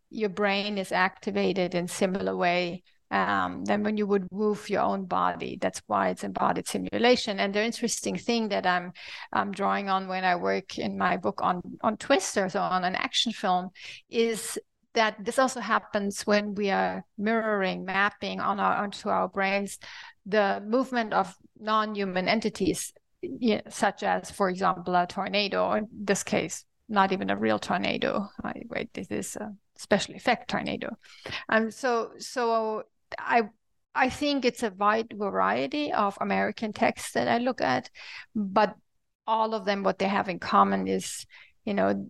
your 0.09 0.29
brain 0.29 0.77
is 0.77 0.91
activated 0.91 1.75
in 1.75 1.87
similar 1.87 2.35
way 2.35 2.83
um, 3.11 3.63
than 3.65 3.83
when 3.83 3.97
you 3.97 4.07
would 4.07 4.31
move 4.31 4.69
your 4.69 4.81
own 4.81 5.05
body. 5.05 5.57
That's 5.61 5.81
why 5.87 6.09
it's 6.09 6.23
embodied 6.23 6.67
simulation. 6.67 7.39
And 7.39 7.53
the 7.53 7.63
interesting 7.63 8.17
thing 8.17 8.49
that 8.49 8.65
I'm, 8.65 8.91
I'm 9.31 9.51
drawing 9.51 9.89
on 9.89 10.07
when 10.07 10.23
I 10.23 10.35
work 10.35 10.79
in 10.79 10.97
my 10.97 11.17
book 11.17 11.39
on 11.41 11.61
on 11.81 11.97
Twister, 11.97 12.49
so 12.49 12.61
on 12.61 12.83
an 12.83 12.95
action 12.95 13.31
film, 13.31 13.69
is 14.09 14.57
that 14.93 15.23
this 15.23 15.39
also 15.39 15.59
happens 15.59 16.21
when 16.23 16.55
we 16.55 16.69
are 16.69 17.03
mirroring, 17.17 17.85
mapping 17.85 18.39
on 18.39 18.59
our 18.59 18.75
onto 18.83 19.09
our 19.09 19.27
brains 19.27 19.77
the 20.25 20.63
movement 20.65 21.13
of 21.13 21.35
non-human 21.59 22.27
entities, 22.27 22.93
you 23.23 23.55
know, 23.55 23.61
such 23.69 24.03
as, 24.03 24.29
for 24.29 24.49
example, 24.49 24.95
a 24.95 25.07
tornado. 25.07 25.71
In 25.73 25.87
this 25.91 26.23
case, 26.23 26.65
not 26.89 27.11
even 27.11 27.29
a 27.29 27.37
real 27.37 27.57
tornado. 27.59 28.29
Wait, 28.69 28.93
this 28.93 29.07
is 29.09 29.35
a 29.37 29.55
special 29.75 30.13
effect 30.15 30.49
tornado. 30.49 30.95
Um, 31.49 31.71
so, 31.71 32.11
so 32.19 32.83
I 33.17 33.43
I 33.95 34.09
think 34.09 34.43
it's 34.43 34.63
a 34.63 34.71
wide 34.71 35.13
variety 35.15 35.93
of 35.93 36.17
American 36.19 36.73
texts 36.73 37.13
that 37.13 37.27
I 37.27 37.37
look 37.37 37.61
at, 37.61 37.89
but 38.35 38.75
all 39.25 39.53
of 39.53 39.65
them, 39.65 39.83
what 39.83 39.99
they 39.99 40.07
have 40.07 40.29
in 40.29 40.39
common 40.39 40.87
is, 40.87 41.25
you 41.63 41.73
know, 41.73 42.09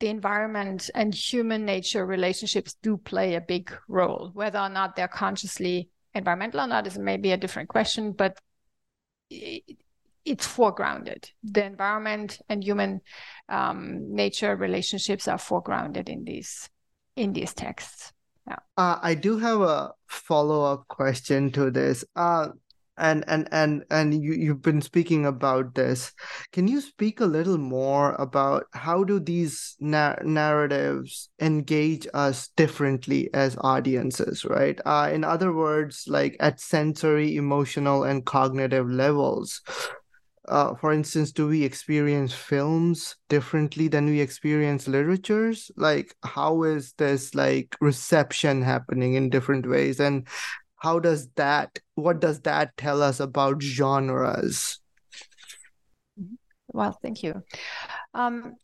the 0.00 0.08
environment 0.08 0.90
and 0.94 1.14
human 1.14 1.64
nature 1.64 2.06
relationships 2.06 2.76
do 2.82 2.96
play 2.96 3.34
a 3.34 3.40
big 3.40 3.72
role. 3.88 4.30
Whether 4.32 4.58
or 4.58 4.68
not 4.68 4.96
they're 4.96 5.08
consciously 5.08 5.88
environmental 6.14 6.60
or 6.60 6.66
not 6.66 6.86
is 6.86 6.98
maybe 6.98 7.32
a 7.32 7.36
different 7.36 7.68
question, 7.68 8.12
but 8.12 8.38
it's 10.24 10.46
foregrounded. 10.46 11.30
The 11.42 11.64
environment 11.64 12.40
and 12.48 12.62
human 12.62 13.00
um, 13.48 14.14
nature 14.14 14.56
relationships 14.56 15.28
are 15.28 15.38
foregrounded 15.38 16.08
in 16.08 16.24
these 16.24 16.68
in 17.16 17.32
these 17.32 17.54
texts. 17.54 18.12
Yeah. 18.46 18.56
Uh, 18.76 18.98
I 19.00 19.14
do 19.14 19.38
have 19.38 19.60
a 19.60 19.92
follow 20.06 20.64
up 20.64 20.88
question 20.88 21.50
to 21.52 21.70
this. 21.70 22.04
Uh, 22.16 22.48
and 22.96 23.24
and 23.26 23.48
and 23.50 23.84
and 23.90 24.22
you 24.22 24.34
you've 24.34 24.62
been 24.62 24.80
speaking 24.80 25.26
about 25.26 25.74
this 25.74 26.12
can 26.52 26.68
you 26.68 26.80
speak 26.80 27.20
a 27.20 27.26
little 27.26 27.58
more 27.58 28.14
about 28.14 28.66
how 28.72 29.02
do 29.02 29.18
these 29.18 29.76
na- 29.80 30.16
narratives 30.22 31.28
engage 31.40 32.06
us 32.14 32.48
differently 32.56 33.28
as 33.34 33.56
audiences 33.62 34.44
right 34.44 34.80
uh, 34.86 35.10
in 35.12 35.24
other 35.24 35.52
words 35.52 36.04
like 36.06 36.36
at 36.38 36.60
sensory 36.60 37.36
emotional 37.36 38.04
and 38.04 38.24
cognitive 38.24 38.88
levels 38.88 39.60
uh, 40.48 40.74
for 40.74 40.92
instance, 40.92 41.32
do 41.32 41.48
we 41.48 41.64
experience 41.64 42.32
films 42.32 43.16
differently 43.28 43.88
than 43.88 44.06
we 44.06 44.20
experience 44.20 44.86
literatures? 44.86 45.70
Like, 45.76 46.14
how 46.22 46.62
is 46.64 46.92
this 46.94 47.34
like 47.34 47.76
reception 47.80 48.62
happening 48.62 49.14
in 49.14 49.30
different 49.30 49.68
ways? 49.68 50.00
And 50.00 50.26
how 50.76 50.98
does 50.98 51.28
that, 51.36 51.78
what 51.94 52.20
does 52.20 52.40
that 52.42 52.76
tell 52.76 53.02
us 53.02 53.20
about 53.20 53.62
genres? 53.62 54.80
Well, 56.68 56.98
thank 57.02 57.22
you. 57.22 57.42
Um, 58.14 58.56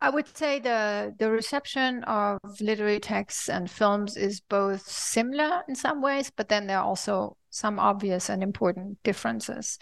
I 0.00 0.10
would 0.10 0.36
say 0.36 0.60
the 0.60 1.14
the 1.18 1.30
reception 1.30 2.04
of 2.04 2.38
literary 2.60 3.00
texts 3.00 3.48
and 3.48 3.70
films 3.70 4.16
is 4.16 4.40
both 4.40 4.86
similar 4.86 5.62
in 5.66 5.74
some 5.74 6.02
ways, 6.02 6.30
but 6.30 6.50
then 6.50 6.66
there 6.66 6.78
are 6.78 6.84
also 6.84 7.38
some 7.48 7.78
obvious 7.78 8.28
and 8.28 8.42
important 8.42 9.02
differences. 9.02 9.78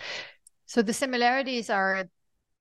So 0.74 0.82
the 0.82 0.92
similarities 0.92 1.70
are 1.70 2.10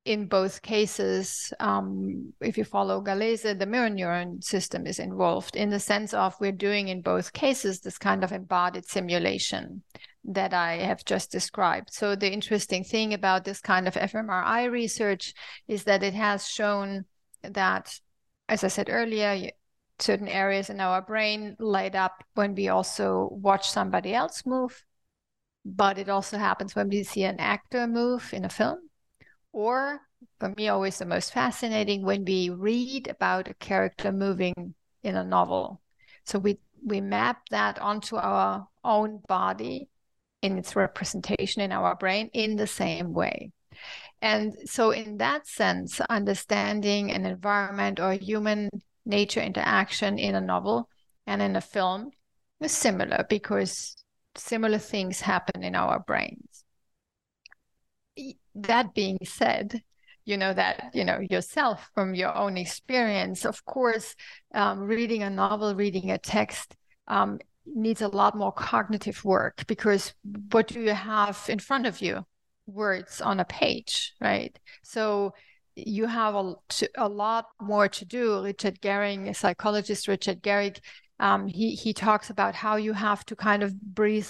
in 0.06 0.28
both 0.28 0.62
cases, 0.62 1.52
um, 1.60 2.32
if 2.42 2.60
you 2.60 2.64
follow 2.64 3.02
Gallese, 3.02 3.58
the 3.58 3.66
mirror 3.66 3.90
neuron 3.90 4.44
system 4.44 4.86
is 4.86 5.00
involved 5.00 5.56
in 5.56 5.72
the 5.72 5.80
sense 5.80 6.14
of 6.14 6.40
we're 6.40 6.52
doing 6.52 6.90
in 6.90 7.02
both 7.02 7.34
cases 7.34 7.80
this 7.80 7.98
kind 7.98 8.24
of 8.24 8.32
embodied 8.32 8.86
simulation 8.86 9.82
that 10.26 10.54
I 10.54 10.76
have 10.76 11.04
just 11.06 11.32
described. 11.32 11.92
So 11.92 12.16
the 12.16 12.32
interesting 12.32 12.84
thing 12.84 13.16
about 13.16 13.46
this 13.46 13.60
kind 13.60 13.88
of 13.88 13.96
fMRI 13.96 14.70
research 14.70 15.34
is 15.68 15.86
that 15.86 16.04
it 16.04 16.14
has 16.14 16.48
shown 16.48 17.06
that, 17.42 18.00
as 18.48 18.64
I 18.64 18.68
said 18.68 18.90
earlier, 18.92 19.50
certain 19.98 20.28
areas 20.28 20.70
in 20.70 20.80
our 20.80 21.02
brain 21.02 21.56
light 21.58 21.96
up 21.96 22.24
when 22.36 22.54
we 22.54 22.68
also 22.68 23.30
watch 23.32 23.72
somebody 23.72 24.14
else 24.14 24.46
move 24.46 24.84
but 25.66 25.98
it 25.98 26.10
also 26.10 26.38
happens 26.38 26.76
when 26.76 26.90
we 26.90 27.04
see 27.04 27.24
an 27.24 27.40
actor 27.40 27.88
move 27.88 28.34
in 28.34 28.46
a 28.46 28.50
film. 28.50 28.90
Or 29.52 30.02
for 30.40 30.54
me 30.58 30.68
always 30.68 30.98
the 30.98 31.06
most 31.06 31.32
fascinating 31.32 32.04
when 32.04 32.26
we 32.26 32.50
read 32.50 33.08
about 33.08 33.50
a 33.50 33.54
character 33.54 34.12
moving 34.12 34.76
in 35.04 35.16
a 35.16 35.24
novel. 35.24 35.82
So 36.26 36.40
we 36.40 36.60
we 36.86 37.00
map 37.00 37.48
that 37.50 37.80
onto 37.80 38.18
our 38.18 38.68
own 38.84 39.22
body 39.28 39.88
in 40.42 40.58
its 40.58 40.76
representation 40.76 41.62
in 41.62 41.72
our 41.72 41.96
brain 41.96 42.30
in 42.34 42.58
the 42.58 42.68
same 42.68 43.14
way. 43.14 43.52
And 44.22 44.54
so 44.66 44.92
in 44.92 45.18
that 45.18 45.48
sense 45.48 46.02
understanding 46.10 47.12
an 47.12 47.26
environment 47.26 48.00
or 48.00 48.14
human 48.14 48.70
nature 49.06 49.42
interaction 49.42 50.20
in 50.20 50.36
a 50.36 50.42
novel 50.42 50.90
and 51.26 51.42
in 51.42 51.56
a 51.56 51.62
film 51.62 52.12
is 52.60 52.72
similar 52.72 53.26
because 53.30 53.96
similar 54.36 54.78
things 54.78 55.22
happen 55.22 55.64
in 55.64 55.76
our 55.76 56.00
brains. 56.00 56.64
That 58.56 58.94
being 58.94 59.20
said, 59.24 59.82
you 60.26 60.38
know 60.38 60.54
that 60.54 60.92
you 60.94 61.04
know 61.04 61.20
yourself 61.20 61.90
from 61.94 62.16
your 62.16 62.36
own 62.36 62.58
experience. 62.58 63.46
Of 63.46 63.66
course, 63.66 64.16
um, 64.54 64.82
reading 64.82 65.24
a 65.24 65.30
novel, 65.30 65.76
reading 65.76 66.12
a 66.12 66.18
text 66.18 66.76
um, 67.08 67.40
needs 67.66 68.02
a 68.02 68.08
lot 68.08 68.36
more 68.38 68.52
cognitive 68.52 69.24
work 69.26 69.66
because 69.68 70.14
what 70.52 70.68
do 70.68 70.82
you 70.82 70.94
have 70.94 71.46
in 71.50 71.60
front 71.60 71.86
of 71.86 72.02
you? 72.02 72.26
Words 72.68 73.22
on 73.22 73.40
a 73.40 73.46
page, 73.46 74.14
right? 74.22 74.58
So 74.84 75.34
you 75.76 76.06
have 76.06 76.36
a, 76.36 76.54
a 76.98 77.10
lot 77.10 77.48
more 77.60 77.88
to 77.90 78.06
do. 78.06 78.42
Richard 78.44 78.80
Gerrig, 78.82 79.36
psychologist 79.36 80.08
Richard 80.08 80.42
Gerrig, 80.42 80.80
um, 81.24 81.48
he 81.48 81.74
he 81.74 81.94
talks 81.94 82.30
about 82.30 82.54
how 82.54 82.76
you 82.76 82.92
have 82.92 83.26
to 83.28 83.36
kind 83.36 83.64
of 83.64 83.80
breathe 83.82 84.28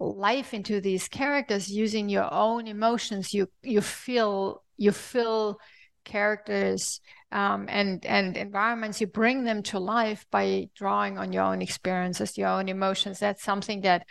life 0.00 0.54
into 0.54 0.80
these 0.80 1.06
characters 1.06 1.70
using 1.70 2.08
your 2.08 2.32
own 2.32 2.66
emotions. 2.66 3.34
You 3.34 3.50
you 3.62 3.82
feel 3.82 4.64
you 4.78 4.90
feel 4.90 5.58
characters 6.04 7.02
um, 7.30 7.66
and 7.68 8.06
and 8.06 8.38
environments. 8.38 9.02
You 9.02 9.06
bring 9.06 9.44
them 9.44 9.62
to 9.64 9.78
life 9.78 10.24
by 10.30 10.70
drawing 10.74 11.18
on 11.18 11.30
your 11.30 11.42
own 11.42 11.60
experiences, 11.60 12.38
your 12.38 12.48
own 12.48 12.70
emotions. 12.70 13.18
That's 13.18 13.44
something 13.44 13.82
that 13.82 14.06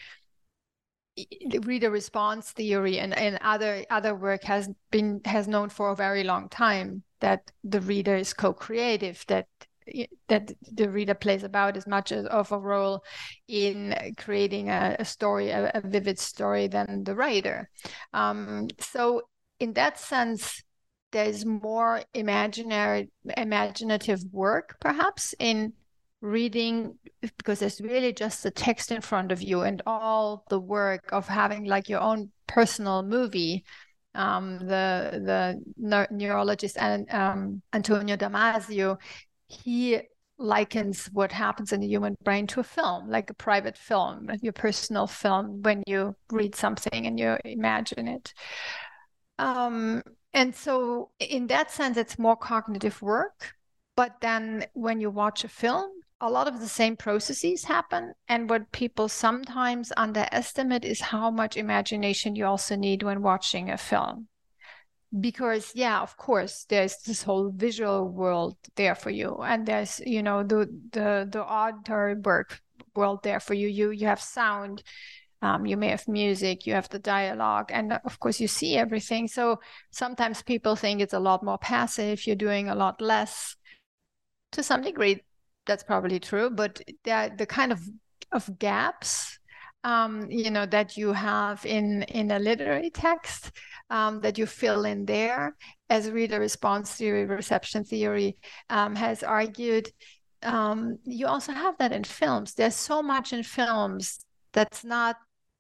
reader 1.64 1.90
response 1.90 2.52
theory 2.52 3.00
and, 3.00 3.18
and 3.18 3.40
other 3.42 3.84
other 3.90 4.14
work 4.14 4.44
has 4.44 4.70
been 4.92 5.20
has 5.26 5.48
known 5.48 5.70
for 5.70 5.90
a 5.90 5.96
very 5.96 6.24
long 6.24 6.48
time 6.48 7.02
that 7.22 7.52
the 7.64 7.82
reader 7.82 8.16
is 8.16 8.34
co-creative 8.36 9.26
that 9.28 9.48
that 10.28 10.52
the 10.72 10.90
reader 10.90 11.14
plays 11.14 11.44
about 11.44 11.78
as 11.78 11.88
much 11.88 12.12
of 12.12 12.52
a 12.52 12.58
role 12.58 13.04
in 13.48 14.14
creating 14.18 14.70
a, 14.70 14.96
a 15.00 15.06
story, 15.06 15.50
a, 15.50 15.72
a, 15.74 15.82
vivid 15.82 16.20
story, 16.20 16.68
than 16.68 17.04
the 17.04 17.16
writer. 17.16 17.70
Um, 18.14 18.68
so, 18.80 19.24
in 19.60 19.74
that 19.74 20.00
sense, 20.00 20.64
there's 21.12 21.46
more 21.46 22.04
imaginary, 22.14 23.10
imaginative 23.36 24.22
work, 24.32 24.78
perhaps, 24.80 25.34
in 25.40 25.74
reading 26.22 26.98
because 27.38 27.60
there's 27.60 27.80
really 27.80 28.12
just 28.12 28.44
the 28.44 28.52
text 28.52 28.92
in 28.92 29.02
front 29.02 29.32
of 29.32 29.42
you 29.42 29.62
and 29.62 29.82
all 29.86 30.44
the 30.50 30.60
work 30.60 31.10
of 31.14 31.28
having 31.28 31.64
like 31.64 31.88
your 31.88 32.02
own 32.02 32.30
personal 32.46 33.04
movie 33.04 33.64
um, 34.16 34.58
the 34.60 35.22
the 35.78 36.06
neurologist 36.10 36.78
and 36.78 37.10
um, 37.14 37.62
Antonio 37.74 38.16
Damasio 38.18 38.98
he 39.50 40.00
likens 40.38 41.08
what 41.12 41.34
happens 41.34 41.74
in 41.74 41.82
the 41.82 41.88
human 41.88 42.16
brain 42.24 42.48
to 42.48 42.62
a 42.62 42.64
film, 42.64 43.10
like 43.10 43.30
a 43.30 43.34
private 43.34 43.78
film, 43.78 44.30
your 44.42 44.54
personal 44.54 45.06
film, 45.06 45.62
when 45.62 45.84
you 45.86 46.16
read 46.32 46.56
something 46.56 47.06
and 47.06 47.20
you 47.20 47.38
imagine 47.44 48.08
it. 48.08 48.34
Um, 49.38 50.02
and 50.34 50.56
so, 50.56 51.12
in 51.20 51.48
that 51.48 51.72
sense, 51.72 51.98
it's 51.98 52.18
more 52.18 52.38
cognitive 52.38 53.02
work. 53.02 53.54
But 53.96 54.22
then, 54.22 54.66
when 54.74 55.02
you 55.02 55.10
watch 55.10 55.44
a 55.44 55.50
film, 55.50 55.92
a 56.22 56.30
lot 56.30 56.48
of 56.48 56.62
the 56.62 56.68
same 56.68 56.96
processes 56.96 57.66
happen. 57.66 58.14
And 58.30 58.50
what 58.50 58.72
people 58.72 59.10
sometimes 59.10 59.92
underestimate 59.98 60.86
is 60.86 61.02
how 61.02 61.32
much 61.32 61.58
imagination 61.58 62.36
you 62.36 62.46
also 62.46 62.78
need 62.78 63.04
when 63.04 63.22
watching 63.22 63.70
a 63.70 63.78
film. 63.78 64.29
Because, 65.18 65.72
yeah, 65.74 66.02
of 66.02 66.18
course, 66.18 66.66
there's 66.70 66.98
this 66.98 67.24
whole 67.24 67.50
visual 67.50 68.08
world 68.08 68.58
there 68.76 68.94
for 68.94 69.10
you. 69.10 69.38
And 69.38 69.66
there's, 69.66 70.00
you 70.06 70.22
know, 70.22 70.44
the 70.44 70.68
the 70.92 71.28
the 71.32 71.44
auditory 71.44 72.16
work 72.16 72.62
world 72.96 73.24
there 73.24 73.40
for 73.40 73.56
you. 73.56 73.68
You 73.68 73.90
you 73.90 74.06
have 74.06 74.22
sound, 74.22 74.84
um, 75.42 75.66
you 75.66 75.78
may 75.78 75.88
have 75.90 76.08
music, 76.08 76.68
you 76.68 76.74
have 76.74 76.90
the 76.90 77.00
dialogue, 77.00 77.72
and 77.74 77.94
of 78.06 78.20
course 78.20 78.40
you 78.40 78.48
see 78.48 78.78
everything. 78.78 79.28
So 79.28 79.60
sometimes 79.90 80.44
people 80.44 80.76
think 80.76 81.02
it's 81.02 81.14
a 81.14 81.20
lot 81.20 81.44
more 81.44 81.58
passive. 81.58 82.28
You're 82.28 82.36
doing 82.36 82.70
a 82.70 82.76
lot 82.76 83.02
less. 83.02 83.56
To 84.52 84.64
some 84.64 84.82
degree, 84.82 85.24
that's 85.66 85.84
probably 85.84 86.20
true, 86.20 86.52
but 86.52 86.82
the 87.04 87.32
the 87.36 87.48
kind 87.48 87.72
of 87.72 87.82
of 88.32 88.60
gaps 88.60 89.39
um, 89.84 90.30
you 90.30 90.52
know 90.52 90.66
that 90.66 90.98
you 90.98 91.14
have 91.14 91.66
in 91.66 92.04
in 92.04 92.32
a 92.32 92.40
literary 92.40 92.90
text 92.90 93.52
um, 93.90 94.22
that 94.22 94.38
you 94.38 94.46
fill 94.46 94.86
in 94.86 95.06
there. 95.06 95.56
As 95.90 96.12
reader 96.12 96.40
response 96.40 96.94
theory 96.94 97.26
reception 97.26 97.84
theory 97.84 98.38
um, 98.70 98.96
has 98.96 99.24
argued 99.24 99.90
um, 100.44 100.98
you 101.04 101.28
also 101.28 101.52
have 101.52 101.78
that 101.80 101.92
in 101.92 102.04
films. 102.04 102.54
There's 102.54 102.76
so 102.76 103.02
much 103.02 103.34
in 103.34 103.44
films 103.44 104.20
that's 104.54 104.84
not 104.84 105.18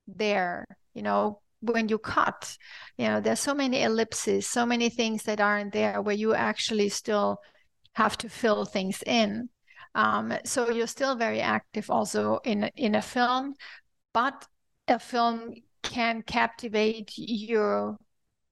there 0.07 0.65
you 0.93 1.01
know 1.01 1.41
when 1.61 1.89
you 1.89 1.97
cut. 1.97 2.57
You 2.97 3.07
know 3.07 3.21
there's 3.21 3.39
so 3.39 3.53
many 3.53 3.83
ellipses 3.83 4.47
so 4.47 4.65
many 4.65 4.89
things 4.89 5.23
that 5.23 5.41
aren't 5.41 5.73
there 5.73 6.01
where 6.01 6.15
you 6.15 6.33
actually 6.33 6.89
still 6.89 7.39
have 7.93 8.17
to 8.17 8.29
fill 8.29 8.65
things 8.65 9.03
in. 9.05 9.49
Um, 9.95 10.33
so 10.45 10.69
you're 10.69 10.87
still 10.87 11.15
very 11.15 11.41
active 11.41 11.89
also 11.89 12.39
in 12.43 12.69
in 12.75 12.95
a 12.95 13.01
film, 13.01 13.55
but 14.13 14.47
a 14.87 14.99
film 14.99 15.53
can 15.83 16.21
captivate 16.23 17.11
your 17.15 17.97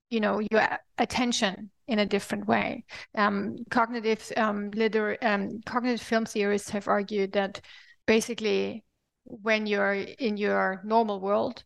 you 0.10 0.20
know 0.20 0.39
your 0.52 0.80
attention 0.98 1.70
in 1.88 2.00
a 2.00 2.06
different 2.06 2.48
way. 2.48 2.86
Um, 3.15 3.58
cognitive 3.70 4.32
um, 4.38 4.72
liter- 4.72 5.17
um, 5.22 5.62
cognitive 5.65 6.02
film 6.02 6.26
theorists 6.26 6.70
have 6.70 6.88
argued 6.88 7.34
that 7.34 7.62
basically 8.06 8.84
when 9.24 9.65
you're 9.65 9.93
in 9.93 10.38
your 10.38 10.82
normal 10.86 11.20
world 11.20 11.63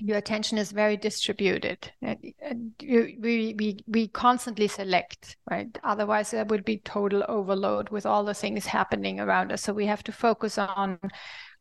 your 0.00 0.16
attention 0.16 0.58
is 0.58 0.70
very 0.70 0.96
distributed. 0.96 1.90
we, 2.00 3.54
we, 3.58 3.76
we 3.86 4.08
constantly 4.08 4.68
select, 4.68 5.36
right? 5.50 5.76
Otherwise, 5.82 6.30
there 6.30 6.44
would 6.44 6.64
be 6.64 6.78
total 6.78 7.24
overload 7.28 7.90
with 7.90 8.06
all 8.06 8.24
the 8.24 8.34
things 8.34 8.66
happening 8.66 9.18
around 9.18 9.50
us. 9.50 9.62
So 9.62 9.72
we 9.72 9.86
have 9.86 10.04
to 10.04 10.12
focus 10.12 10.58
on 10.58 10.98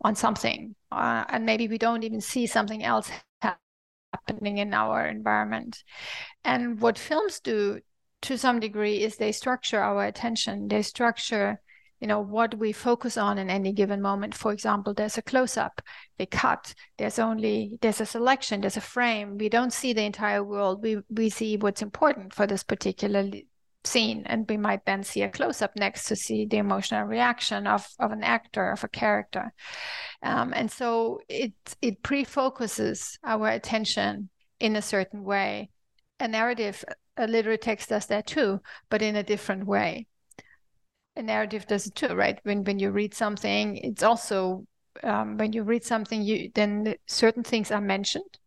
on 0.02 0.14
something, 0.16 0.76
uh, 0.92 1.26
and 1.28 1.44
maybe 1.44 1.68
we 1.68 1.80
don't 1.80 2.04
even 2.04 2.22
see 2.22 2.46
something 2.46 2.84
else 2.84 3.10
happening 3.42 4.60
in 4.60 4.72
our 4.72 5.08
environment. 5.08 5.84
And 6.44 6.80
what 6.80 7.00
films 7.00 7.40
do, 7.40 7.80
to 8.22 8.38
some 8.38 8.60
degree, 8.60 9.02
is 9.02 9.16
they 9.16 9.32
structure 9.32 9.80
our 9.80 10.06
attention. 10.06 10.68
They 10.68 10.84
structure 10.84 11.60
you 12.00 12.08
know 12.08 12.20
what 12.20 12.58
we 12.58 12.72
focus 12.72 13.18
on 13.18 13.38
in 13.38 13.50
any 13.50 13.72
given 13.72 14.02
moment. 14.02 14.36
For 14.36 14.52
example 14.52 14.94
there's 14.94 15.18
a 15.18 15.22
close 15.22 15.58
up 15.58 15.82
they 16.18 16.26
cut 16.26 16.74
there's 16.98 17.20
only 17.20 17.78
there's 17.82 18.02
a 18.02 18.06
selection 18.06 18.62
there's 18.62 18.78
a 18.78 18.82
frame. 18.82 19.38
We 19.38 19.50
don't 19.50 19.74
see 19.74 19.94
the 19.94 20.04
entire 20.04 20.44
world. 20.44 20.84
We 20.84 20.98
we 21.10 21.30
see 21.30 21.58
what's 21.58 21.82
important 21.82 22.34
for 22.34 22.48
this 22.48 22.64
particular 22.64 23.30
scene 23.84 24.24
and 24.26 24.48
we 24.50 24.58
might 24.58 24.86
then 24.86 25.04
see 25.04 25.22
a 25.22 25.30
close 25.30 25.62
up 25.62 25.72
next 25.76 26.06
to 26.06 26.16
see 26.16 26.46
the 26.46 26.58
emotional 26.58 27.06
reaction 27.06 27.68
of 27.68 27.88
of 28.00 28.12
an 28.12 28.24
actor 28.24 28.72
of 28.72 28.84
a 28.84 28.90
character. 28.90 29.54
Um, 30.22 30.54
and 30.56 30.72
so 30.72 31.20
it 31.30 31.54
it 31.82 32.04
pre-focuses 32.04 33.18
our 33.24 33.50
attention 33.50 34.30
in 34.60 34.76
a 34.76 34.82
certain 34.82 35.24
way. 35.24 35.70
A 36.20 36.28
narrative 36.28 36.84
a 37.18 37.28
literary 37.28 37.58
text 37.58 37.90
does 37.90 38.06
that 38.08 38.28
too 38.28 38.62
but 38.90 39.02
in 39.02 39.16
a 39.16 39.24
different 39.24 39.66
way 39.66 40.08
a 41.18 41.24
narrative 41.24 41.68
does 41.68 41.88
it 41.88 41.96
too, 41.96 42.14
right? 42.16 42.40
When 42.44 42.64
when 42.64 42.80
you 42.80 42.92
read 42.92 43.14
something, 43.14 43.78
it's 43.78 44.04
also 44.04 44.66
um, 45.04 45.38
when 45.38 45.54
you 45.54 45.64
read 45.64 45.84
something, 45.84 46.22
you 46.22 46.52
then 46.54 46.96
certain 47.08 47.44
things 47.44 47.72
are 47.72 47.82
mentioned, 47.82 48.40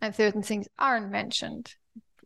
and 0.00 0.14
certain 0.14 0.42
things 0.42 0.68
aren't 0.78 1.10
mentioned. 1.10 1.74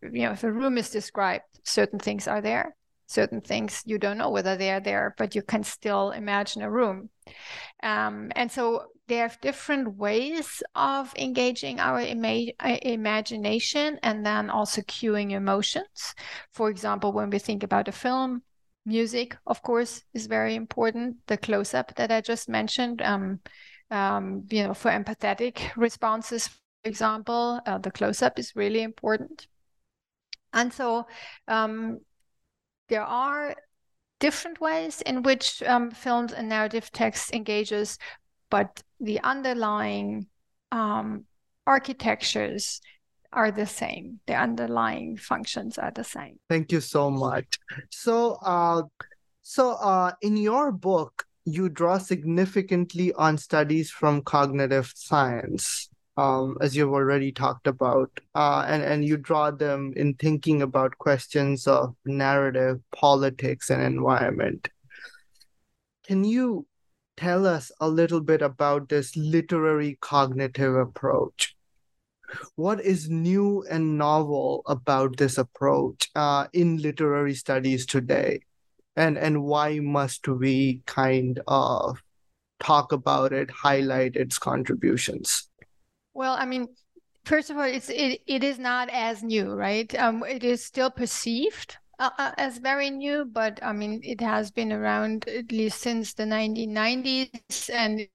You 0.02 0.22
know, 0.22 0.32
if 0.32 0.44
a 0.44 0.52
room 0.52 0.78
is 0.78 0.90
described, 0.90 1.44
certain 1.64 1.98
things 1.98 2.26
are 2.26 2.40
there. 2.40 2.76
Certain 3.06 3.40
things 3.40 3.82
you 3.86 3.98
don't 3.98 4.18
know 4.18 4.30
whether 4.30 4.56
they 4.56 4.70
are 4.70 4.80
there, 4.80 5.14
but 5.18 5.34
you 5.34 5.42
can 5.42 5.64
still 5.64 6.10
imagine 6.10 6.62
a 6.62 6.70
room. 6.70 7.10
Um, 7.82 8.30
and 8.36 8.50
so 8.50 8.86
there 9.08 9.24
are 9.24 9.32
different 9.40 9.96
ways 9.96 10.62
of 10.74 11.12
engaging 11.16 11.80
our 11.80 12.00
ima- 12.00 12.52
uh, 12.60 12.76
imagination 12.82 13.98
and 14.02 14.24
then 14.24 14.50
also 14.50 14.82
cueing 14.82 15.32
emotions. 15.32 16.14
For 16.52 16.70
example, 16.70 17.12
when 17.12 17.30
we 17.30 17.38
think 17.40 17.62
about 17.64 17.88
a 17.88 17.92
film, 17.92 18.42
music, 18.90 19.36
of 19.46 19.62
course, 19.62 20.02
is 20.12 20.26
very 20.26 20.54
important. 20.56 21.16
The 21.26 21.38
close 21.38 21.74
up 21.74 21.94
that 21.94 22.10
I 22.10 22.20
just 22.20 22.48
mentioned, 22.48 23.00
um, 23.02 23.40
um, 23.90 24.46
you 24.50 24.64
know, 24.64 24.74
for 24.74 24.90
empathetic 24.90 25.54
responses, 25.76 26.48
for 26.48 26.58
example, 26.84 27.60
uh, 27.66 27.78
the 27.78 27.90
close 27.90 28.20
up 28.22 28.38
is 28.38 28.56
really 28.56 28.82
important. 28.82 29.46
And 30.52 30.72
so 30.72 31.06
um, 31.46 32.00
there 32.88 33.04
are 33.04 33.54
different 34.18 34.60
ways 34.60 35.00
in 35.02 35.22
which 35.22 35.62
um, 35.62 35.90
films 35.92 36.32
and 36.32 36.48
narrative 36.48 36.90
text 36.90 37.32
engages, 37.32 37.98
but 38.50 38.82
the 38.98 39.20
underlying 39.20 40.26
um, 40.72 41.24
architectures 41.66 42.80
are 43.32 43.50
the 43.50 43.66
same. 43.66 44.20
The 44.26 44.34
underlying 44.34 45.16
functions 45.16 45.78
are 45.78 45.90
the 45.90 46.04
same. 46.04 46.38
Thank 46.48 46.72
you 46.72 46.80
so 46.80 47.10
much. 47.10 47.58
So, 47.90 48.38
uh, 48.42 48.82
so 49.42 49.72
uh, 49.72 50.12
in 50.22 50.36
your 50.36 50.72
book, 50.72 51.26
you 51.44 51.68
draw 51.68 51.98
significantly 51.98 53.12
on 53.14 53.38
studies 53.38 53.90
from 53.90 54.22
cognitive 54.22 54.92
science, 54.94 55.88
um, 56.16 56.56
as 56.60 56.76
you've 56.76 56.92
already 56.92 57.32
talked 57.32 57.66
about, 57.66 58.10
uh, 58.34 58.64
and 58.68 58.82
and 58.82 59.04
you 59.04 59.16
draw 59.16 59.50
them 59.50 59.92
in 59.96 60.14
thinking 60.14 60.62
about 60.62 60.98
questions 60.98 61.66
of 61.66 61.94
narrative, 62.04 62.80
politics, 62.94 63.70
and 63.70 63.82
environment. 63.82 64.68
Can 66.06 66.24
you 66.24 66.66
tell 67.16 67.46
us 67.46 67.72
a 67.80 67.88
little 67.88 68.20
bit 68.20 68.42
about 68.42 68.88
this 68.88 69.16
literary 69.16 69.98
cognitive 70.00 70.74
approach? 70.74 71.56
What 72.56 72.80
is 72.80 73.08
new 73.08 73.64
and 73.70 73.98
novel 73.98 74.62
about 74.66 75.16
this 75.16 75.38
approach 75.38 76.10
uh, 76.14 76.46
in 76.52 76.78
literary 76.78 77.34
studies 77.34 77.86
today? 77.86 78.40
And 78.96 79.16
and 79.16 79.44
why 79.44 79.78
must 79.80 80.26
we 80.28 80.82
kind 80.86 81.40
of 81.46 82.02
talk 82.58 82.92
about 82.92 83.32
it 83.32 83.50
highlight 83.50 84.16
its 84.16 84.38
contributions? 84.38 85.48
Well 86.14 86.34
i 86.34 86.44
mean 86.44 86.68
first 87.24 87.50
of 87.50 87.56
all 87.56 87.64
it's 87.64 87.88
it, 87.88 88.20
it 88.26 88.44
is 88.44 88.58
not 88.58 88.90
as 88.90 89.22
new 89.22 89.52
right? 89.54 89.92
Um, 89.98 90.22
it 90.24 90.44
is 90.44 90.64
still 90.64 90.90
perceived 90.90 91.78
uh, 91.98 92.10
uh 92.18 92.32
as 92.38 92.58
very 92.58 92.90
new 92.90 93.24
but 93.24 93.60
i 93.62 93.72
mean 93.72 94.00
it 94.02 94.20
has 94.20 94.50
been 94.50 94.72
around 94.72 95.28
at 95.28 95.52
least 95.52 95.80
since 95.80 96.14
the 96.14 96.24
1990s 96.24 97.70
and 97.72 98.08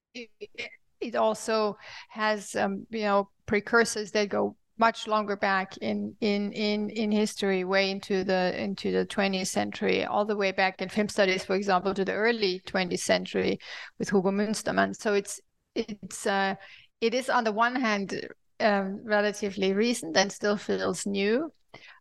it 1.02 1.16
also 1.16 1.78
has 2.10 2.56
um, 2.56 2.86
you 2.90 3.02
know 3.02 3.30
precursors 3.46 4.12
that 4.12 4.30
go 4.30 4.56
much 4.78 5.08
longer 5.08 5.38
back 5.38 5.78
in 5.78 6.16
in 6.20 6.52
in 6.52 6.90
in 6.90 7.12
history 7.12 7.64
way 7.64 7.90
into 7.90 8.24
the 8.24 8.62
into 8.62 8.92
the 8.92 9.06
20th 9.06 9.48
century 9.48 10.06
all 10.06 10.26
the 10.26 10.36
way 10.36 10.52
back 10.52 10.82
in 10.82 10.90
film 10.90 11.08
studies 11.08 11.46
for 11.46 11.56
example 11.56 11.94
to 11.94 12.04
the 12.04 12.12
early 12.12 12.62
20th 12.66 13.00
century 13.00 13.58
with 14.00 14.10
Hugo 14.10 14.32
Münsterberg 14.32 14.96
so 14.96 15.14
it's 15.14 15.40
it's 15.76 16.28
uh 16.28 16.56
it 17.00 17.14
is 17.14 17.30
on 17.30 17.44
the 17.44 17.52
one 17.52 17.76
hand 17.76 18.28
um, 18.60 19.02
relatively 19.04 19.74
recent 19.74 20.16
and 20.16 20.32
still 20.32 20.56
feels 20.58 21.06
new. 21.06 21.52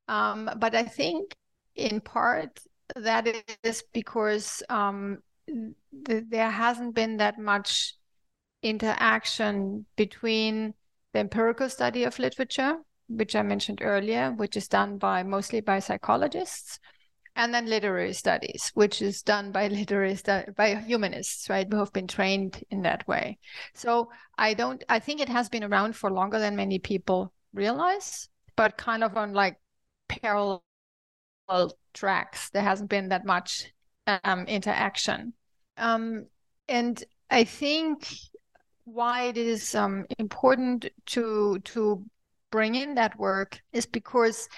Um, 0.06 0.50
but 0.58 0.74
i 0.74 0.84
think 0.84 1.34
in 1.74 2.00
part 2.00 2.60
that 2.94 3.26
is 3.62 3.82
because 3.92 4.62
um, 4.68 5.18
th- 5.46 6.24
there 6.28 6.50
hasn't 6.50 6.94
been 6.94 7.16
that 7.16 7.38
much 7.38 7.94
interaction 8.64 9.86
between 9.96 10.74
the 11.12 11.20
empirical 11.20 11.68
study 11.68 12.04
of 12.04 12.18
literature, 12.18 12.78
which 13.08 13.36
I 13.36 13.42
mentioned 13.42 13.80
earlier, 13.82 14.32
which 14.32 14.56
is 14.56 14.68
done 14.68 14.98
by 14.98 15.22
mostly 15.22 15.60
by 15.60 15.78
psychologists, 15.78 16.80
and 17.36 17.52
then 17.52 17.66
literary 17.66 18.12
studies, 18.14 18.70
which 18.74 19.02
is 19.02 19.22
done 19.22 19.52
by 19.52 19.68
literary 19.80 20.16
by 20.56 20.74
humanists, 20.76 21.48
right, 21.50 21.66
who 21.70 21.78
have 21.78 21.92
been 21.92 22.06
trained 22.08 22.64
in 22.70 22.82
that 22.82 23.06
way. 23.06 23.38
So 23.74 24.10
I 24.38 24.54
don't, 24.54 24.82
I 24.88 24.98
think 24.98 25.20
it 25.20 25.28
has 25.28 25.48
been 25.48 25.64
around 25.64 25.94
for 25.94 26.10
longer 26.10 26.38
than 26.38 26.56
many 26.56 26.78
people 26.78 27.32
realize, 27.52 28.28
but 28.56 28.78
kind 28.78 29.04
of 29.04 29.16
on 29.16 29.34
like 29.34 29.60
parallel 30.08 30.62
tracks. 31.92 32.50
There 32.50 32.62
hasn't 32.62 32.90
been 32.90 33.10
that 33.10 33.26
much 33.26 33.72
um, 34.06 34.46
interaction. 34.46 35.34
Um, 35.76 36.26
and 36.68 37.02
I 37.30 37.44
think 37.44 38.08
why 38.84 39.24
it 39.24 39.36
is 39.36 39.74
um, 39.74 40.06
important 40.18 40.86
to 41.06 41.58
to 41.60 42.04
bring 42.50 42.74
in 42.74 42.94
that 42.94 43.18
work 43.18 43.60
is 43.72 43.86
because 43.86 44.48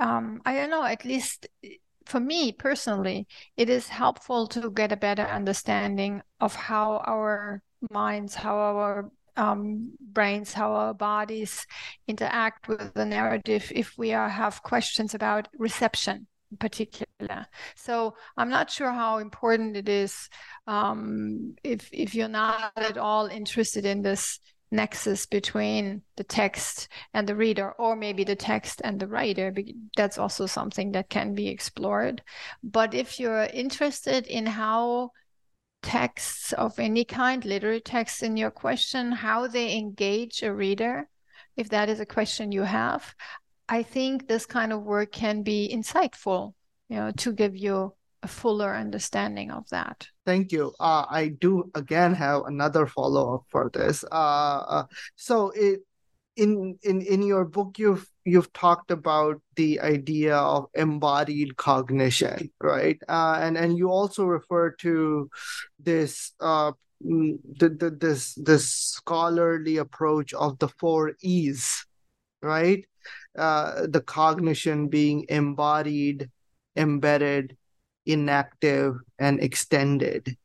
um, 0.00 0.40
I 0.44 0.54
don't 0.54 0.70
know, 0.70 0.84
at 0.84 1.04
least 1.04 1.46
for 2.06 2.20
me 2.20 2.52
personally, 2.52 3.26
it 3.56 3.68
is 3.68 3.88
helpful 3.88 4.46
to 4.48 4.70
get 4.70 4.92
a 4.92 4.96
better 4.96 5.22
understanding 5.22 6.22
of 6.40 6.54
how 6.54 7.02
our 7.06 7.62
minds, 7.90 8.34
how 8.34 8.56
our 8.56 9.10
um, 9.36 9.92
brains, 10.00 10.52
how 10.52 10.72
our 10.72 10.94
bodies 10.94 11.66
interact 12.08 12.68
with 12.68 12.92
the 12.94 13.04
narrative 13.04 13.70
if 13.74 13.96
we 13.96 14.12
are, 14.12 14.28
have 14.28 14.62
questions 14.62 15.14
about 15.14 15.48
reception 15.58 16.26
in 16.50 16.56
particular. 16.56 17.06
So 17.74 18.14
I'm 18.36 18.50
not 18.50 18.70
sure 18.70 18.92
how 18.92 19.18
important 19.18 19.76
it 19.76 19.88
is 19.88 20.28
um, 20.66 21.54
if 21.62 21.88
if 21.92 22.14
you're 22.14 22.28
not 22.28 22.72
at 22.76 22.98
all 22.98 23.26
interested 23.26 23.84
in 23.84 24.02
this 24.02 24.38
nexus 24.72 25.26
between 25.26 26.02
the 26.16 26.24
text 26.24 26.88
and 27.12 27.28
the 27.28 27.36
reader, 27.36 27.72
or 27.72 27.94
maybe 27.94 28.24
the 28.24 28.34
text 28.34 28.80
and 28.82 28.98
the 28.98 29.06
writer. 29.06 29.54
That's 29.96 30.18
also 30.18 30.46
something 30.46 30.92
that 30.92 31.10
can 31.10 31.34
be 31.34 31.48
explored. 31.48 32.22
But 32.62 32.94
if 32.94 33.20
you're 33.20 33.44
interested 33.44 34.26
in 34.26 34.46
how 34.46 35.10
texts 35.82 36.52
of 36.54 36.78
any 36.78 37.04
kind, 37.04 37.44
literary 37.44 37.80
texts 37.80 38.22
in 38.22 38.36
your 38.36 38.50
question, 38.50 39.12
how 39.12 39.46
they 39.46 39.76
engage 39.76 40.42
a 40.42 40.52
reader, 40.52 41.08
if 41.56 41.68
that 41.68 41.88
is 41.88 42.00
a 42.00 42.06
question 42.06 42.50
you 42.50 42.62
have, 42.62 43.14
I 43.68 43.82
think 43.82 44.26
this 44.26 44.46
kind 44.46 44.72
of 44.72 44.82
work 44.82 45.12
can 45.12 45.42
be 45.42 45.70
insightful, 45.72 46.54
you 46.92 46.98
know, 46.98 47.10
to 47.10 47.32
give 47.32 47.56
you 47.56 47.94
a 48.22 48.28
fuller 48.28 48.74
understanding 48.74 49.50
of 49.50 49.66
that. 49.70 50.06
Thank 50.26 50.52
you. 50.52 50.74
Uh, 50.78 51.06
I 51.08 51.28
do 51.28 51.70
again 51.74 52.12
have 52.14 52.42
another 52.44 52.86
follow 52.86 53.36
up 53.36 53.44
for 53.48 53.70
this. 53.72 54.04
Uh, 54.12 54.60
uh, 54.76 54.84
so 55.16 55.50
it 55.56 55.80
in 56.36 56.78
in 56.82 57.00
in 57.00 57.22
your 57.22 57.46
book 57.46 57.78
you've 57.78 58.06
you've 58.26 58.52
talked 58.52 58.90
about 58.90 59.40
the 59.56 59.80
idea 59.80 60.36
of 60.36 60.66
embodied 60.74 61.56
cognition, 61.56 62.50
right? 62.60 63.00
Uh, 63.08 63.38
and 63.40 63.56
and 63.56 63.78
you 63.78 63.90
also 63.90 64.24
refer 64.24 64.70
to 64.84 65.30
this 65.80 66.32
uh 66.40 66.72
mm, 67.02 67.38
the, 67.58 67.70
the 67.70 67.90
this 67.90 68.34
this 68.34 68.68
scholarly 68.68 69.78
approach 69.78 70.34
of 70.34 70.58
the 70.58 70.68
four 70.68 71.14
E's, 71.22 71.86
right? 72.42 72.84
Uh, 73.36 73.86
the 73.88 74.00
cognition 74.00 74.88
being 74.88 75.24
embodied, 75.28 76.30
embedded, 76.76 77.56
enactive 78.06 78.96
and 79.18 79.42
extended. 79.42 80.36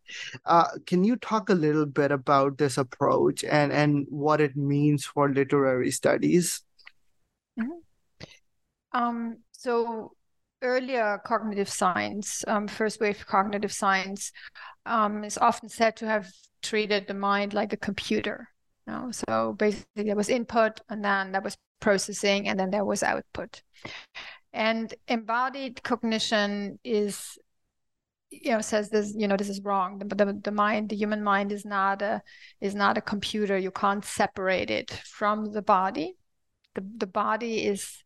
Uh, 0.46 0.68
can 0.86 1.04
you 1.04 1.16
talk 1.18 1.50
a 1.50 1.56
little 1.56 1.86
bit 1.86 2.12
about 2.12 2.58
this 2.58 2.78
approach 2.78 3.44
and, 3.44 3.72
and 3.72 4.06
what 4.10 4.42
it 4.42 4.56
means 4.56 5.06
for 5.06 5.30
literary 5.30 5.92
studies? 5.92 6.64
Mm-hmm. 7.60 7.80
Um, 8.94 9.38
so 9.52 10.14
earlier 10.62 11.22
cognitive 11.26 11.70
science, 11.70 12.44
um, 12.48 12.68
first 12.68 13.00
wave 13.00 13.26
cognitive 13.28 13.72
science, 13.72 14.32
um, 14.86 15.24
is 15.24 15.38
often 15.38 15.70
said 15.70 15.96
to 15.98 16.08
have 16.08 16.32
treated 16.62 17.08
the 17.08 17.14
mind 17.14 17.54
like 17.54 17.74
a 17.74 17.78
computer. 17.78 18.50
Know? 18.88 19.12
So 19.12 19.54
basically, 19.54 20.04
there 20.04 20.16
was 20.16 20.30
input, 20.30 20.82
and 20.90 21.04
then 21.04 21.32
there 21.32 21.42
was 21.42 21.58
processing, 21.80 22.48
and 22.48 22.60
then 22.60 22.72
there 22.72 22.86
was 22.86 23.04
output. 23.04 23.62
And 24.54 24.94
embodied 25.08 25.84
cognition 25.84 26.80
is 26.84 27.38
you 28.30 28.52
know 28.52 28.62
says 28.62 28.90
this 28.90 29.14
you 29.16 29.28
know 29.28 29.38
this 29.38 29.50
is 29.50 29.62
wrong 29.62 30.00
the, 30.00 30.16
the, 30.16 30.40
the 30.44 30.52
mind 30.52 30.90
the 30.90 30.96
human 30.96 31.24
mind 31.24 31.52
is 31.52 31.64
not 31.64 32.02
a 32.02 32.22
is 32.60 32.76
not 32.76 32.98
a 32.98 33.02
computer 33.02 33.58
you 33.58 33.72
can't 33.72 34.04
separate 34.04 34.70
it 34.70 34.92
from 34.92 35.54
the 35.54 35.62
body 35.62 36.18
the, 36.76 36.86
the 36.98 37.08
body 37.08 37.66
is 37.66 38.04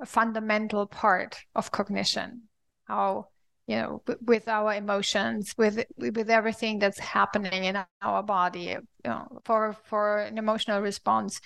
a 0.00 0.06
fundamental 0.06 0.86
part 0.86 1.36
of 1.54 1.70
cognition 1.70 2.42
how 2.84 3.26
you 3.68 3.76
know 3.76 4.02
with 4.22 4.48
our 4.48 4.74
emotions 4.74 5.54
with 5.56 5.84
with 5.96 6.30
everything 6.30 6.80
that's 6.80 6.98
happening 6.98 7.64
in 7.64 7.78
our 8.02 8.22
body 8.22 8.74
you 8.74 8.80
know 9.04 9.40
for 9.44 9.76
for 9.84 10.20
an 10.22 10.38
emotional 10.38 10.80
response 10.80 11.40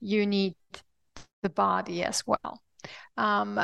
you 0.00 0.26
need 0.26 0.54
the 1.42 1.50
body 1.50 2.02
as 2.02 2.24
well. 2.26 2.60
Um, 3.16 3.60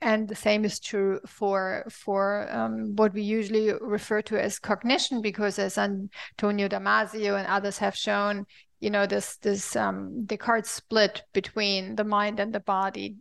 and 0.00 0.28
the 0.28 0.34
same 0.34 0.64
is 0.64 0.80
true 0.80 1.20
for 1.26 1.84
for 1.88 2.48
um, 2.50 2.96
what 2.96 3.14
we 3.14 3.22
usually 3.22 3.72
refer 3.80 4.20
to 4.22 4.42
as 4.42 4.58
cognition 4.58 5.22
because 5.22 5.58
as 5.58 5.78
antonio 5.78 6.68
damasio 6.68 7.38
and 7.38 7.46
others 7.46 7.78
have 7.78 7.96
shown 7.96 8.44
you 8.80 8.90
know 8.90 9.06
this 9.06 9.36
this 9.36 9.76
um, 9.76 10.24
descartes 10.26 10.70
split 10.70 11.22
between 11.32 11.94
the 11.94 12.04
mind 12.04 12.40
and 12.40 12.52
the 12.52 12.60
body 12.60 13.16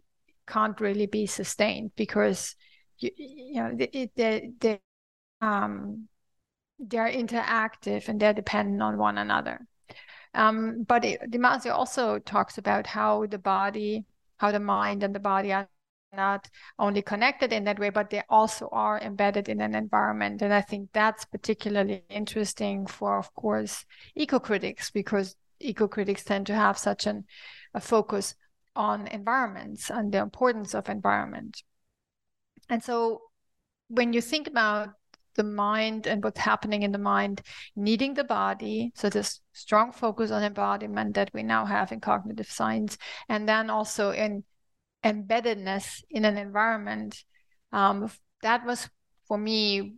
can't 0.48 0.82
really 0.82 1.06
be 1.06 1.28
sustained 1.28 1.92
because 1.96 2.56
you, 3.02 3.64
know 3.64 3.72
they, 3.76 4.10
they, 4.16 4.52
they 4.60 4.80
um 5.42 6.08
they're 6.80 7.12
interactive 7.12 8.08
and 8.08 8.20
they're 8.20 8.34
dependent 8.34 8.82
on 8.82 8.98
one 8.98 9.18
another 9.18 9.66
um, 10.34 10.84
but 10.88 11.04
it, 11.04 11.20
also 11.68 12.20
talks 12.20 12.58
about 12.58 12.88
how 12.88 13.26
the 13.26 13.38
body 13.38 14.06
how 14.38 14.52
the 14.52 14.60
mind 14.60 15.04
and 15.04 15.14
the 15.14 15.20
body 15.20 15.52
are 15.52 15.68
not 16.14 16.50
only 16.78 17.02
connected 17.02 17.54
in 17.54 17.64
that 17.64 17.80
way, 17.80 17.90
but 17.90 18.10
they 18.10 18.24
also 18.30 18.68
are 18.72 19.00
embedded 19.00 19.48
in 19.48 19.62
an 19.62 19.76
environment. 19.76 20.42
And 20.42 20.54
I 20.54 20.62
think 20.62 20.90
that's 20.94 21.26
particularly 21.26 22.04
interesting 22.10 22.86
for, 22.86 23.18
of 23.18 23.34
course, 23.34 23.86
eco-critics, 24.16 24.92
because 24.92 25.36
eco-critics 25.60 26.24
tend 26.24 26.48
to 26.48 26.56
have 26.56 26.78
such 26.78 27.06
an, 27.06 27.26
a 27.74 27.80
focus 27.80 28.36
on 28.76 29.08
environments 29.08 29.90
and 29.90 30.12
the 30.12 30.20
importance 30.20 30.74
of 30.74 30.90
environment. 30.90 31.64
And 32.72 32.82
so 32.82 33.22
when 33.90 34.14
you 34.14 34.22
think 34.22 34.48
about 34.48 34.90
the 35.36 35.44
mind 35.44 36.08
and 36.08 36.24
what's 36.24 36.40
happening 36.40 36.84
in 36.84 36.92
the 36.92 36.98
mind 36.98 37.42
needing 37.76 38.14
the 38.14 38.24
body 38.24 38.92
so 38.96 39.10
this 39.10 39.40
strong 39.54 39.92
focus 39.92 40.32
on 40.32 40.44
embodiment 40.44 41.16
that 41.16 41.32
we 41.34 41.42
now 41.42 41.66
have 41.66 41.92
in 41.92 42.00
cognitive 42.02 42.50
science 42.50 42.98
and 43.30 43.48
then 43.48 43.70
also 43.70 44.12
in 44.12 44.44
embeddedness 45.06 46.04
in 46.10 46.26
an 46.26 46.38
environment 46.38 47.24
um, 47.72 48.12
that 48.42 48.66
was 48.66 48.90
for 49.28 49.38
me 49.38 49.94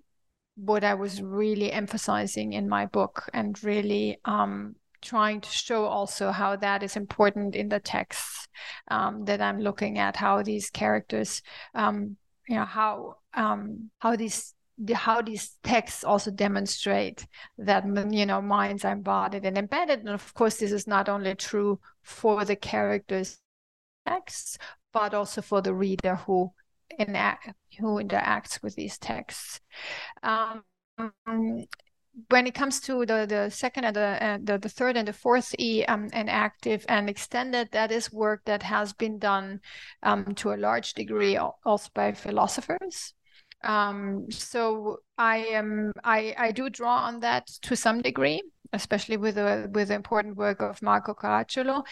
what 0.56 0.84
i 0.84 0.94
was 0.94 1.22
really 1.22 1.72
emphasizing 1.72 2.54
in 2.54 2.70
my 2.70 2.86
book 2.86 3.28
and 3.34 3.64
really 3.64 4.20
um, 4.26 4.76
trying 5.02 5.42
to 5.42 5.50
show 5.50 5.86
also 5.86 6.32
how 6.32 6.56
that 6.56 6.84
is 6.84 6.96
important 6.96 7.56
in 7.56 7.70
the 7.70 7.80
texts 7.80 8.48
um, 8.90 9.26
that 9.26 9.42
i'm 9.42 9.60
looking 9.60 9.98
at 9.98 10.16
how 10.16 10.44
these 10.44 10.70
characters 10.70 11.42
um, 11.74 12.18
you 12.48 12.56
know 12.56 12.66
how 12.66 13.16
um, 13.34 13.90
how 14.00 14.16
these 14.16 14.54
the, 14.78 14.96
how 14.96 15.22
these 15.22 15.58
texts 15.64 16.04
also 16.04 16.32
demonstrate 16.32 17.28
that 17.58 17.86
you 18.12 18.26
know 18.26 18.42
minds 18.42 18.84
are 18.86 18.94
embodied 18.94 19.46
and 19.46 19.58
embedded 19.58 20.00
and 20.00 20.10
of 20.10 20.34
course 20.34 20.58
this 20.58 20.72
is 20.72 20.88
not 20.88 21.10
only 21.10 21.36
true 21.36 21.80
for 22.02 22.44
the 22.44 22.56
characters 22.56 23.40
texts 24.06 24.58
but 24.92 25.14
also 25.14 25.42
for 25.42 25.62
the 25.62 25.74
reader 25.74 26.16
who 26.16 26.52
who 26.98 28.00
interacts 28.02 28.62
with 28.62 28.76
these 28.76 28.98
texts. 28.98 29.60
Um, 30.22 30.64
when 32.30 32.46
it 32.46 32.54
comes 32.54 32.80
to 32.82 33.06
the, 33.06 33.26
the 33.28 33.50
second 33.50 33.86
and 33.86 33.96
the, 33.96 34.24
uh, 34.24 34.38
the, 34.44 34.58
the 34.60 34.70
third 34.70 34.98
and 34.98 35.08
the 35.08 35.14
fourth 35.14 35.54
E 35.58 35.84
um, 35.86 36.10
enactive 36.14 36.86
and 36.88 37.10
extended, 37.10 37.70
that 37.72 37.92
is 37.92 38.12
work 38.12 38.42
that 38.46 38.64
has 38.64 38.94
been 38.94 39.18
done 39.18 39.60
um, 40.04 40.36
to 40.36 40.54
a 40.54 40.58
large 40.58 40.94
degree 40.94 41.38
also 41.38 41.90
by 41.94 42.12
philosophers. 42.12 43.14
Um, 43.64 44.28
so 44.30 44.98
I 45.18 45.38
am 45.38 45.94
I, 46.04 46.36
I 46.38 46.52
do 46.52 46.70
draw 46.70 46.98
on 46.98 47.22
that 47.22 47.48
to 47.64 47.76
some 47.76 48.02
degree, 48.02 48.42
especially 48.74 49.18
with 49.18 49.36
the 49.36 49.70
with 49.74 49.88
the 49.88 49.96
important 49.96 50.36
work 50.36 50.62
of 50.62 50.82
Marco 50.82 51.14
Caracciolo 51.14 51.84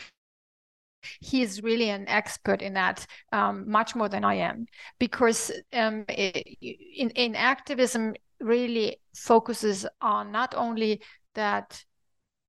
he's 1.19 1.63
really 1.63 1.89
an 1.89 2.07
expert 2.07 2.61
in 2.61 2.73
that 2.73 3.05
um, 3.31 3.69
much 3.69 3.95
more 3.95 4.07
than 4.07 4.23
i 4.23 4.35
am 4.35 4.65
because 4.99 5.51
um, 5.73 6.05
it, 6.07 6.57
in, 6.61 7.09
enactivism 7.09 8.13
really 8.41 8.97
focuses 9.15 9.85
on 10.01 10.31
not 10.31 10.53
only 10.55 11.01
that 11.35 11.83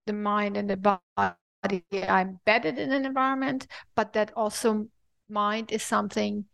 the 0.06 0.12
mind 0.12 0.56
and 0.56 0.68
the 0.68 0.76
body 0.76 1.00
are 1.22 2.20
embedded 2.20 2.78
in 2.78 2.92
an 2.92 3.06
environment 3.06 3.66
but 3.94 4.12
that 4.12 4.32
also 4.34 4.86
mind 5.28 5.70
is 5.70 5.82
something 5.82 6.44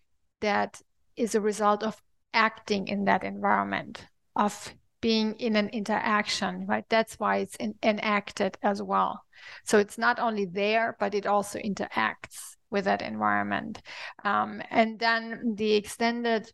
that 0.41 0.81
is 1.17 1.35
a 1.35 1.41
result 1.41 1.83
of 1.83 2.01
acting 2.35 2.89
in 2.89 3.05
that 3.05 3.25
environment 3.25 4.07
of 4.37 4.75
being 5.01 5.35
in 5.39 5.57
an 5.57 5.69
interaction 5.71 6.67
right 6.67 6.85
that's 6.89 7.15
why 7.19 7.39
it's 7.39 7.57
in, 7.57 7.75
enacted 7.83 8.59
as 8.63 8.83
well 8.83 9.25
so 9.65 9.79
it's 9.79 9.99
not 9.99 10.19
only 10.19 10.47
there, 10.47 10.97
but 10.99 11.15
it 11.15 11.27
also 11.27 11.59
interacts 11.59 12.57
with 12.71 12.85
that 12.85 13.03
environment. 13.03 13.81
Um, 14.25 14.63
and 14.71 14.99
then 14.99 15.55
the 15.57 15.75
extended 15.75 16.53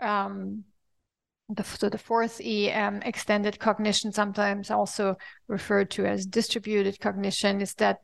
um, 0.00 0.64
the, 1.48 1.64
so 1.64 1.88
the 1.88 1.98
fourth 1.98 2.40
E, 2.40 2.70
um, 2.70 3.02
extended 3.02 3.58
cognition, 3.58 4.12
sometimes 4.12 4.70
also 4.70 5.16
referred 5.48 5.90
to 5.92 6.06
as 6.06 6.26
distributed 6.26 7.00
cognition, 7.00 7.60
is 7.60 7.74
that 7.74 7.98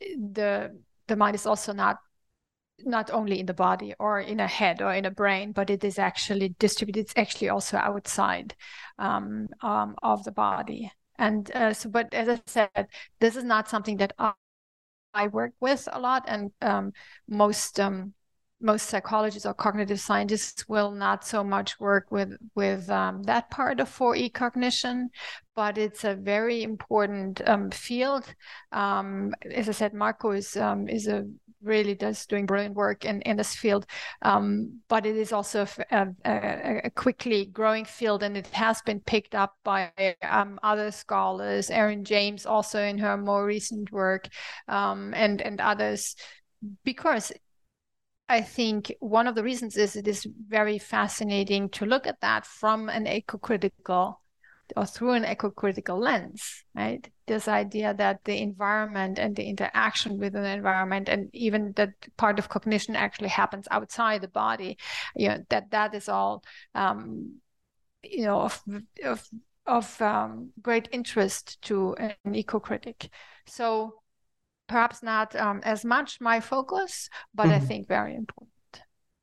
the 0.00 0.78
the 1.06 1.16
mind 1.16 1.34
is 1.34 1.46
also 1.46 1.72
not 1.72 1.96
not 2.84 3.10
only 3.10 3.40
in 3.40 3.46
the 3.46 3.54
body 3.54 3.94
or 3.98 4.20
in 4.20 4.40
a 4.40 4.46
head 4.46 4.80
or 4.80 4.94
in 4.94 5.04
a 5.04 5.10
brain, 5.10 5.52
but 5.52 5.70
it 5.70 5.82
is 5.82 5.98
actually 5.98 6.54
distributed. 6.58 7.00
It's 7.00 7.14
actually 7.16 7.48
also 7.48 7.76
outside 7.76 8.54
um, 8.98 9.48
um, 9.62 9.96
of 10.02 10.22
the 10.24 10.30
body. 10.32 10.92
And 11.18 11.50
uh, 11.50 11.72
so, 11.72 11.88
but 11.90 12.14
as 12.14 12.28
I 12.28 12.40
said, 12.46 12.86
this 13.18 13.34
is 13.34 13.42
not 13.42 13.68
something 13.68 13.96
that 13.96 14.12
I, 14.18 14.32
I 15.12 15.26
work 15.26 15.54
with 15.58 15.88
a 15.90 15.98
lot, 15.98 16.24
and 16.28 16.52
um, 16.62 16.92
most 17.26 17.80
um, 17.80 18.14
most 18.60 18.88
psychologists 18.88 19.46
or 19.46 19.54
cognitive 19.54 20.00
scientists 20.00 20.68
will 20.68 20.90
not 20.90 21.24
so 21.24 21.44
much 21.44 21.78
work 21.78 22.06
with 22.10 22.36
with 22.54 22.90
um, 22.90 23.22
that 23.22 23.50
part 23.50 23.80
of 23.80 23.88
4e 23.88 24.32
cognition 24.32 25.10
but 25.54 25.76
it's 25.76 26.04
a 26.04 26.14
very 26.14 26.62
important 26.62 27.40
um, 27.48 27.70
field. 27.70 28.24
Um, 28.72 29.34
as 29.52 29.68
i 29.68 29.72
said 29.72 29.94
marco 29.94 30.32
is 30.32 30.56
um, 30.56 30.88
is 30.88 31.06
a 31.08 31.24
really 31.62 31.94
does 31.94 32.24
doing 32.26 32.46
brilliant 32.46 32.74
work 32.74 33.04
in, 33.04 33.20
in 33.22 33.36
this 33.36 33.54
field. 33.54 33.84
Um, 34.22 34.80
but 34.88 35.06
it 35.06 35.16
is 35.16 35.32
also 35.32 35.66
a, 35.90 36.08
a, 36.24 36.80
a, 36.84 36.90
quickly 36.90 37.46
growing 37.46 37.84
field 37.84 38.22
and 38.22 38.36
it 38.36 38.46
has 38.48 38.80
been 38.82 39.00
picked 39.00 39.34
up 39.34 39.54
by 39.64 39.90
um, 40.22 40.60
other 40.62 40.90
scholars 40.90 41.70
erin 41.70 42.04
james 42.04 42.46
also 42.46 42.80
in 42.80 42.98
her 42.98 43.16
more 43.16 43.44
recent 43.44 43.90
work 43.90 44.28
and 44.68 45.42
and 45.42 45.60
others 45.60 46.14
because 46.84 47.32
I 48.28 48.42
think 48.42 48.94
one 49.00 49.26
of 49.26 49.34
the 49.34 49.42
reasons 49.42 49.76
is 49.76 49.96
it 49.96 50.06
is 50.06 50.26
very 50.48 50.78
fascinating 50.78 51.70
to 51.70 51.86
look 51.86 52.06
at 52.06 52.20
that 52.20 52.44
from 52.44 52.88
an 52.88 53.06
eco-critical 53.06 54.20
or 54.76 54.84
through 54.84 55.12
an 55.12 55.24
eco-critical 55.24 55.98
lens, 55.98 56.62
right? 56.74 57.10
This 57.26 57.48
idea 57.48 57.94
that 57.94 58.24
the 58.24 58.38
environment 58.38 59.18
and 59.18 59.34
the 59.34 59.44
interaction 59.44 60.18
with 60.18 60.34
the 60.34 60.44
environment 60.44 61.08
and 61.08 61.30
even 61.32 61.72
that 61.76 61.94
part 62.18 62.38
of 62.38 62.50
cognition 62.50 62.94
actually 62.94 63.28
happens 63.28 63.66
outside 63.70 64.20
the 64.20 64.28
body, 64.28 64.76
you 65.16 65.28
know, 65.28 65.42
that 65.48 65.70
that 65.70 65.94
is 65.94 66.08
all, 66.10 66.44
um, 66.74 67.36
you 68.02 68.26
know, 68.26 68.42
of, 68.42 68.62
of, 69.04 69.26
of 69.64 70.02
um, 70.02 70.50
great 70.60 70.88
interest 70.92 71.62
to 71.62 71.94
an 71.94 72.34
eco-critic. 72.34 73.08
So 73.46 73.94
perhaps 74.68 75.02
not 75.02 75.34
um, 75.34 75.60
as 75.64 75.84
much 75.84 76.20
my 76.20 76.40
focus, 76.40 77.08
but 77.34 77.46
mm-hmm. 77.46 77.54
I 77.54 77.60
think 77.60 77.88
very 77.88 78.14
important. 78.14 78.48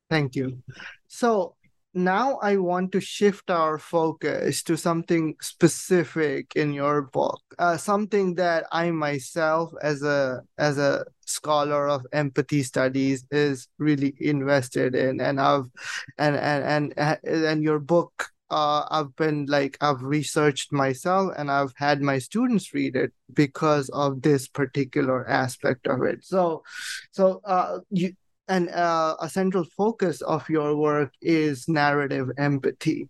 Thank 0.10 0.36
you. 0.36 0.62
So 1.08 1.56
now 1.96 2.40
I 2.42 2.58
want 2.58 2.92
to 2.92 3.00
shift 3.00 3.50
our 3.50 3.80
focus 3.80 4.62
to 4.64 4.76
something 4.76 5.36
specific 5.42 6.52
in 6.56 6.74
your 6.74 7.04
book, 7.04 7.42
uh, 7.58 7.78
something 7.78 8.36
that 8.36 8.66
I 8.72 8.92
myself, 8.92 9.72
as 9.82 10.04
a 10.04 10.42
as 10.58 10.78
a 10.78 11.06
scholar 11.26 11.88
of 11.88 12.06
empathy 12.12 12.64
studies, 12.64 13.26
is 13.32 13.70
really 13.78 14.14
invested 14.20 14.94
in, 14.94 15.22
and 15.22 15.40
I've 15.40 15.70
and 16.18 16.36
and 16.36 16.94
and 16.98 17.20
and 17.24 17.64
your 17.64 17.80
book 17.80 18.30
uh, 18.50 18.86
I've 18.90 19.16
been 19.16 19.46
like 19.48 19.78
I've 19.82 20.02
researched 20.02 20.72
myself 20.72 21.34
and 21.38 21.50
I've 21.50 21.74
had 21.76 22.02
my 22.02 22.20
students 22.20 22.74
read 22.74 22.96
it 22.96 23.12
because 23.34 23.90
of 23.90 24.22
this 24.22 24.48
particular 24.48 25.28
aspect 25.28 25.88
of 25.88 26.04
it. 26.04 26.24
So, 26.24 26.64
so 27.12 27.42
uh, 27.44 27.80
you 27.90 28.14
and 28.48 28.70
uh, 28.70 29.16
a 29.20 29.28
central 29.28 29.66
focus 29.76 30.22
of 30.22 30.48
your 30.50 30.76
work 30.76 31.12
is 31.22 31.68
narrative 31.68 32.30
empathy. 32.38 33.10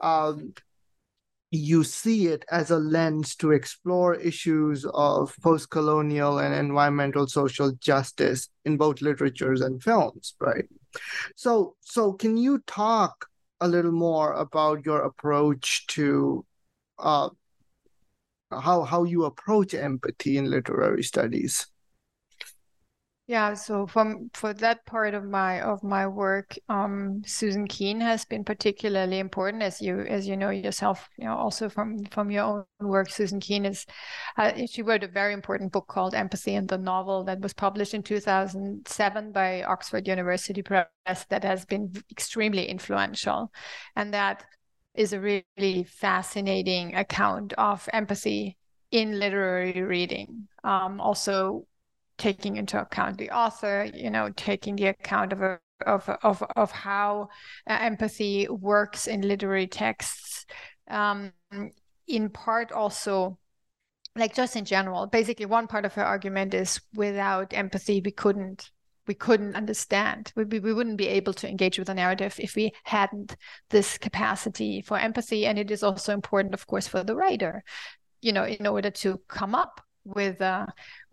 Um, 0.00 0.54
you 1.52 1.84
see 1.84 2.26
it 2.26 2.44
as 2.50 2.70
a 2.70 2.76
lens 2.76 3.36
to 3.36 3.52
explore 3.52 4.14
issues 4.16 4.84
of 4.92 5.32
post-colonial 5.42 6.40
and 6.40 6.52
environmental 6.52 7.28
social 7.28 7.70
justice 7.74 8.48
in 8.64 8.76
both 8.76 9.00
literatures 9.00 9.60
and 9.60 9.80
films, 9.80 10.34
right? 10.40 10.64
So, 11.36 11.76
so 11.80 12.12
can 12.12 12.36
you 12.36 12.58
talk 12.66 13.26
a 13.60 13.68
little 13.68 13.92
more 13.92 14.32
about 14.32 14.84
your 14.84 15.02
approach 15.02 15.86
to 15.88 16.44
uh, 16.98 17.30
how 18.50 18.82
how 18.82 19.04
you 19.04 19.24
approach 19.24 19.74
empathy 19.74 20.38
in 20.38 20.50
literary 20.50 21.02
studies. 21.02 21.66
Yeah, 23.28 23.54
so 23.54 23.88
from 23.88 24.30
for 24.34 24.54
that 24.54 24.86
part 24.86 25.12
of 25.14 25.24
my 25.24 25.60
of 25.60 25.82
my 25.82 26.06
work, 26.06 26.56
um, 26.68 27.22
Suzanne 27.26 27.66
Keen 27.66 28.00
has 28.00 28.24
been 28.24 28.44
particularly 28.44 29.18
important, 29.18 29.64
as 29.64 29.82
you 29.82 29.98
as 30.02 30.28
you 30.28 30.36
know 30.36 30.50
yourself, 30.50 31.08
you 31.18 31.24
know, 31.24 31.36
also 31.36 31.68
from 31.68 32.04
from 32.06 32.30
your 32.30 32.44
own 32.44 32.64
work. 32.88 33.10
Suzanne 33.10 33.40
Keen 33.40 33.64
is, 33.66 33.84
uh, 34.36 34.52
she 34.70 34.80
wrote 34.82 35.02
a 35.02 35.08
very 35.08 35.32
important 35.32 35.72
book 35.72 35.88
called 35.88 36.14
Empathy 36.14 36.54
and 36.54 36.68
the 36.68 36.78
Novel 36.78 37.24
that 37.24 37.40
was 37.40 37.52
published 37.52 37.94
in 37.94 38.04
2007 38.04 39.32
by 39.32 39.64
Oxford 39.64 40.06
University 40.06 40.62
Press 40.62 40.86
that 41.28 41.42
has 41.42 41.64
been 41.64 41.92
extremely 42.12 42.66
influential, 42.68 43.50
and 43.96 44.14
that 44.14 44.44
is 44.94 45.12
a 45.12 45.20
really 45.20 45.82
fascinating 45.84 46.94
account 46.94 47.52
of 47.54 47.88
empathy 47.92 48.56
in 48.92 49.18
literary 49.18 49.82
reading. 49.82 50.46
Um, 50.62 51.00
also 51.00 51.66
taking 52.18 52.56
into 52.56 52.80
account 52.80 53.18
the 53.18 53.30
author, 53.30 53.90
you 53.94 54.10
know, 54.10 54.30
taking 54.36 54.76
the 54.76 54.86
account 54.86 55.32
of 55.32 55.42
a, 55.42 55.58
of 55.86 56.08
of 56.22 56.42
of 56.56 56.70
how 56.70 57.28
uh, 57.68 57.78
empathy 57.80 58.48
works 58.48 59.06
in 59.06 59.22
literary 59.22 59.66
texts. 59.66 60.46
Um, 60.88 61.32
in 62.06 62.30
part, 62.30 62.72
also, 62.72 63.38
like 64.14 64.34
just 64.34 64.56
in 64.56 64.64
general, 64.64 65.06
basically, 65.06 65.46
one 65.46 65.66
part 65.66 65.84
of 65.84 65.94
her 65.94 66.04
argument 66.04 66.54
is 66.54 66.80
without 66.94 67.52
empathy, 67.52 68.00
we 68.04 68.12
couldn't 68.12 68.70
we 69.06 69.14
couldn't 69.14 69.54
understand. 69.54 70.32
We, 70.34 70.44
we 70.44 70.72
wouldn't 70.72 70.96
be 70.96 71.08
able 71.08 71.32
to 71.34 71.48
engage 71.48 71.78
with 71.78 71.88
a 71.88 71.94
narrative 71.94 72.36
if 72.38 72.56
we 72.56 72.72
hadn't 72.84 73.36
this 73.70 73.98
capacity 73.98 74.82
for 74.82 74.98
empathy. 74.98 75.46
And 75.46 75.58
it 75.58 75.70
is 75.70 75.82
also 75.82 76.12
important, 76.12 76.54
of 76.54 76.66
course, 76.66 76.88
for 76.88 77.04
the 77.04 77.14
writer, 77.14 77.62
you 78.20 78.32
know, 78.32 78.44
in 78.44 78.66
order 78.66 78.90
to 78.90 79.20
come 79.28 79.54
up 79.54 79.80
with 80.04 80.40
uh, 80.40 80.66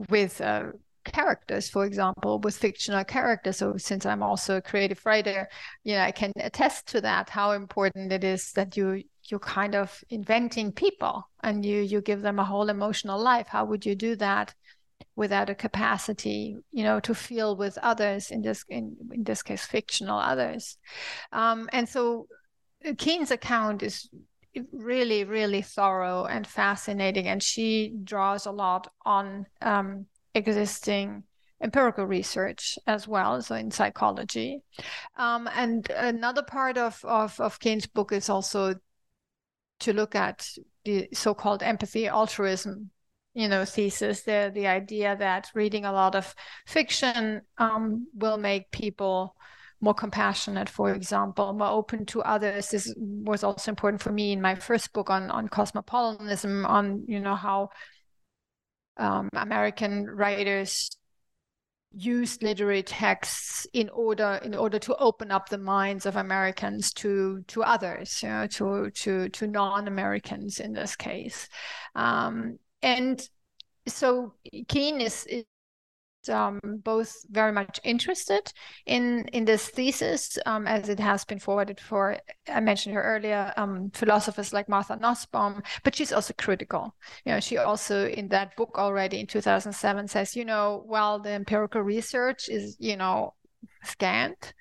with 0.10 0.42
uh, 0.42 0.72
characters, 1.04 1.70
for 1.70 1.86
example, 1.86 2.40
with 2.40 2.58
fictional 2.58 3.04
characters. 3.04 3.58
So 3.58 3.78
since 3.78 4.06
I'm 4.06 4.24
also 4.24 4.58
a 4.58 4.62
creative 4.62 5.06
writer, 5.06 5.48
you 5.84 5.96
know, 5.96 6.02
I 6.02 6.12
can 6.12 6.32
attest 6.38 6.88
to 6.90 7.02
that, 7.02 7.30
how 7.30 7.52
important 7.52 8.12
it 8.12 8.24
is 8.24 8.52
that 8.54 8.76
you 8.78 9.04
you're 9.30 9.40
kind 9.40 9.74
of 9.74 10.04
inventing 10.10 10.72
people 10.72 11.30
and 11.42 11.66
you 11.66 11.80
you 11.80 12.02
give 12.02 12.22
them 12.22 12.40
a 12.40 12.46
whole 12.46 12.70
emotional 12.70 13.22
life. 13.22 13.48
How 13.48 13.66
would 13.66 13.86
you 13.86 13.96
do 13.96 14.16
that 14.18 14.54
without 15.16 15.50
a 15.50 15.56
capacity, 15.56 16.58
you 16.72 16.84
know, 16.84 17.00
to 17.02 17.14
feel 17.14 17.56
with 17.56 17.78
others 17.78 18.32
in 18.32 18.42
this 18.42 18.66
in, 18.70 18.96
in 19.12 19.24
this 19.24 19.44
case 19.44 19.66
fictional 19.66 20.20
others? 20.20 20.78
Um, 21.32 21.70
and 21.72 21.88
so 21.88 22.28
uh, 22.86 22.94
Keen's 22.98 23.32
account 23.32 23.84
is 23.84 24.10
really 24.72 25.24
really 25.24 25.64
thorough 25.64 26.26
and 26.26 26.46
fascinating 26.46 27.28
and 27.28 27.42
she 27.42 27.96
draws 28.04 28.46
a 28.46 28.52
lot 28.52 28.88
on 29.04 29.48
um, 29.62 30.06
existing 30.36 31.24
empirical 31.62 32.06
research 32.06 32.78
as 32.86 33.08
well, 33.08 33.42
so 33.42 33.56
in 33.56 33.72
psychology. 33.72 34.62
Um, 35.18 35.50
and 35.56 35.90
another 35.92 36.44
part 36.44 36.78
of, 36.78 37.04
of, 37.06 37.40
of 37.40 37.60
Keen's 37.60 37.88
book 37.88 38.12
is 38.12 38.30
also 38.30 38.76
to 39.80 39.94
look 39.94 40.16
at 40.16 40.48
the 40.86 41.08
so-called 41.14 41.64
empathy 41.64 42.08
altruism 42.08 42.92
you 43.34 43.48
know 43.48 43.66
thesis 43.66 44.22
the 44.24 44.52
the 44.54 44.68
idea 44.68 45.16
that 45.18 45.50
reading 45.56 45.86
a 45.86 45.92
lot 45.92 46.16
of 46.16 46.36
fiction 46.66 47.42
um, 47.58 48.08
will 48.14 48.38
make 48.38 48.72
people 48.72 49.36
more 49.82 49.94
compassionate 49.94 50.70
for 50.70 50.94
example 50.94 51.52
more 51.54 51.68
open 51.68 52.06
to 52.06 52.22
others 52.22 52.70
this 52.70 52.94
was 52.98 53.44
also 53.44 53.72
important 53.72 54.02
for 54.02 54.12
me 54.12 54.32
in 54.32 54.42
my 54.42 54.56
first 54.56 54.94
book 54.94 55.10
on 55.10 55.30
on 55.32 55.48
cosmopolitanism 55.48 56.66
on 56.66 57.04
you 57.08 57.20
know 57.20 57.36
how 57.36 57.70
um, 58.98 59.30
American 59.34 60.06
writers 60.08 60.90
used 61.96 62.42
literary 62.42 62.82
texts 62.82 63.68
in 63.74 63.88
order 63.90 64.40
in 64.44 64.56
order 64.56 64.80
to 64.80 64.96
open 64.98 65.32
up 65.32 65.50
the 65.50 65.58
minds 65.58 66.06
of 66.06 66.16
Americans 66.16 66.92
to 66.94 67.44
to 67.48 67.64
others, 67.64 68.24
you 68.24 68.30
know, 68.30 68.48
to 68.48 68.90
to 68.92 69.30
to 69.30 69.48
non-Americans 69.48 70.60
in 70.60 70.74
this 70.74 70.96
case, 70.96 71.48
um, 71.96 72.58
and 72.82 73.30
so 73.88 74.34
Keen 74.68 75.02
is, 75.02 75.26
is 75.26 75.46
um, 76.30 76.60
both 76.84 77.14
very 77.30 77.52
much 77.52 77.80
interested 77.84 78.52
in 78.86 79.26
in 79.34 79.46
this 79.46 79.70
thesis 79.70 80.38
um, 80.46 80.68
as 80.68 80.90
it 80.90 81.00
has 81.00 81.26
been 81.26 81.40
forwarded 81.40 81.80
for 81.80 82.18
I 82.48 82.60
mentioned 82.60 82.96
her 82.96 83.04
earlier 83.04 83.54
um, 83.58 83.92
philosophers 83.92 84.54
like 84.54 84.70
Martha 84.70 84.96
Nussbaum, 84.96 85.62
but 85.84 85.96
she's 85.96 86.14
also 86.14 86.34
critical. 86.38 86.96
You 87.26 87.34
know, 87.34 87.40
she 87.40 87.58
also 87.58 88.08
in 88.08 88.30
that 88.30 88.56
book 88.56 88.78
already 88.78 89.20
in 89.20 89.28
2007 89.28 90.08
says, 90.08 90.36
you 90.36 90.46
know, 90.46 90.84
while 90.86 91.20
the 91.20 91.32
empirical 91.32 91.82
research 91.82 92.50
is 92.50 92.78
you 92.80 92.98
know 92.98 93.34
scant 93.84 94.54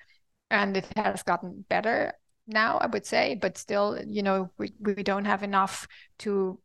and 0.49 0.77
it 0.77 0.85
has 0.95 1.23
gotten 1.23 1.65
better, 1.69 2.13
now, 2.47 2.77
I 2.77 2.87
would 2.87 3.05
say, 3.05 3.35
but 3.35 3.57
still, 3.57 3.99
you 4.05 4.21
know, 4.21 4.51
we, 4.57 4.73
we 4.79 4.95
don't 4.95 5.25
have 5.25 5.43
enough 5.43 5.87
to 6.19 6.59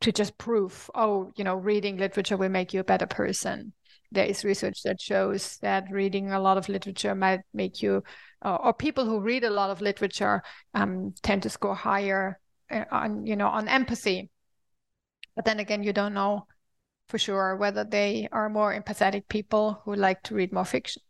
to 0.00 0.12
just 0.12 0.36
prove, 0.36 0.90
oh, 0.94 1.32
you 1.34 1.44
know, 1.44 1.54
reading 1.54 1.96
literature 1.96 2.36
will 2.36 2.50
make 2.50 2.74
you 2.74 2.80
a 2.80 2.84
better 2.84 3.06
person. 3.06 3.72
There 4.12 4.26
is 4.26 4.44
research 4.44 4.82
that 4.84 5.00
shows 5.00 5.58
that 5.58 5.90
reading 5.90 6.32
a 6.32 6.40
lot 6.40 6.56
of 6.56 6.68
literature 6.68 7.14
might 7.14 7.40
make 7.52 7.82
you, 7.82 8.02
uh, 8.44 8.56
or 8.56 8.72
people 8.72 9.04
who 9.04 9.20
read 9.20 9.44
a 9.44 9.50
lot 9.50 9.70
of 9.70 9.80
literature 9.80 10.42
um, 10.74 11.14
tend 11.22 11.42
to 11.42 11.50
score 11.50 11.74
higher 11.74 12.38
uh, 12.70 12.84
on, 12.90 13.26
you 13.26 13.36
know, 13.36 13.48
on 13.48 13.68
empathy. 13.68 14.30
But 15.34 15.44
then 15.44 15.58
again, 15.58 15.82
you 15.82 15.92
don't 15.92 16.14
know 16.14 16.46
for 17.08 17.18
sure 17.18 17.56
whether 17.56 17.84
they 17.84 18.28
are 18.30 18.48
more 18.48 18.72
empathetic 18.72 19.28
people 19.28 19.82
who 19.84 19.94
like 19.94 20.22
to 20.22 20.34
read 20.34 20.52
more 20.52 20.64
fiction, 20.64 21.02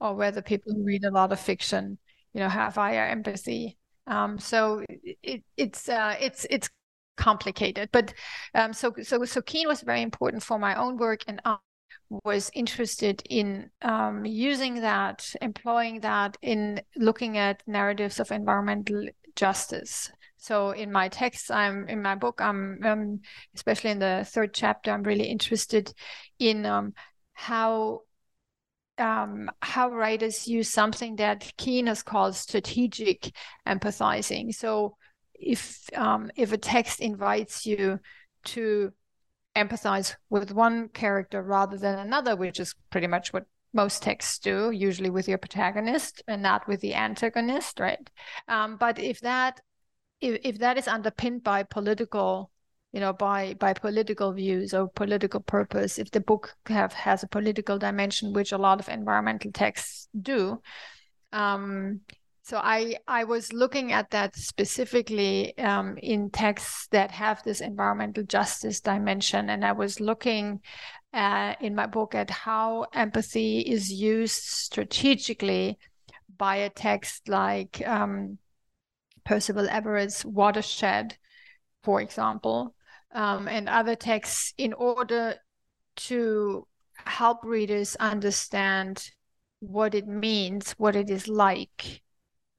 or 0.00 0.14
whether 0.14 0.42
people 0.42 0.72
who 0.74 0.84
read 0.84 1.04
a 1.04 1.10
lot 1.10 1.32
of 1.32 1.40
fiction, 1.40 1.98
you 2.34 2.40
know, 2.40 2.48
have 2.48 2.74
higher 2.74 3.06
empathy. 3.06 3.78
Um, 4.06 4.38
so 4.38 4.84
it, 5.22 5.44
it's 5.56 5.88
uh, 5.88 6.16
it's 6.20 6.46
it's 6.50 6.68
complicated. 7.16 7.90
But 7.92 8.12
um, 8.54 8.72
so 8.72 8.92
so 9.02 9.24
so 9.24 9.40
Keen 9.40 9.68
was 9.68 9.82
very 9.82 10.02
important 10.02 10.42
for 10.42 10.58
my 10.58 10.74
own 10.74 10.96
work, 10.96 11.20
and 11.28 11.40
was 12.10 12.50
interested 12.54 13.22
in 13.30 13.70
um, 13.82 14.24
using 14.24 14.80
that, 14.80 15.32
employing 15.40 16.00
that 16.00 16.36
in 16.42 16.82
looking 16.96 17.38
at 17.38 17.62
narratives 17.66 18.18
of 18.18 18.32
environmental 18.32 19.06
justice. 19.36 20.10
So 20.36 20.70
in 20.70 20.90
my 20.90 21.08
text, 21.08 21.50
I'm 21.50 21.88
in 21.88 22.02
my 22.02 22.14
book, 22.14 22.40
I'm 22.40 22.80
um, 22.84 23.20
especially 23.54 23.90
in 23.90 23.98
the 23.98 24.26
third 24.26 24.54
chapter, 24.54 24.90
I'm 24.90 25.02
really 25.02 25.26
interested 25.26 25.92
in 26.38 26.66
um, 26.66 26.94
how 27.34 28.00
um, 28.98 29.50
how 29.62 29.90
writers 29.90 30.48
use 30.48 30.68
something 30.68 31.16
that 31.16 31.52
Keen 31.56 31.86
has 31.86 32.02
called 32.02 32.34
strategic 32.36 33.30
empathizing. 33.66 34.54
So 34.54 34.96
if 35.34 35.88
um, 35.94 36.30
if 36.36 36.52
a 36.52 36.58
text 36.58 37.00
invites 37.00 37.66
you 37.66 38.00
to 38.44 38.92
empathize 39.56 40.14
with 40.28 40.52
one 40.52 40.88
character 40.88 41.42
rather 41.42 41.76
than 41.76 41.98
another, 41.98 42.36
which 42.36 42.60
is 42.60 42.74
pretty 42.90 43.06
much 43.06 43.32
what 43.32 43.46
most 43.72 44.02
texts 44.02 44.38
do, 44.38 44.70
usually 44.70 45.10
with 45.10 45.28
your 45.28 45.38
protagonist 45.38 46.22
and 46.26 46.42
not 46.42 46.66
with 46.66 46.80
the 46.80 46.94
antagonist, 46.94 47.78
right? 47.78 48.10
Um, 48.48 48.76
but 48.76 48.98
if 48.98 49.20
that 49.20 49.60
if, 50.20 50.40
if 50.44 50.58
that 50.58 50.76
is 50.76 50.88
underpinned 50.88 51.42
by 51.42 51.62
political 51.62 52.50
you 52.92 53.00
know 53.00 53.12
by 53.12 53.54
by 53.54 53.72
political 53.72 54.32
views 54.32 54.74
or 54.74 54.88
political 54.88 55.40
purpose 55.40 55.98
if 55.98 56.10
the 56.10 56.20
book 56.20 56.54
have 56.66 56.92
has 56.92 57.22
a 57.22 57.28
political 57.28 57.78
dimension 57.78 58.32
which 58.32 58.52
a 58.52 58.58
lot 58.58 58.80
of 58.80 58.88
environmental 58.88 59.52
texts 59.52 60.08
do 60.20 60.60
um, 61.32 62.00
so 62.42 62.58
I 62.58 62.96
I 63.06 63.24
was 63.24 63.52
looking 63.52 63.92
at 63.92 64.10
that 64.10 64.34
specifically 64.34 65.56
um, 65.58 65.98
in 65.98 66.30
texts 66.30 66.88
that 66.90 67.10
have 67.10 67.42
this 67.42 67.60
environmental 67.60 68.24
justice 68.24 68.80
dimension, 68.80 69.50
and 69.50 69.64
I 69.64 69.72
was 69.72 70.00
looking 70.00 70.60
uh, 71.12 71.54
in 71.60 71.74
my 71.74 71.86
book 71.86 72.14
at 72.14 72.30
how 72.30 72.86
empathy 72.94 73.60
is 73.60 73.92
used 73.92 74.42
strategically 74.42 75.78
by 76.36 76.56
a 76.56 76.70
text 76.70 77.28
like 77.28 77.86
um, 77.86 78.38
Percival 79.24 79.68
Everett's 79.68 80.24
Watershed, 80.24 81.16
for 81.82 82.00
example, 82.00 82.74
um, 83.12 83.48
and 83.48 83.68
other 83.68 83.96
texts 83.96 84.54
in 84.56 84.72
order 84.72 85.36
to 85.96 86.66
help 87.04 87.44
readers 87.44 87.96
understand 87.96 89.10
what 89.60 89.94
it 89.94 90.06
means, 90.06 90.72
what 90.72 90.96
it 90.96 91.10
is 91.10 91.28
like 91.28 92.02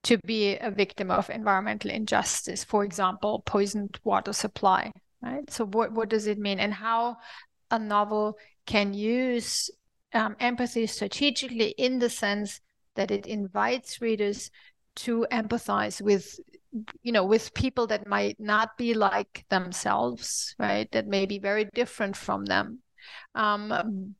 to 0.03 0.17
be 0.25 0.57
a 0.57 0.71
victim 0.71 1.11
of 1.11 1.29
environmental 1.29 1.91
injustice, 1.91 2.63
for 2.63 2.83
example, 2.83 3.43
poisoned 3.45 3.99
water 4.03 4.33
supply, 4.33 4.91
right? 5.21 5.49
So 5.49 5.65
what, 5.65 5.91
what 5.91 6.09
does 6.09 6.27
it 6.27 6.39
mean? 6.39 6.59
And 6.59 6.73
how 6.73 7.17
a 7.69 7.77
novel 7.77 8.37
can 8.65 8.93
use 8.93 9.69
um, 10.13 10.35
empathy 10.39 10.87
strategically 10.87 11.69
in 11.77 11.99
the 11.99 12.09
sense 12.09 12.59
that 12.95 13.11
it 13.11 13.25
invites 13.25 14.01
readers 14.01 14.51
to 14.93 15.25
empathize 15.31 16.01
with 16.01 16.37
you 17.01 17.11
know 17.11 17.25
with 17.25 17.53
people 17.53 17.87
that 17.87 18.07
might 18.07 18.39
not 18.39 18.77
be 18.77 18.93
like 18.93 19.45
themselves 19.49 20.55
right? 20.57 20.89
That 20.91 21.07
may 21.07 21.25
be 21.25 21.39
very 21.39 21.65
different 21.73 22.15
from 22.15 22.45
them. 22.45 22.79
Um, 23.35 24.15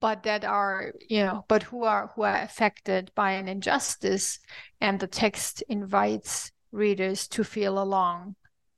but 0.00 0.22
that 0.24 0.44
are 0.44 0.92
you 1.08 1.22
know 1.22 1.44
but 1.48 1.62
who 1.62 1.84
are 1.84 2.10
who 2.14 2.22
are 2.22 2.42
affected 2.42 3.10
by 3.14 3.32
an 3.32 3.48
injustice 3.48 4.38
and 4.80 5.00
the 5.00 5.06
text 5.06 5.62
invites 5.68 6.50
readers 6.72 7.28
to 7.28 7.42
feel 7.42 7.82
along 7.82 8.34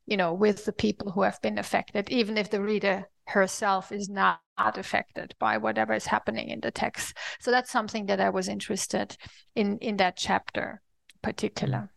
you 0.06 0.16
know 0.16 0.32
with 0.32 0.64
the 0.64 0.72
people 0.72 1.10
who 1.10 1.22
have 1.22 1.40
been 1.42 1.58
affected 1.58 2.08
even 2.10 2.38
if 2.38 2.50
the 2.50 2.60
reader 2.60 3.06
herself 3.28 3.92
is 3.92 4.08
not 4.08 4.40
affected 4.58 5.34
by 5.38 5.58
whatever 5.58 5.92
is 5.92 6.06
happening 6.06 6.48
in 6.48 6.60
the 6.60 6.70
text. 6.70 7.16
So 7.40 7.50
that's 7.50 7.70
something 7.70 8.06
that 8.06 8.20
i 8.20 8.30
was 8.30 8.48
interested 8.48 9.16
in 9.54 9.78
in 9.78 9.96
that 9.98 10.16
chapter 10.16 10.80
particular. 11.22 11.90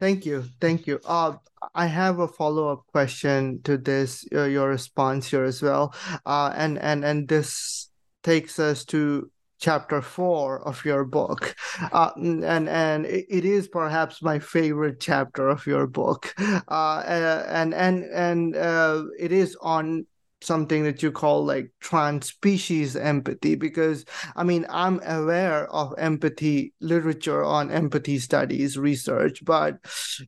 Thank 0.00 0.26
you. 0.26 0.44
Thank 0.60 0.86
you. 0.86 1.00
Uh, 1.04 1.34
i 1.74 1.86
have 1.86 2.18
a 2.18 2.26
follow-up 2.26 2.86
question 2.90 3.62
to 3.62 3.78
this 3.78 4.26
uh, 4.34 4.44
your 4.44 4.68
response 4.68 5.30
here 5.30 5.44
as 5.44 5.62
well. 5.62 5.94
Uh, 6.26 6.52
and 6.56 6.78
and 6.78 7.04
and 7.04 7.28
this 7.28 7.88
takes 8.22 8.58
us 8.58 8.84
to 8.86 9.30
chapter 9.60 10.02
four 10.02 10.66
of 10.66 10.84
your 10.84 11.04
book, 11.04 11.54
uh, 11.92 12.10
and 12.16 12.68
and 12.68 13.06
it 13.06 13.44
is 13.44 13.68
perhaps 13.68 14.22
my 14.22 14.38
favorite 14.38 15.00
chapter 15.00 15.48
of 15.48 15.66
your 15.66 15.86
book, 15.86 16.34
uh, 16.68 17.44
and 17.48 17.72
and 17.74 18.04
and 18.04 18.56
uh, 18.56 19.04
it 19.18 19.32
is 19.32 19.56
on 19.62 20.06
something 20.42 20.82
that 20.84 21.02
you 21.02 21.12
call 21.12 21.44
like 21.44 21.70
trans-species 21.80 22.96
empathy 22.96 23.54
because 23.54 24.04
i 24.36 24.42
mean 24.42 24.66
i'm 24.68 25.00
aware 25.06 25.72
of 25.72 25.94
empathy 25.98 26.72
literature 26.80 27.44
on 27.44 27.70
empathy 27.70 28.18
studies 28.18 28.76
research 28.76 29.44
but 29.44 29.78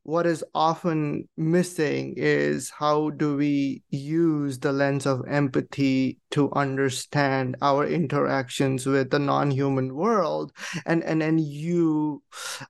what 0.05 0.27
is 0.27 0.45
often 0.55 1.29
missing 1.37 2.15
is 2.17 2.71
how 2.71 3.11
do 3.11 3.37
we 3.37 3.83
use 3.91 4.59
the 4.61 4.73
lens 4.73 5.07
of 5.07 5.23
empathy 5.29 6.19
to 6.35 6.53
understand 6.53 7.57
our 7.63 7.87
interactions 7.87 8.87
with 8.87 9.11
the 9.11 9.19
non-human 9.19 9.95
world 9.95 10.53
and 10.87 11.03
and 11.05 11.23
then 11.23 11.39
you 11.39 12.23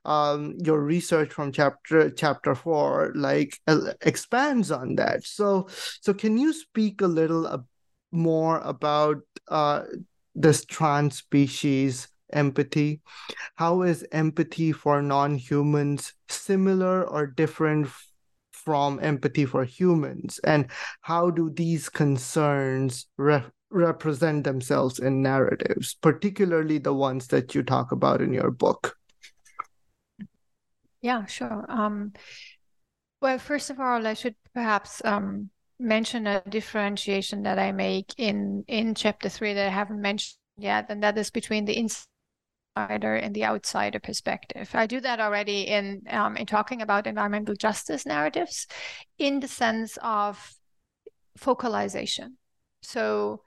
um 0.05 0.55
your 0.63 0.81
research 0.81 1.33
from 1.33 1.51
chapter 1.51 2.09
chapter 2.09 2.55
4 2.55 3.11
like 3.15 3.59
uh, 3.67 3.93
expands 4.01 4.71
on 4.71 4.95
that 4.95 5.25
so 5.25 5.67
so 6.01 6.13
can 6.13 6.37
you 6.37 6.53
speak 6.53 7.01
a 7.01 7.07
little 7.07 7.65
more 8.11 8.59
about 8.59 9.21
uh, 9.49 9.83
this 10.33 10.65
trans 10.65 11.17
species 11.17 12.07
empathy. 12.31 13.01
How 13.55 13.83
is 13.83 14.05
empathy 14.11 14.71
for 14.71 15.01
non 15.01 15.35
humans 15.35 16.13
similar 16.29 17.03
or 17.03 17.27
different 17.27 17.89
from 18.51 18.99
empathy 19.01 19.45
for 19.45 19.63
humans? 19.63 20.39
And 20.43 20.67
how 21.01 21.29
do 21.29 21.49
these 21.49 21.89
concerns 21.89 23.07
re- 23.17 23.43
represent 23.69 24.43
themselves 24.43 24.99
in 24.99 25.21
narratives, 25.21 25.95
particularly 25.95 26.77
the 26.77 26.93
ones 26.93 27.27
that 27.27 27.55
you 27.55 27.63
talk 27.63 27.91
about 27.91 28.21
in 28.21 28.33
your 28.33 28.51
book? 28.51 28.95
Yeah, 31.01 31.25
sure. 31.25 31.65
Um, 31.69 32.13
well, 33.21 33.37
first 33.37 33.69
of 33.69 33.79
all, 33.79 34.05
I 34.05 34.13
should 34.13 34.35
perhaps 34.53 35.03
um, 35.05 35.49
mention 35.79 36.25
a 36.27 36.41
differentiation 36.49 37.43
that 37.43 37.59
I 37.59 37.71
make 37.71 38.13
in 38.17 38.63
in 38.67 38.95
chapter 38.95 39.29
three 39.29 39.53
that 39.53 39.67
I 39.67 39.71
haven't 39.71 40.01
mentioned 40.01 40.37
yet, 40.57 40.85
and 40.89 41.03
that 41.03 41.17
is 41.17 41.29
between 41.29 41.65
the 41.65 41.77
insider 41.77 43.15
and 43.15 43.35
the 43.35 43.45
outsider 43.45 43.99
perspective. 43.99 44.69
I 44.73 44.85
do 44.85 44.99
that 45.01 45.19
already 45.19 45.61
in 45.61 46.03
um, 46.09 46.37
in 46.37 46.45
talking 46.45 46.81
about 46.81 47.07
environmental 47.07 47.55
justice 47.55 48.05
narratives, 48.05 48.67
in 49.17 49.39
the 49.39 49.47
sense 49.47 49.97
of 50.01 50.55
focalization. 51.37 52.37
So, 52.81 53.41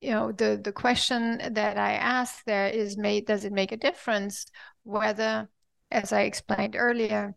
you 0.00 0.12
know, 0.12 0.32
the 0.32 0.60
the 0.62 0.72
question 0.72 1.38
that 1.54 1.76
I 1.76 1.94
asked 1.94 2.46
there 2.46 2.68
is, 2.68 2.96
made 2.96 3.26
does 3.26 3.44
it 3.44 3.52
make 3.52 3.72
a 3.72 3.76
difference 3.76 4.46
whether, 4.84 5.48
as 5.90 6.12
I 6.12 6.22
explained 6.22 6.76
earlier, 6.76 7.34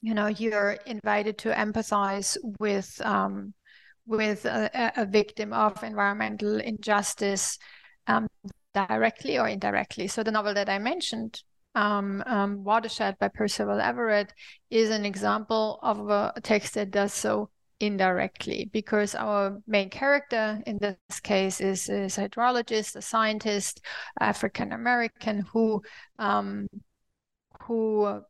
you 0.00 0.14
know 0.14 0.26
you're 0.26 0.72
invited 0.86 1.38
to 1.38 1.52
empathize 1.52 2.36
with 2.58 3.00
um, 3.04 3.54
with 4.06 4.44
a, 4.44 4.92
a, 4.96 5.06
victim 5.06 5.52
of 5.52 5.82
environmental 5.82 6.58
injustice 6.60 7.58
um, 8.06 8.28
directly 8.74 9.38
or 9.38 9.48
indirectly. 9.48 10.08
So 10.08 10.22
the 10.22 10.32
novel 10.32 10.54
that 10.54 10.68
I 10.68 10.78
mentioned, 10.78 11.40
um, 11.74 12.22
um, 12.26 12.64
Watershed 12.64 13.16
by 13.18 13.28
Percival 13.28 13.80
Everett, 13.80 14.32
is 14.70 14.90
an 14.90 15.04
example 15.04 15.78
of 15.82 16.10
a 16.10 16.32
text 16.42 16.74
that 16.74 16.90
does 16.90 17.12
so 17.12 17.50
indirectly 17.82 18.70
because 18.72 19.16
our 19.16 19.60
main 19.66 19.90
character 19.90 20.62
in 20.66 20.78
this 20.78 21.20
case 21.20 21.60
is, 21.60 21.88
is 21.88 22.16
a 22.16 22.28
hydrologist, 22.28 22.94
a 22.94 23.02
scientist, 23.02 23.80
African 24.20 24.72
American 24.72 25.40
who 25.52 25.82
um, 26.18 26.68
who 27.66 28.22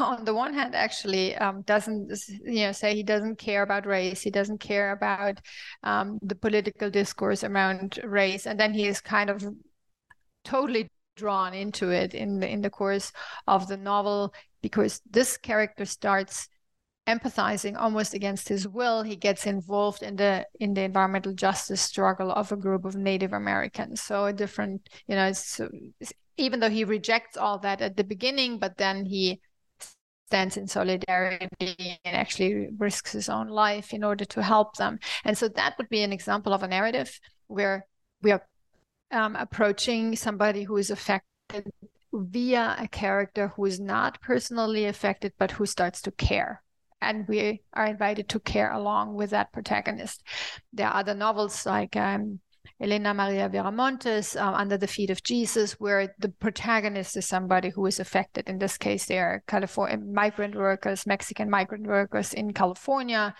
on 0.00 0.24
the 0.24 0.34
one 0.34 0.52
hand 0.52 0.74
actually 0.74 1.34
um, 1.36 1.62
doesn't 1.62 2.12
you 2.44 2.66
know 2.66 2.72
say 2.72 2.94
he 2.94 3.02
doesn't 3.02 3.36
care 3.36 3.62
about 3.62 3.86
race 3.86 4.20
he 4.20 4.30
doesn't 4.30 4.58
care 4.58 4.92
about 4.92 5.38
um, 5.82 6.18
the 6.22 6.34
political 6.34 6.90
discourse 6.90 7.42
around 7.44 7.98
race 8.04 8.46
and 8.46 8.60
then 8.60 8.74
he 8.74 8.86
is 8.86 9.00
kind 9.00 9.30
of 9.30 9.42
totally 10.44 10.88
drawn 11.16 11.54
into 11.54 11.90
it 11.90 12.14
in 12.14 12.40
the 12.40 12.48
in 12.48 12.60
the 12.60 12.70
course 12.70 13.12
of 13.46 13.68
the 13.68 13.76
novel 13.76 14.34
because 14.62 15.00
this 15.10 15.36
character 15.36 15.84
starts 15.84 16.48
empathizing 17.06 17.76
almost 17.76 18.14
against 18.14 18.48
his 18.48 18.68
will 18.68 19.02
he 19.02 19.16
gets 19.16 19.44
involved 19.44 20.02
in 20.04 20.14
the 20.14 20.46
in 20.60 20.72
the 20.74 20.82
environmental 20.82 21.34
justice 21.34 21.80
struggle 21.80 22.30
of 22.30 22.52
a 22.52 22.56
group 22.56 22.84
of 22.84 22.94
native 22.94 23.32
americans. 23.32 24.00
So 24.00 24.26
a 24.26 24.32
different 24.32 24.88
you 25.06 25.16
know 25.16 25.26
it's, 25.26 25.60
it's, 26.00 26.12
even 26.36 26.60
though 26.60 26.70
he 26.70 26.84
rejects 26.84 27.36
all 27.36 27.58
that 27.58 27.80
at 27.80 27.96
the 27.96 28.04
beginning 28.04 28.58
but 28.58 28.76
then 28.76 29.04
he 29.04 29.40
stands 30.32 30.56
in 30.56 30.66
solidarity 30.66 31.98
and 32.06 32.16
actually 32.16 32.68
risks 32.78 33.12
his 33.12 33.28
own 33.28 33.48
life 33.48 33.92
in 33.92 34.02
order 34.02 34.24
to 34.24 34.42
help 34.42 34.76
them. 34.76 34.98
And 35.24 35.36
so 35.36 35.46
that 35.48 35.76
would 35.76 35.90
be 35.90 36.02
an 36.02 36.10
example 36.10 36.54
of 36.54 36.62
a 36.62 36.68
narrative 36.68 37.20
where 37.48 37.86
we 38.22 38.32
are 38.32 38.42
um, 39.10 39.36
approaching 39.36 40.16
somebody 40.16 40.62
who 40.62 40.78
is 40.78 40.90
affected 40.90 41.70
via 42.14 42.76
a 42.78 42.88
character 42.88 43.48
who 43.48 43.66
is 43.66 43.78
not 43.78 44.22
personally 44.22 44.86
affected 44.86 45.34
but 45.38 45.50
who 45.50 45.66
starts 45.66 46.00
to 46.00 46.10
care 46.12 46.61
and 47.02 47.26
we 47.28 47.62
are 47.72 47.86
invited 47.86 48.28
to 48.30 48.40
care 48.40 48.72
along 48.72 49.14
with 49.14 49.30
that 49.30 49.52
protagonist. 49.52 50.22
There 50.72 50.86
are 50.86 51.00
other 51.00 51.14
novels 51.14 51.66
like 51.66 51.96
um, 51.96 52.40
Helena 52.80 53.14
María 53.14 53.50
Viramontes, 53.50 54.34
uh, 54.34 54.54
Under 54.54 54.76
the 54.76 54.86
Feet 54.86 55.10
of 55.10 55.22
Jesus, 55.22 55.74
where 55.74 56.14
the 56.18 56.30
protagonist 56.30 57.16
is 57.16 57.28
somebody 57.28 57.70
who 57.70 57.86
is 57.86 58.00
affected. 58.00 58.48
In 58.48 58.58
this 58.58 58.76
case, 58.76 59.06
they 59.06 59.18
are 59.18 59.42
California 59.46 59.98
migrant 59.98 60.54
workers, 60.54 61.06
Mexican 61.06 61.48
migrant 61.48 61.86
workers 61.86 62.34
in 62.34 62.52
California. 62.52 63.34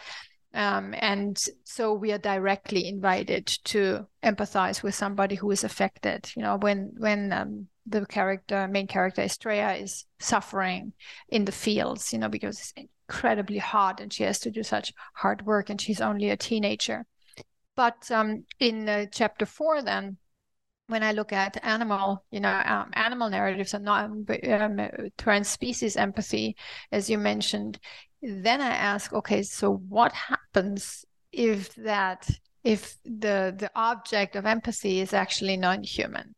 Um, 0.55 0.95
and 0.99 1.43
so 1.65 1.95
we 1.95 2.13
are 2.13 2.19
directly 2.19 2.87
invited 2.87 3.47
to 3.65 4.07
empathize 4.23 4.83
with 4.83 4.95
somebody 4.95 5.35
who 5.35 5.51
is 5.51 5.65
affected. 5.65 6.31
You 6.37 6.43
know, 6.43 6.57
when 6.59 6.93
when 6.99 7.33
um, 7.33 7.69
the 7.87 8.07
character, 8.07 8.69
main 8.69 8.87
character 8.87 9.23
Estrella, 9.23 9.75
is 9.75 10.07
suffering 10.21 10.93
in 11.29 11.45
the 11.45 11.53
fields, 11.53 12.13
you 12.13 12.19
know, 12.19 12.29
because 12.29 12.59
it's 12.59 12.73
incredibly 13.09 13.59
hard 13.59 14.01
and 14.01 14.13
she 14.13 14.23
has 14.23 14.39
to 14.41 14.51
do 14.51 14.63
such 14.63 14.93
hard 15.15 15.45
work 15.45 15.71
and 15.71 15.81
she's 15.81 16.01
only 16.01 16.31
a 16.31 16.37
teenager. 16.37 17.05
But 17.75 18.11
um, 18.11 18.45
in 18.61 18.89
uh, 18.89 19.07
chapter 19.11 19.47
four, 19.47 19.83
then, 19.83 20.19
when 20.89 21.03
I 21.03 21.13
look 21.13 21.33
at 21.33 21.65
animal, 21.65 22.25
you 22.31 22.41
know, 22.41 22.63
um, 22.65 22.91
animal 22.93 23.31
narratives 23.31 23.73
and 23.73 23.85
not 23.85 24.05
um, 24.05 24.27
um 24.49 24.81
trans 25.17 25.49
species 25.49 25.97
empathy, 25.97 26.57
as 26.91 27.09
you 27.09 27.19
mentioned, 27.19 27.79
then 28.21 28.61
I 28.61 28.69
ask, 28.69 29.13
okay, 29.13 29.43
so 29.43 29.75
what 29.89 30.13
happens 30.13 31.05
if 31.33 31.75
that 31.77 32.29
if 32.63 32.97
the 33.05 33.55
the 33.57 33.71
object 33.75 34.37
of 34.37 34.45
empathy 34.45 35.01
is 35.01 35.15
actually 35.15 35.57
non-human? 35.57 36.35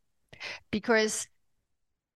Because 0.71 1.27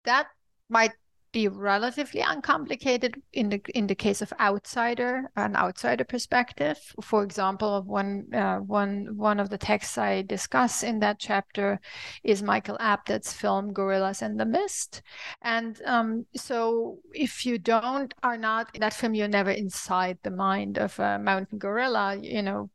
that 0.05 0.27
might 0.69 0.91
be 1.35 1.49
relatively 1.49 2.21
uncomplicated 2.21 3.21
in 3.33 3.49
the 3.49 3.61
in 3.73 3.87
the 3.87 3.93
case 3.93 4.21
of 4.21 4.31
outsider 4.39 5.29
an 5.35 5.53
outsider 5.57 6.05
perspective. 6.05 6.79
For 7.01 7.25
example 7.25 7.83
one 7.83 8.33
uh, 8.33 8.59
one 8.59 9.17
one 9.17 9.41
of 9.41 9.49
the 9.49 9.57
texts 9.57 9.97
i 9.97 10.21
discuss 10.21 10.81
in 10.81 10.99
that 10.99 11.19
chapter 11.19 11.81
is 12.23 12.41
michael 12.41 12.77
apted's 12.79 13.33
film 13.33 13.73
gorillas 13.73 14.21
in 14.21 14.37
the 14.37 14.45
mist. 14.45 15.01
And 15.41 15.77
um, 15.85 16.25
so 16.37 16.99
if 17.13 17.45
you 17.45 17.57
don't 17.57 18.13
are 18.23 18.37
not 18.37 18.73
in 18.73 18.79
that 18.79 18.93
film 18.93 19.13
you're 19.13 19.27
never 19.27 19.51
inside 19.51 20.17
the 20.23 20.31
mind 20.31 20.77
of 20.77 20.97
a 20.99 21.19
mountain 21.19 21.57
gorilla. 21.57 22.17
You 22.21 22.43
know 22.43 22.69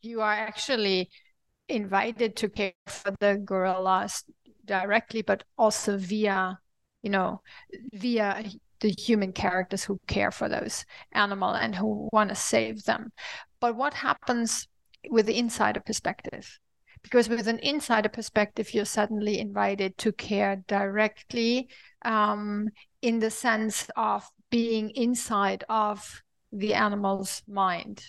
you 0.00 0.22
are 0.22 0.32
actually 0.32 1.10
invited 1.68 2.34
to 2.36 2.48
care 2.48 2.72
for 2.86 3.12
the 3.20 3.42
gorillas 3.44 4.24
directly 4.64 5.20
but 5.20 5.44
also 5.58 5.98
via 5.98 6.58
you 7.06 7.10
know, 7.10 7.40
via 7.92 8.44
the 8.80 8.90
human 8.90 9.32
characters 9.32 9.84
who 9.84 10.00
care 10.08 10.32
for 10.32 10.48
those 10.48 10.84
animal 11.12 11.50
and 11.50 11.72
who 11.72 12.08
want 12.12 12.30
to 12.30 12.34
save 12.34 12.82
them. 12.82 13.12
But 13.60 13.76
what 13.76 13.94
happens 13.94 14.66
with 15.08 15.26
the 15.26 15.38
insider 15.38 15.78
perspective? 15.78 16.58
Because 17.04 17.28
with 17.28 17.46
an 17.46 17.60
insider 17.60 18.08
perspective, 18.08 18.74
you're 18.74 18.84
suddenly 18.84 19.38
invited 19.38 19.96
to 19.98 20.10
care 20.10 20.64
directly 20.66 21.68
um, 22.04 22.70
in 23.02 23.20
the 23.20 23.30
sense 23.30 23.88
of 23.96 24.28
being 24.50 24.90
inside 24.90 25.62
of 25.68 26.24
the 26.50 26.74
animal's 26.74 27.44
mind. 27.46 28.02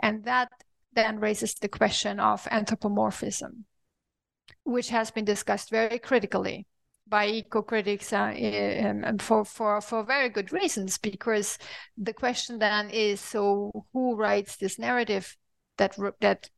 And 0.00 0.22
that 0.22 0.50
then 0.92 1.18
raises 1.18 1.54
the 1.54 1.68
question 1.68 2.20
of 2.20 2.46
anthropomorphism, 2.48 3.64
which 4.62 4.90
has 4.90 5.10
been 5.10 5.24
discussed 5.24 5.70
very 5.70 5.98
critically 5.98 6.68
by 7.06 7.26
eco-critics 7.26 8.12
uh, 8.12 8.34
um, 8.84 9.18
for, 9.18 9.44
for, 9.44 9.80
for 9.80 10.04
very 10.04 10.28
good 10.28 10.52
reasons, 10.52 10.98
because 10.98 11.58
the 11.98 12.12
question 12.12 12.58
then 12.58 12.90
is, 12.90 13.20
so 13.20 13.70
who 13.92 14.16
writes 14.16 14.56
this 14.56 14.78
narrative 14.78 15.36
that, 15.76 15.96
that 16.20 16.48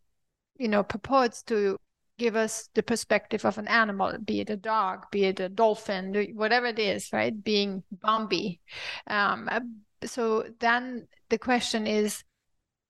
you 0.58 0.68
know, 0.68 0.82
purports 0.82 1.42
to 1.42 1.76
give 2.18 2.36
us 2.36 2.70
the 2.74 2.82
perspective 2.82 3.44
of 3.44 3.58
an 3.58 3.68
animal, 3.68 4.16
be 4.24 4.40
it 4.40 4.48
a 4.48 4.56
dog, 4.56 5.04
be 5.10 5.24
it 5.24 5.40
a 5.40 5.48
dolphin, 5.48 6.14
whatever 6.34 6.66
it 6.66 6.78
is, 6.78 7.12
right? 7.12 7.44
Being 7.44 7.82
Bambi. 7.90 8.60
Um, 9.06 9.48
uh, 9.50 9.60
so 10.04 10.44
then 10.60 11.08
the 11.28 11.38
question 11.38 11.86
is, 11.86 12.24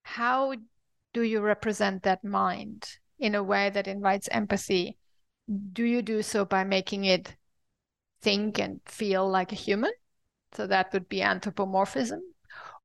how 0.02 0.54
do 1.12 1.22
you 1.22 1.40
represent 1.40 2.02
that 2.02 2.22
mind 2.22 2.86
in 3.18 3.34
a 3.34 3.42
way 3.42 3.70
that 3.70 3.88
invites 3.88 4.28
empathy? 4.30 4.98
Do 5.72 5.82
you 5.82 6.02
do 6.02 6.22
so 6.22 6.44
by 6.44 6.62
making 6.62 7.06
it 7.06 7.34
think 8.22 8.58
and 8.58 8.80
feel 8.86 9.28
like 9.28 9.52
a 9.52 9.56
human. 9.56 9.92
So 10.52 10.66
that 10.66 10.92
would 10.92 11.08
be 11.08 11.22
anthropomorphism. 11.22 12.20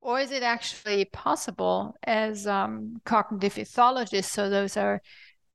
Or 0.00 0.20
is 0.20 0.32
it 0.32 0.42
actually 0.42 1.04
possible 1.06 1.94
as 2.02 2.46
um, 2.46 3.00
cognitive 3.04 3.54
ethologists? 3.54 4.24
So 4.24 4.50
those 4.50 4.76
are 4.76 5.00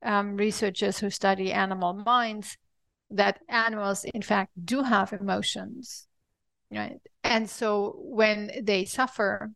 um, 0.03 0.37
researchers 0.37 0.99
who 0.99 1.09
study 1.09 1.51
animal 1.51 1.93
minds, 1.93 2.57
that 3.09 3.39
animals, 3.49 4.05
in 4.05 4.21
fact, 4.21 4.51
do 4.63 4.83
have 4.83 5.13
emotions. 5.13 6.07
Right. 6.71 6.99
And 7.23 7.49
so 7.49 7.95
when 7.97 8.51
they 8.61 8.85
suffer 8.85 9.51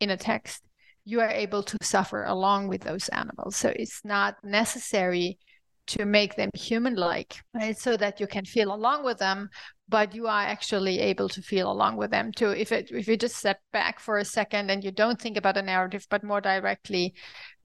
in 0.00 0.10
a 0.10 0.16
text, 0.16 0.62
you 1.04 1.20
are 1.20 1.30
able 1.30 1.62
to 1.62 1.78
suffer 1.82 2.24
along 2.24 2.68
with 2.68 2.82
those 2.82 3.08
animals. 3.10 3.56
So 3.56 3.72
it's 3.74 4.04
not 4.04 4.36
necessary 4.42 5.38
to 5.86 6.04
make 6.04 6.36
them 6.36 6.50
human 6.54 6.96
like 6.96 7.36
right? 7.54 7.76
So 7.78 7.96
that 7.96 8.20
you 8.20 8.26
can 8.26 8.44
feel 8.44 8.74
along 8.74 9.04
with 9.04 9.18
them 9.18 9.48
but 9.88 10.14
you 10.14 10.26
are 10.26 10.42
actually 10.42 10.98
able 10.98 11.28
to 11.28 11.40
feel 11.40 11.70
along 11.70 11.96
with 11.96 12.10
them 12.10 12.32
too. 12.32 12.50
If 12.50 12.72
it 12.72 12.90
if 12.90 13.06
you 13.06 13.16
just 13.16 13.36
step 13.36 13.60
back 13.72 14.00
for 14.00 14.18
a 14.18 14.24
second 14.24 14.70
and 14.70 14.82
you 14.82 14.90
don't 14.90 15.20
think 15.20 15.36
about 15.36 15.56
a 15.56 15.62
narrative 15.62 16.06
but 16.10 16.24
more 16.24 16.40
directly 16.40 17.14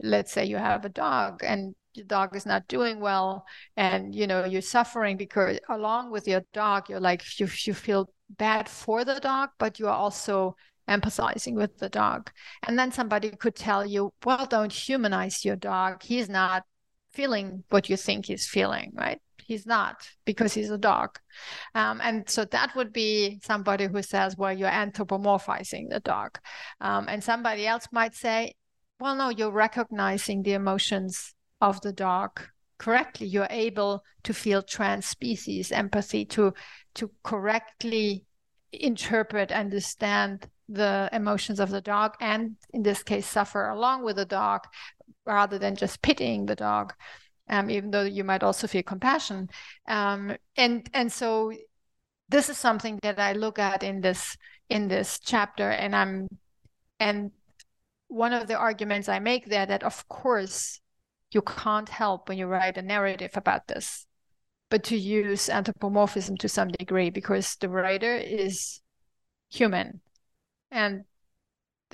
let's 0.01 0.31
say 0.31 0.45
you 0.45 0.57
have 0.57 0.85
a 0.85 0.89
dog 0.89 1.43
and 1.43 1.75
your 1.93 2.05
dog 2.05 2.35
is 2.35 2.45
not 2.45 2.67
doing 2.67 2.99
well 2.99 3.45
and 3.75 4.15
you 4.15 4.27
know 4.27 4.45
you're 4.45 4.61
suffering 4.61 5.17
because 5.17 5.59
along 5.69 6.11
with 6.11 6.27
your 6.27 6.41
dog 6.53 6.89
you're 6.89 6.99
like 6.99 7.23
you, 7.39 7.47
you 7.65 7.73
feel 7.73 8.09
bad 8.29 8.69
for 8.69 9.03
the 9.03 9.19
dog 9.19 9.49
but 9.57 9.79
you 9.79 9.87
are 9.87 9.97
also 9.97 10.55
empathizing 10.91 11.53
with 11.53 11.77
the 11.77 11.89
dog. 11.89 12.31
And 12.63 12.77
then 12.77 12.91
somebody 12.91 13.31
could 13.31 13.55
tell 13.55 13.85
you 13.85 14.13
well 14.25 14.45
don't 14.45 14.71
humanize 14.71 15.45
your 15.45 15.55
dog. 15.55 16.03
He's 16.03 16.29
not 16.29 16.63
feeling 17.13 17.63
what 17.69 17.89
you 17.89 17.97
think 17.97 18.25
he's 18.25 18.47
feeling, 18.47 18.91
right? 18.95 19.19
He's 19.43 19.65
not 19.65 20.07
because 20.23 20.53
he's 20.53 20.69
a 20.69 20.77
dog. 20.77 21.19
Um, 21.75 21.99
and 22.01 22.29
so 22.29 22.45
that 22.45 22.75
would 22.75 22.93
be 22.93 23.39
somebody 23.43 23.87
who 23.87 24.01
says, 24.01 24.37
well, 24.37 24.53
you're 24.53 24.69
anthropomorphizing 24.69 25.89
the 25.89 25.99
dog. 25.99 26.39
Um, 26.79 27.07
and 27.09 27.23
somebody 27.23 27.67
else 27.67 27.87
might 27.91 28.15
say, 28.15 28.53
well, 28.99 29.15
no, 29.15 29.29
you're 29.29 29.51
recognizing 29.51 30.43
the 30.43 30.53
emotions 30.53 31.33
of 31.59 31.81
the 31.81 31.91
dog 31.91 32.41
correctly. 32.77 33.27
You're 33.27 33.47
able 33.49 34.03
to 34.23 34.33
feel 34.33 34.61
trans 34.61 35.05
species 35.05 35.71
empathy, 35.71 36.23
to, 36.25 36.53
to 36.95 37.11
correctly 37.23 38.25
interpret, 38.71 39.51
understand 39.51 40.47
the 40.69 41.09
emotions 41.11 41.59
of 41.59 41.69
the 41.69 41.81
dog, 41.81 42.15
and 42.21 42.55
in 42.73 42.83
this 42.83 43.03
case, 43.03 43.27
suffer 43.27 43.67
along 43.69 44.05
with 44.05 44.15
the 44.15 44.25
dog 44.25 44.61
rather 45.25 45.57
than 45.57 45.75
just 45.75 46.01
pitying 46.01 46.45
the 46.45 46.55
dog, 46.55 46.93
um, 47.49 47.69
even 47.69 47.91
though 47.91 48.03
you 48.03 48.23
might 48.23 48.43
also 48.43 48.67
feel 48.67 48.83
compassion. 48.83 49.49
Um, 49.87 50.35
and 50.57 50.89
and 50.93 51.11
so 51.11 51.51
this 52.29 52.49
is 52.49 52.57
something 52.57 52.99
that 53.03 53.19
I 53.19 53.33
look 53.33 53.59
at 53.59 53.83
in 53.83 54.01
this 54.01 54.37
in 54.69 54.87
this 54.87 55.19
chapter, 55.19 55.69
and 55.69 55.95
I'm 55.95 56.27
and 56.99 57.31
one 58.07 58.33
of 58.33 58.47
the 58.47 58.57
arguments 58.57 59.09
I 59.09 59.19
make 59.19 59.47
there 59.47 59.65
that 59.65 59.83
of 59.83 60.07
course 60.07 60.79
you 61.31 61.41
can't 61.41 61.89
help 61.89 62.27
when 62.27 62.37
you 62.37 62.45
write 62.47 62.77
a 62.77 62.81
narrative 62.81 63.31
about 63.35 63.67
this, 63.67 64.05
but 64.69 64.83
to 64.85 64.97
use 64.97 65.49
anthropomorphism 65.49 66.37
to 66.37 66.49
some 66.49 66.69
degree 66.69 67.09
because 67.09 67.55
the 67.55 67.69
writer 67.69 68.15
is 68.15 68.81
human 69.49 70.01
and 70.71 71.03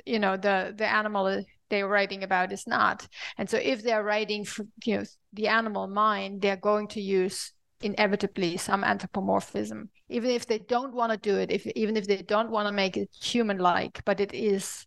you 0.05 0.19
know 0.19 0.38
the 0.38 0.73
the 0.78 0.86
animal 0.86 1.43
they're 1.70 1.88
writing 1.88 2.24
about 2.24 2.51
is 2.51 2.68
not. 2.68 3.07
And 3.38 3.49
so 3.49 3.57
if 3.57 3.84
they're 3.84 4.03
writing 4.03 4.45
you 4.86 4.97
know 4.97 5.03
the 5.34 5.47
animal 5.47 5.88
mind 5.88 6.41
they're 6.41 6.57
going 6.57 6.88
to 6.89 7.01
use 7.01 7.53
inevitably 7.82 8.57
some 8.57 8.84
anthropomorphism. 8.84 9.89
Even 10.09 10.32
if 10.32 10.47
they 10.47 10.59
don't 10.59 10.93
want 10.93 11.11
to 11.11 11.18
do 11.18 11.38
it 11.38 11.51
if 11.51 11.65
even 11.68 11.97
if 11.97 12.07
they 12.07 12.22
don't 12.22 12.51
want 12.51 12.68
to 12.68 12.72
make 12.72 12.97
it 12.97 13.09
human 13.22 13.57
like 13.57 14.03
but 14.05 14.20
it 14.20 14.34
is 14.34 14.86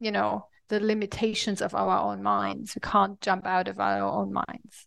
you 0.00 0.10
know 0.10 0.46
the 0.68 0.80
limitations 0.80 1.60
of 1.60 1.74
our 1.74 1.98
own 1.98 2.22
minds. 2.22 2.74
We 2.74 2.80
can't 2.80 3.20
jump 3.20 3.46
out 3.46 3.68
of 3.68 3.78
our 3.78 4.02
own 4.02 4.32
minds. 4.32 4.86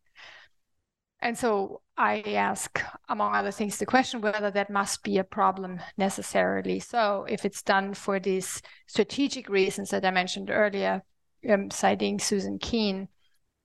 And 1.20 1.38
so 1.38 1.82
I 1.98 2.22
ask, 2.22 2.82
among 3.08 3.36
other 3.36 3.52
things, 3.52 3.78
the 3.78 3.86
question 3.86 4.22
whether 4.22 4.52
that 4.52 4.70
must 4.70 5.04
be 5.04 5.18
a 5.18 5.24
problem 5.24 5.80
necessarily. 5.98 6.80
So, 6.80 7.26
if 7.30 7.46
it's 7.46 7.64
done 7.64 7.94
for 7.94 8.20
these 8.20 8.62
strategic 8.88 9.48
reasons 9.48 9.90
that 9.92 10.06
I 10.06 10.12
mentioned 10.12 10.50
earlier, 10.50 11.04
um, 11.50 11.70
citing 11.72 12.20
Suzanne 12.20 12.60
Keen, 12.60 13.08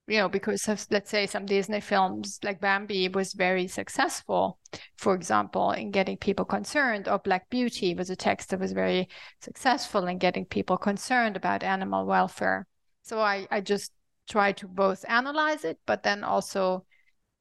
you 0.07 0.19
know, 0.19 0.29
because 0.29 0.69
of, 0.69 0.85
let's 0.91 1.11
say 1.11 1.27
some 1.27 1.47
Disney 1.47 1.81
films 1.81 2.39
like 2.43 2.61
Bambi 2.61 3.09
was 3.09 3.33
very 3.33 3.69
successful, 3.69 4.59
for 4.97 5.15
example, 5.15 5.71
in 5.71 5.91
getting 5.91 6.17
people 6.17 6.45
concerned, 6.45 7.09
or 7.09 7.19
Black 7.19 7.49
Beauty 7.49 7.95
was 7.95 8.11
a 8.11 8.17
text 8.17 8.51
that 8.51 8.61
was 8.61 8.73
very 8.73 9.09
successful 9.41 10.07
in 10.07 10.19
getting 10.19 10.45
people 10.45 10.77
concerned 10.77 11.37
about 11.37 11.63
animal 11.63 12.07
welfare. 12.07 12.67
So 13.03 13.21
I, 13.21 13.47
I 13.51 13.61
just 13.61 13.93
try 14.29 14.53
to 14.53 14.67
both 14.67 15.05
analyze 15.09 15.65
it, 15.65 15.79
but 15.87 16.03
then 16.03 16.25
also 16.25 16.85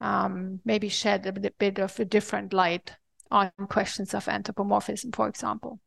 um, 0.00 0.60
maybe 0.64 0.88
shed 0.88 1.26
a 1.26 1.50
bit 1.58 1.78
of 1.78 1.98
a 1.98 2.04
different 2.04 2.52
light 2.52 2.94
on 3.30 3.50
questions 3.68 4.14
of 4.14 4.28
anthropomorphism, 4.28 5.12
for 5.12 5.28
example. 5.28 5.80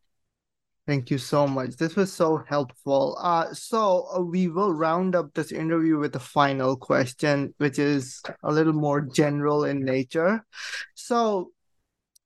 Thank 0.85 1.09
you 1.11 1.17
so 1.17 1.47
much. 1.47 1.77
This 1.77 1.95
was 1.95 2.11
so 2.11 2.43
helpful. 2.45 3.17
Uh, 3.21 3.53
so 3.53 4.05
uh, 4.13 4.19
we 4.19 4.49
will 4.49 4.73
round 4.73 5.15
up 5.15 5.33
this 5.33 5.51
interview 5.53 5.97
with 5.97 6.13
a 6.17 6.19
final 6.19 6.75
question, 6.75 7.53
which 7.57 7.79
is 7.79 8.21
a 8.43 8.51
little 8.51 8.73
more 8.73 8.99
general 8.99 9.63
in 9.63 9.85
nature. 9.85 10.45
So, 10.93 11.51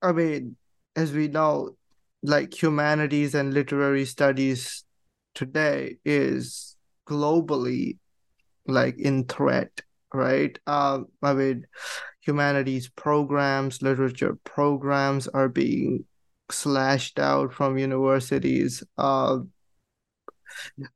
I 0.02 0.14
mean, 0.14 0.58
as 0.96 1.14
we 1.14 1.28
know, 1.30 1.78
like 2.24 2.62
humanities 2.62 3.36
and 3.36 3.54
literary 3.54 4.06
studies 4.06 4.86
today 5.36 5.98
is 6.06 6.76
globally 7.08 7.98
like 8.68 8.98
in 9.00 9.26
threat 9.26 9.82
right? 10.14 10.58
Uh, 10.66 11.02
I 11.22 11.34
mean, 11.34 11.68
humanities 12.22 12.90
programs, 12.90 13.82
literature 13.82 14.38
programs 14.46 15.28
are 15.28 15.50
being 15.50 16.06
slashed 16.52 17.20
out 17.20 17.54
from 17.54 17.78
universities. 17.78 18.84
Uh, 18.98 19.40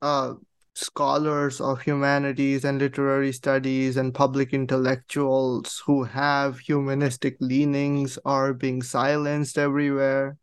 uh, 0.00 0.34
scholars 0.74 1.60
of 1.60 1.82
humanities 1.82 2.64
and 2.64 2.78
literary 2.78 3.32
studies 3.32 3.96
and 3.96 4.14
public 4.14 4.54
intellectuals 4.54 5.82
who 5.84 6.02
have 6.02 6.58
humanistic 6.58 7.36
leanings 7.40 8.18
are 8.24 8.54
being 8.54 8.82
silenced 8.82 9.58
everywhere 9.58 10.38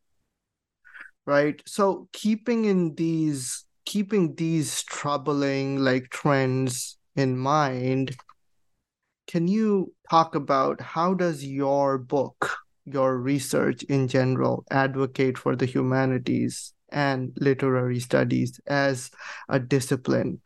right 1.25 1.63
so 1.65 2.07
keeping 2.13 2.65
in 2.65 2.93
these 2.93 3.65
keeping 3.85 4.35
these 4.35 4.83
troubling 4.83 5.79
like 5.79 6.07
trends 6.09 6.97
in 7.15 7.35
mind 7.35 8.15
can 9.25 9.47
you 9.47 9.91
talk 10.11 10.35
about 10.35 10.79
how 10.79 11.13
does 11.15 11.43
your 11.43 11.97
book 11.97 12.59
your 12.93 13.17
research 13.17 13.83
in 13.83 14.07
general 14.07 14.65
advocate 14.71 15.37
for 15.37 15.55
the 15.55 15.65
humanities 15.65 16.73
and 16.91 17.31
literary 17.37 17.99
studies 17.99 18.59
as 18.67 19.11
a 19.47 19.59
discipline 19.59 20.41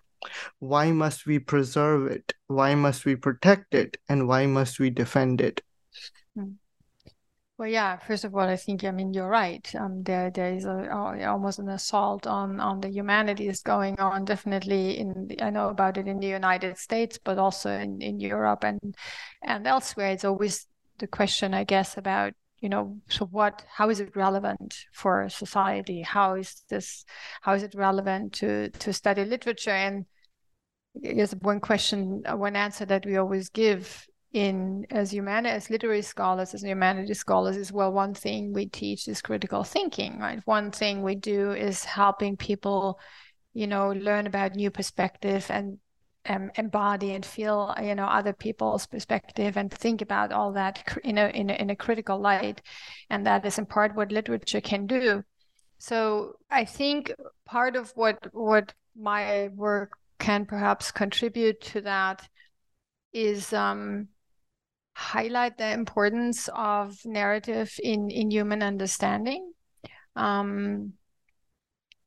why 0.60 0.91
must 0.91 1.26
we 1.26 1.39
preserve 1.39 2.10
it 2.10 2.34
why 2.48 2.76
must 2.76 3.06
we 3.06 3.16
protect 3.16 3.74
it 3.74 3.98
and 4.10 4.28
why 4.28 4.46
must 4.46 4.80
we 4.80 4.89
defend 4.89 5.41
it 5.41 5.62
hmm. 6.36 6.54
Well, 7.64 7.70
yeah. 7.70 7.98
First 7.98 8.26
of 8.26 8.34
all, 8.34 8.41
I 8.41 8.58
think 8.58 8.84
I 8.84 8.89
mean 8.89 9.14
you're 9.14 9.30
right. 9.30 9.74
Um, 9.76 10.02
there 10.04 10.32
there 10.32 10.54
is 10.54 10.66
a, 10.66 10.91
almost 10.91 11.60
an 11.60 11.70
assault 11.70 12.26
on 12.26 12.60
on 12.60 12.82
the 12.82 12.89
humanities 12.89 13.62
going 13.62 14.00
on. 14.00 14.26
Definitely 14.26 14.98
in 14.98 15.28
the, 15.28 15.41
I 15.41 15.52
know 15.52 15.70
about 15.70 15.98
it 15.98 16.08
in 16.08 16.20
the 16.20 16.28
United 16.28 16.80
States, 16.80 17.20
but 17.24 17.38
also 17.38 17.70
in 17.70 18.02
in 18.02 18.20
Europe 18.20 18.64
and 18.64 18.96
and 19.44 19.68
elsewhere. 19.68 20.12
It's 20.12 20.26
always 20.26 20.66
the 21.04 21.08
question, 21.08 21.54
I 21.54 21.66
guess, 21.66 21.97
about 21.97 22.34
you 22.62 22.70
know 22.70 22.97
so 23.10 23.26
what 23.26 23.66
how 23.68 23.89
is 23.89 23.99
it 23.99 24.16
relevant 24.16 24.74
for 24.93 25.28
society? 25.28 26.01
How 26.01 26.36
is 26.36 26.64
this 26.70 27.04
how 27.41 27.54
is 27.54 27.64
it 27.64 27.76
relevant 27.76 28.32
to 28.39 28.70
to 28.70 28.93
study 28.93 29.26
literature? 29.26 29.78
And 29.88 30.06
I 31.06 31.12
guess 31.12 31.34
one 31.41 31.60
question 31.60 32.24
uh, 32.26 32.38
one 32.38 32.56
answer 32.56 32.86
that 32.86 33.06
we 33.06 33.18
always 33.18 33.49
give 33.49 34.08
in 34.32 34.86
as 34.91 35.12
human 35.12 35.45
as 35.45 35.70
literary 35.70 36.01
scholars 36.01 36.54
as 36.54 36.64
humanities 36.64 37.20
scholars 37.20 37.58
is 37.58 37.72
well 37.72 37.91
one 37.91 38.14
thing 38.14 38.54
we 38.54 38.66
teach 38.68 39.08
is 39.10 39.22
critical 39.22 39.66
thinking 39.66 40.20
right? 40.20 40.39
One 40.45 40.72
thing 40.72 41.04
we 41.04 41.16
do 41.16 41.51
is 41.51 41.84
helping 41.84 42.38
people 42.38 42.97
you 43.54 43.68
know 43.68 43.91
learn 43.91 44.26
about 44.26 44.56
new 44.56 44.72
perspective 44.72 45.47
and 45.49 45.80
um, 46.28 46.51
embody 46.55 47.13
and 47.13 47.26
feel 47.26 47.76
you 47.82 47.95
know 47.95 48.05
other 48.05 48.34
people's 48.34 48.86
perspective 48.88 49.57
and 49.57 49.71
think 49.71 50.01
about 50.01 50.32
all 50.32 50.53
that 50.53 50.97
in 51.03 51.17
a, 51.17 51.28
in 51.28 51.49
a 51.49 51.53
in 51.53 51.69
a 51.69 51.76
critical 51.76 52.19
light 52.19 52.61
and 53.09 53.26
that 53.26 53.45
is 53.45 53.57
in 53.57 53.65
part 53.65 53.95
what 53.95 54.11
literature 54.11 54.61
can 54.61 54.88
do 54.88 55.24
so 55.78 56.34
i 56.49 56.63
think 56.63 57.13
part 57.45 57.76
of 57.76 57.91
what 57.95 58.26
what 58.32 58.74
my 58.95 59.49
work 59.55 59.97
can 60.19 60.45
perhaps 60.45 60.91
contribute 60.91 61.59
to 61.59 61.82
that 61.82 62.28
is 63.11 63.53
um, 63.53 64.07
highlight 64.95 65.57
the 65.57 65.71
importance 65.71 66.49
of 66.53 66.97
narrative 67.05 67.80
in, 67.84 68.09
in 68.09 68.32
human 68.32 68.61
understanding. 68.61 69.51
Um, 70.15 70.93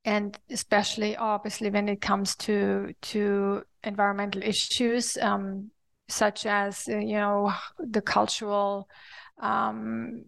and 0.04 0.38
especially 0.50 1.16
obviously 1.16 1.68
when 1.68 1.88
it 1.88 2.00
comes 2.00 2.36
to 2.36 2.94
to 3.02 3.64
environmental 3.86 4.42
issues 4.42 5.16
um, 5.16 5.70
such 6.08 6.46
as 6.46 6.88
uh, 6.88 6.98
you 6.98 7.16
know 7.16 7.52
the 7.78 8.02
cultural 8.02 8.88
um, 9.40 10.24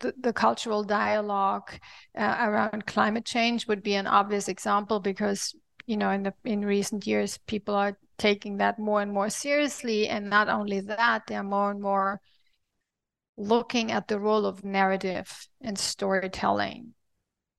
the, 0.00 0.14
the, 0.20 0.32
cultural 0.32 0.82
dialogue 0.82 1.70
uh, 2.18 2.36
around 2.40 2.86
climate 2.86 3.24
change 3.24 3.66
would 3.66 3.82
be 3.82 3.94
an 3.94 4.06
obvious 4.06 4.48
example 4.48 5.00
because 5.00 5.54
you 5.86 5.96
know 5.96 6.10
in 6.10 6.22
the 6.22 6.34
in 6.44 6.64
recent 6.64 7.06
years 7.06 7.38
people 7.46 7.74
are 7.74 7.96
taking 8.22 8.58
that 8.58 8.78
more 8.78 9.02
and 9.02 9.12
more 9.12 9.28
seriously. 9.28 10.08
And 10.08 10.30
not 10.30 10.48
only 10.48 10.80
that, 10.80 11.26
they're 11.26 11.42
more 11.42 11.72
and 11.72 11.80
more 11.80 12.20
looking 13.36 13.90
at 13.90 14.06
the 14.06 14.20
role 14.20 14.46
of 14.46 14.64
narrative 14.64 15.48
and 15.60 15.76
storytelling 15.76 16.94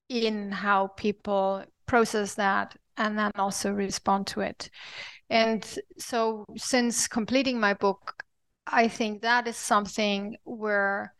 in 0.08 0.50
how 0.50 0.86
people 0.86 1.64
process 1.86 2.34
that 2.34 2.76
and 2.96 3.18
then 3.18 3.32
also 3.34 3.72
respond 3.72 4.26
to 4.28 4.40
it. 4.40 4.70
And 5.34 5.66
so, 5.98 6.44
since 6.56 7.08
completing 7.08 7.58
my 7.58 7.74
book, 7.74 8.22
I 8.68 8.86
think 8.86 9.22
that 9.22 9.48
is 9.48 9.56
something 9.56 10.36
where 10.44 11.12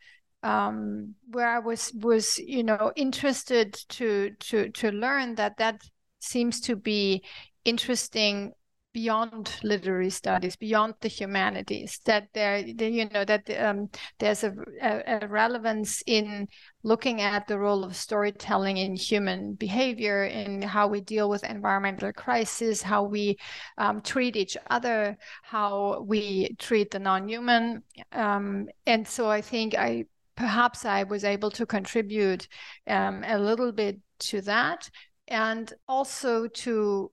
um, 0.44 1.16
where 1.30 1.48
I 1.48 1.58
was 1.58 1.92
was 1.94 2.38
you 2.38 2.62
know 2.62 2.92
interested 2.94 3.74
to 3.88 4.30
to 4.38 4.70
to 4.70 4.92
learn 4.92 5.34
that 5.34 5.56
that 5.56 5.80
seems 6.20 6.60
to 6.60 6.76
be 6.76 7.24
interesting 7.64 8.52
beyond 8.94 9.50
literary 9.64 10.08
studies, 10.08 10.56
beyond 10.56 10.94
the 11.00 11.08
humanities. 11.08 12.00
That 12.06 12.28
there, 12.32 12.58
you 12.58 13.08
know, 13.10 13.24
that 13.24 13.50
um, 13.60 13.90
there's 14.18 14.44
a, 14.44 14.54
a, 14.80 15.26
relevance 15.26 16.02
in 16.06 16.46
looking 16.84 17.20
at 17.20 17.46
the 17.48 17.58
role 17.58 17.84
of 17.84 17.96
storytelling 17.96 18.76
in 18.76 18.94
human 18.94 19.54
behavior, 19.54 20.24
in 20.24 20.62
how 20.62 20.86
we 20.86 21.00
deal 21.00 21.28
with 21.28 21.44
environmental 21.44 22.12
crisis, 22.12 22.80
how 22.80 23.02
we 23.02 23.36
um, 23.76 24.00
treat 24.00 24.36
each 24.36 24.56
other, 24.70 25.18
how 25.42 26.04
we 26.06 26.54
treat 26.58 26.92
the 26.92 26.98
non-human, 26.98 27.82
um, 28.12 28.68
and 28.86 29.06
so 29.06 29.28
I 29.28 29.40
think 29.40 29.74
I 29.74 30.04
perhaps 30.36 30.84
I 30.84 31.02
was 31.02 31.24
able 31.24 31.50
to 31.52 31.66
contribute 31.66 32.48
um, 32.86 33.24
a 33.24 33.38
little 33.38 33.72
bit 33.72 33.98
to 34.18 34.40
that 34.42 34.88
and 35.28 35.72
also 35.88 36.46
to 36.46 37.10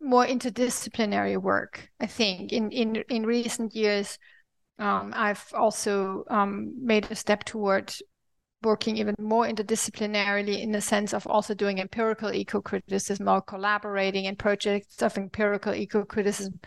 more 0.00 0.26
interdisciplinary 0.26 1.40
work. 1.40 1.90
I 2.00 2.06
think 2.06 2.52
in 2.52 2.70
in 2.70 2.96
in 3.08 3.26
recent 3.26 3.74
years, 3.74 4.18
um, 4.78 5.12
I've 5.16 5.52
also 5.54 6.24
um, 6.30 6.74
made 6.84 7.10
a 7.10 7.14
step 7.14 7.44
toward 7.44 7.94
working 8.62 8.96
even 8.96 9.14
more 9.20 9.46
interdisciplinarily 9.46 10.60
in 10.60 10.72
the 10.72 10.80
sense 10.80 11.14
of 11.14 11.26
also 11.28 11.54
doing 11.54 11.80
empirical 11.80 12.32
eco-criticism 12.32 13.28
or 13.28 13.40
collaborating 13.40 14.24
in 14.24 14.34
projects 14.34 15.00
of 15.00 15.16
empirical 15.16 15.72
eco-criticism 15.72 16.58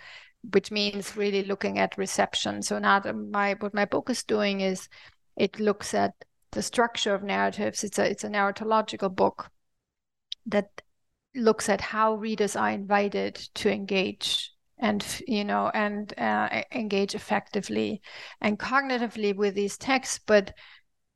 which 0.54 0.72
means 0.72 1.18
really 1.18 1.44
looking 1.44 1.80
at 1.80 1.98
reception 1.98 2.62
so 2.62 2.80
now 2.80 3.02
my 3.30 3.56
what 3.60 3.74
my 3.74 3.84
book 3.84 4.10
is 4.10 4.24
doing 4.24 4.62
is 4.62 4.88
it 5.36 5.60
looks 5.60 5.94
at 5.94 6.14
the 6.52 6.62
structure 6.62 7.16
of 7.16 7.24
narratives. 7.24 7.84
It's 7.84 8.00
a 8.00 8.10
it's 8.10 8.24
a 8.24 8.30
narratological 8.30 9.16
book 9.16 9.50
that 10.46 10.82
looks 11.36 11.70
at 11.70 11.82
how 11.82 12.16
readers 12.16 12.56
are 12.56 12.70
invited 12.70 13.36
to 13.56 13.72
engage 13.72 14.54
and 14.80 15.22
you 15.28 15.46
know 15.46 15.70
and 15.74 16.14
uh, 16.18 16.64
engage 16.72 17.14
affectively 17.14 18.02
and 18.42 18.60
cognitively 18.60 19.36
with 19.36 19.56
these 19.56 19.78
texts. 19.78 20.20
But 20.26 20.54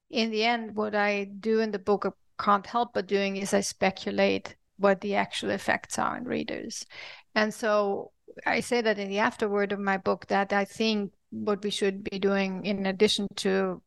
in 0.09 0.29
the 0.29 0.43
end 0.43 0.75
what 0.75 0.93
i 0.95 1.25
do 1.39 1.59
in 1.59 1.71
the 1.71 1.79
book 1.79 2.05
I 2.05 2.11
can't 2.43 2.65
help 2.65 2.93
but 2.93 3.07
doing 3.07 3.37
is 3.37 3.53
i 3.53 3.61
speculate 3.61 4.55
what 4.77 5.01
the 5.01 5.15
actual 5.15 5.49
effects 5.49 5.97
are 5.97 6.15
on 6.15 6.25
readers. 6.25 6.85
And 7.33 7.53
so 7.53 8.11
i 8.45 8.59
say 8.59 8.81
that 8.81 8.99
in 8.99 9.09
the 9.09 9.19
afterword 9.19 9.71
of 9.71 9.79
my 9.79 9.97
book 9.97 10.27
that 10.27 10.53
i 10.53 10.65
think 10.65 11.11
what 11.31 11.63
we 11.63 11.69
should 11.69 12.03
be 12.03 12.19
doing 12.19 12.65
in 12.65 12.85
addition 12.85 13.27
to 13.35 13.81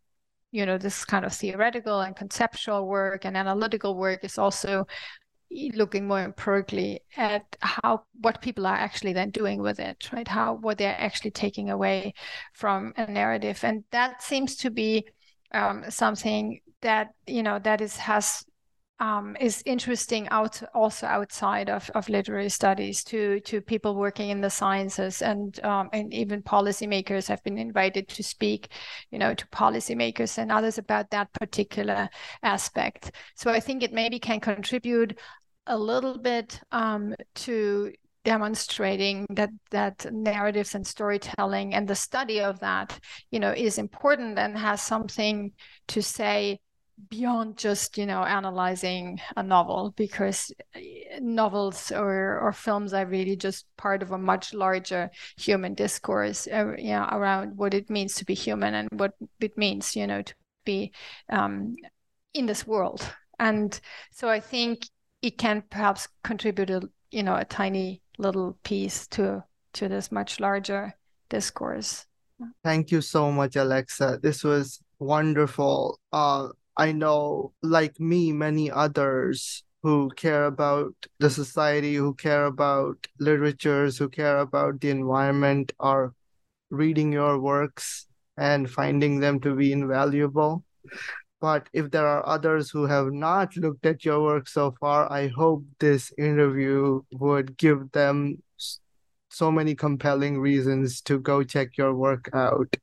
you 0.50 0.64
know 0.64 0.78
this 0.78 1.04
kind 1.04 1.24
of 1.24 1.32
theoretical 1.32 2.00
and 2.00 2.16
conceptual 2.16 2.86
work 2.86 3.24
and 3.24 3.36
analytical 3.36 3.94
work 3.94 4.24
is 4.24 4.38
also 4.38 4.86
looking 5.50 6.06
more 6.06 6.20
empirically 6.20 7.00
at 7.16 7.56
how 7.60 8.04
what 8.20 8.42
people 8.42 8.66
are 8.66 8.76
actually 8.76 9.12
then 9.12 9.30
doing 9.30 9.62
with 9.62 9.80
it 9.80 10.08
right? 10.12 10.28
How 10.28 10.54
what 10.54 10.78
they're 10.78 10.96
actually 10.98 11.30
taking 11.30 11.70
away 11.70 12.14
from 12.52 12.92
a 12.96 13.10
narrative. 13.10 13.62
And 13.64 13.84
that 13.90 14.22
seems 14.22 14.56
to 14.56 14.70
be 14.70 15.06
um, 15.52 15.84
something 15.88 16.60
that 16.82 17.08
you 17.26 17.42
know 17.42 17.58
that 17.60 17.80
is 17.80 17.96
has 17.96 18.44
um, 19.00 19.36
is 19.40 19.62
interesting 19.64 20.28
out 20.30 20.60
also 20.74 21.06
outside 21.06 21.70
of, 21.70 21.88
of 21.94 22.08
literary 22.08 22.48
studies 22.48 23.04
to 23.04 23.38
to 23.40 23.60
people 23.60 23.94
working 23.94 24.30
in 24.30 24.40
the 24.40 24.50
sciences. 24.50 25.22
And 25.22 25.62
um, 25.64 25.88
and 25.92 26.12
even 26.12 26.42
policymakers 26.42 27.28
have 27.28 27.42
been 27.44 27.58
invited 27.58 28.08
to 28.08 28.22
speak, 28.22 28.68
you 29.10 29.18
know, 29.18 29.34
to 29.34 29.46
policymakers 29.48 30.36
and 30.36 30.50
others 30.50 30.78
about 30.78 31.10
that 31.10 31.32
particular 31.32 32.08
aspect. 32.42 33.12
So 33.36 33.50
I 33.52 33.60
think 33.60 33.82
it 33.82 33.92
maybe 33.92 34.18
can 34.18 34.40
contribute 34.40 35.18
a 35.68 35.78
little 35.78 36.18
bit 36.18 36.60
um, 36.72 37.14
to 37.34 37.92
demonstrating 38.24 39.26
that 39.30 39.50
that 39.70 40.06
narratives 40.12 40.74
and 40.74 40.86
storytelling 40.86 41.74
and 41.74 41.88
the 41.88 41.94
study 41.94 42.40
of 42.40 42.58
that 42.60 42.98
you 43.30 43.40
know 43.40 43.52
is 43.52 43.78
important 43.78 44.38
and 44.38 44.58
has 44.58 44.82
something 44.82 45.50
to 45.86 46.02
say 46.02 46.58
beyond 47.08 47.56
just 47.56 47.96
you 47.96 48.04
know 48.04 48.22
analyzing 48.24 49.18
a 49.36 49.42
novel 49.42 49.94
because 49.96 50.52
eh, 50.74 51.18
novels 51.20 51.92
or 51.92 52.38
or 52.40 52.52
films 52.52 52.92
are 52.92 53.06
really 53.06 53.36
just 53.36 53.64
part 53.76 54.02
of 54.02 54.10
a 54.10 54.18
much 54.18 54.52
larger 54.52 55.08
human 55.38 55.74
discourse 55.74 56.48
uh, 56.48 56.72
you 56.76 56.90
know 56.90 57.08
around 57.12 57.56
what 57.56 57.72
it 57.72 57.88
means 57.88 58.14
to 58.14 58.24
be 58.24 58.34
human 58.34 58.74
and 58.74 58.88
what 58.92 59.12
it 59.40 59.56
means 59.56 59.94
you 59.94 60.06
know 60.06 60.22
to 60.22 60.34
be 60.64 60.92
um, 61.30 61.76
in 62.34 62.44
this 62.44 62.66
world. 62.66 63.00
And 63.38 63.80
so 64.10 64.28
i 64.28 64.40
think 64.40 64.80
it 65.22 65.38
can 65.38 65.62
perhaps 65.70 66.08
contribute 66.22 66.70
a 66.70 66.88
you 67.10 67.22
know 67.22 67.36
a 67.36 67.44
tiny 67.44 68.02
little 68.18 68.58
piece 68.62 69.06
to 69.08 69.44
to 69.72 69.88
this 69.88 70.10
much 70.10 70.40
larger 70.40 70.94
discourse. 71.28 72.06
Thank 72.64 72.90
you 72.90 73.00
so 73.00 73.30
much 73.30 73.56
alexa. 73.56 74.18
This 74.22 74.44
was 74.44 74.80
wonderful. 74.98 75.98
Uh 76.12 76.48
i 76.76 76.92
know 76.92 77.52
like 77.62 77.98
me 77.98 78.32
many 78.32 78.70
others 78.70 79.64
who 79.82 80.08
care 80.16 80.44
about 80.46 80.94
the 81.18 81.28
society 81.28 81.94
who 81.94 82.14
care 82.14 82.46
about 82.46 82.96
literatures 83.18 83.98
who 83.98 84.08
care 84.08 84.38
about 84.38 84.80
the 84.80 84.90
environment 84.90 85.72
are 85.80 86.14
reading 86.70 87.12
your 87.12 87.40
works 87.40 88.06
and 88.36 88.70
finding 88.70 89.18
them 89.18 89.40
to 89.40 89.56
be 89.56 89.72
invaluable 89.72 90.64
but 91.40 91.68
if 91.72 91.90
there 91.90 92.06
are 92.06 92.26
others 92.26 92.70
who 92.70 92.86
have 92.86 93.12
not 93.12 93.56
looked 93.56 93.86
at 93.86 94.04
your 94.04 94.22
work 94.22 94.48
so 94.48 94.74
far, 94.80 95.10
I 95.10 95.28
hope 95.28 95.64
this 95.78 96.12
interview 96.18 97.02
would 97.12 97.56
give 97.56 97.90
them 97.92 98.42
so 99.28 99.50
many 99.50 99.74
compelling 99.74 100.40
reasons 100.40 101.00
to 101.02 101.18
go 101.18 101.44
check 101.44 101.76
your 101.76 101.94
work 101.94 102.28
out 102.32 102.74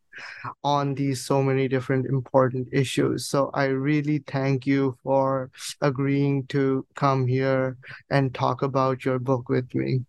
on 0.64 0.94
these 0.96 1.26
so 1.26 1.44
many 1.44 1.68
different 1.68 2.06
important 2.06 2.68
issues. 2.72 3.28
So 3.28 3.50
I 3.54 3.66
really 3.66 4.20
thank 4.20 4.66
you 4.66 4.98
for 5.04 5.52
agreeing 5.82 6.48
to 6.48 6.86
come 6.96 7.28
here 7.28 7.78
and 8.10 8.34
talk 8.34 8.62
about 8.62 9.04
your 9.06 9.20
book 9.20 9.50
with 9.50 9.74
me. 9.76 10.06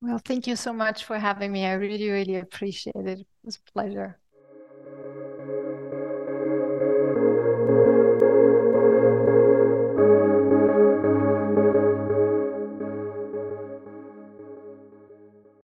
Well, 0.00 0.18
thank 0.18 0.46
you 0.46 0.56
so 0.56 0.72
much 0.72 1.04
for 1.04 1.18
having 1.18 1.52
me. 1.52 1.64
I 1.64 1.74
really, 1.74 2.10
really 2.10 2.36
appreciate 2.36 2.96
it. 2.96 3.20
It 3.20 3.26
was 3.44 3.56
a 3.56 3.72
pleasure. 3.72 4.21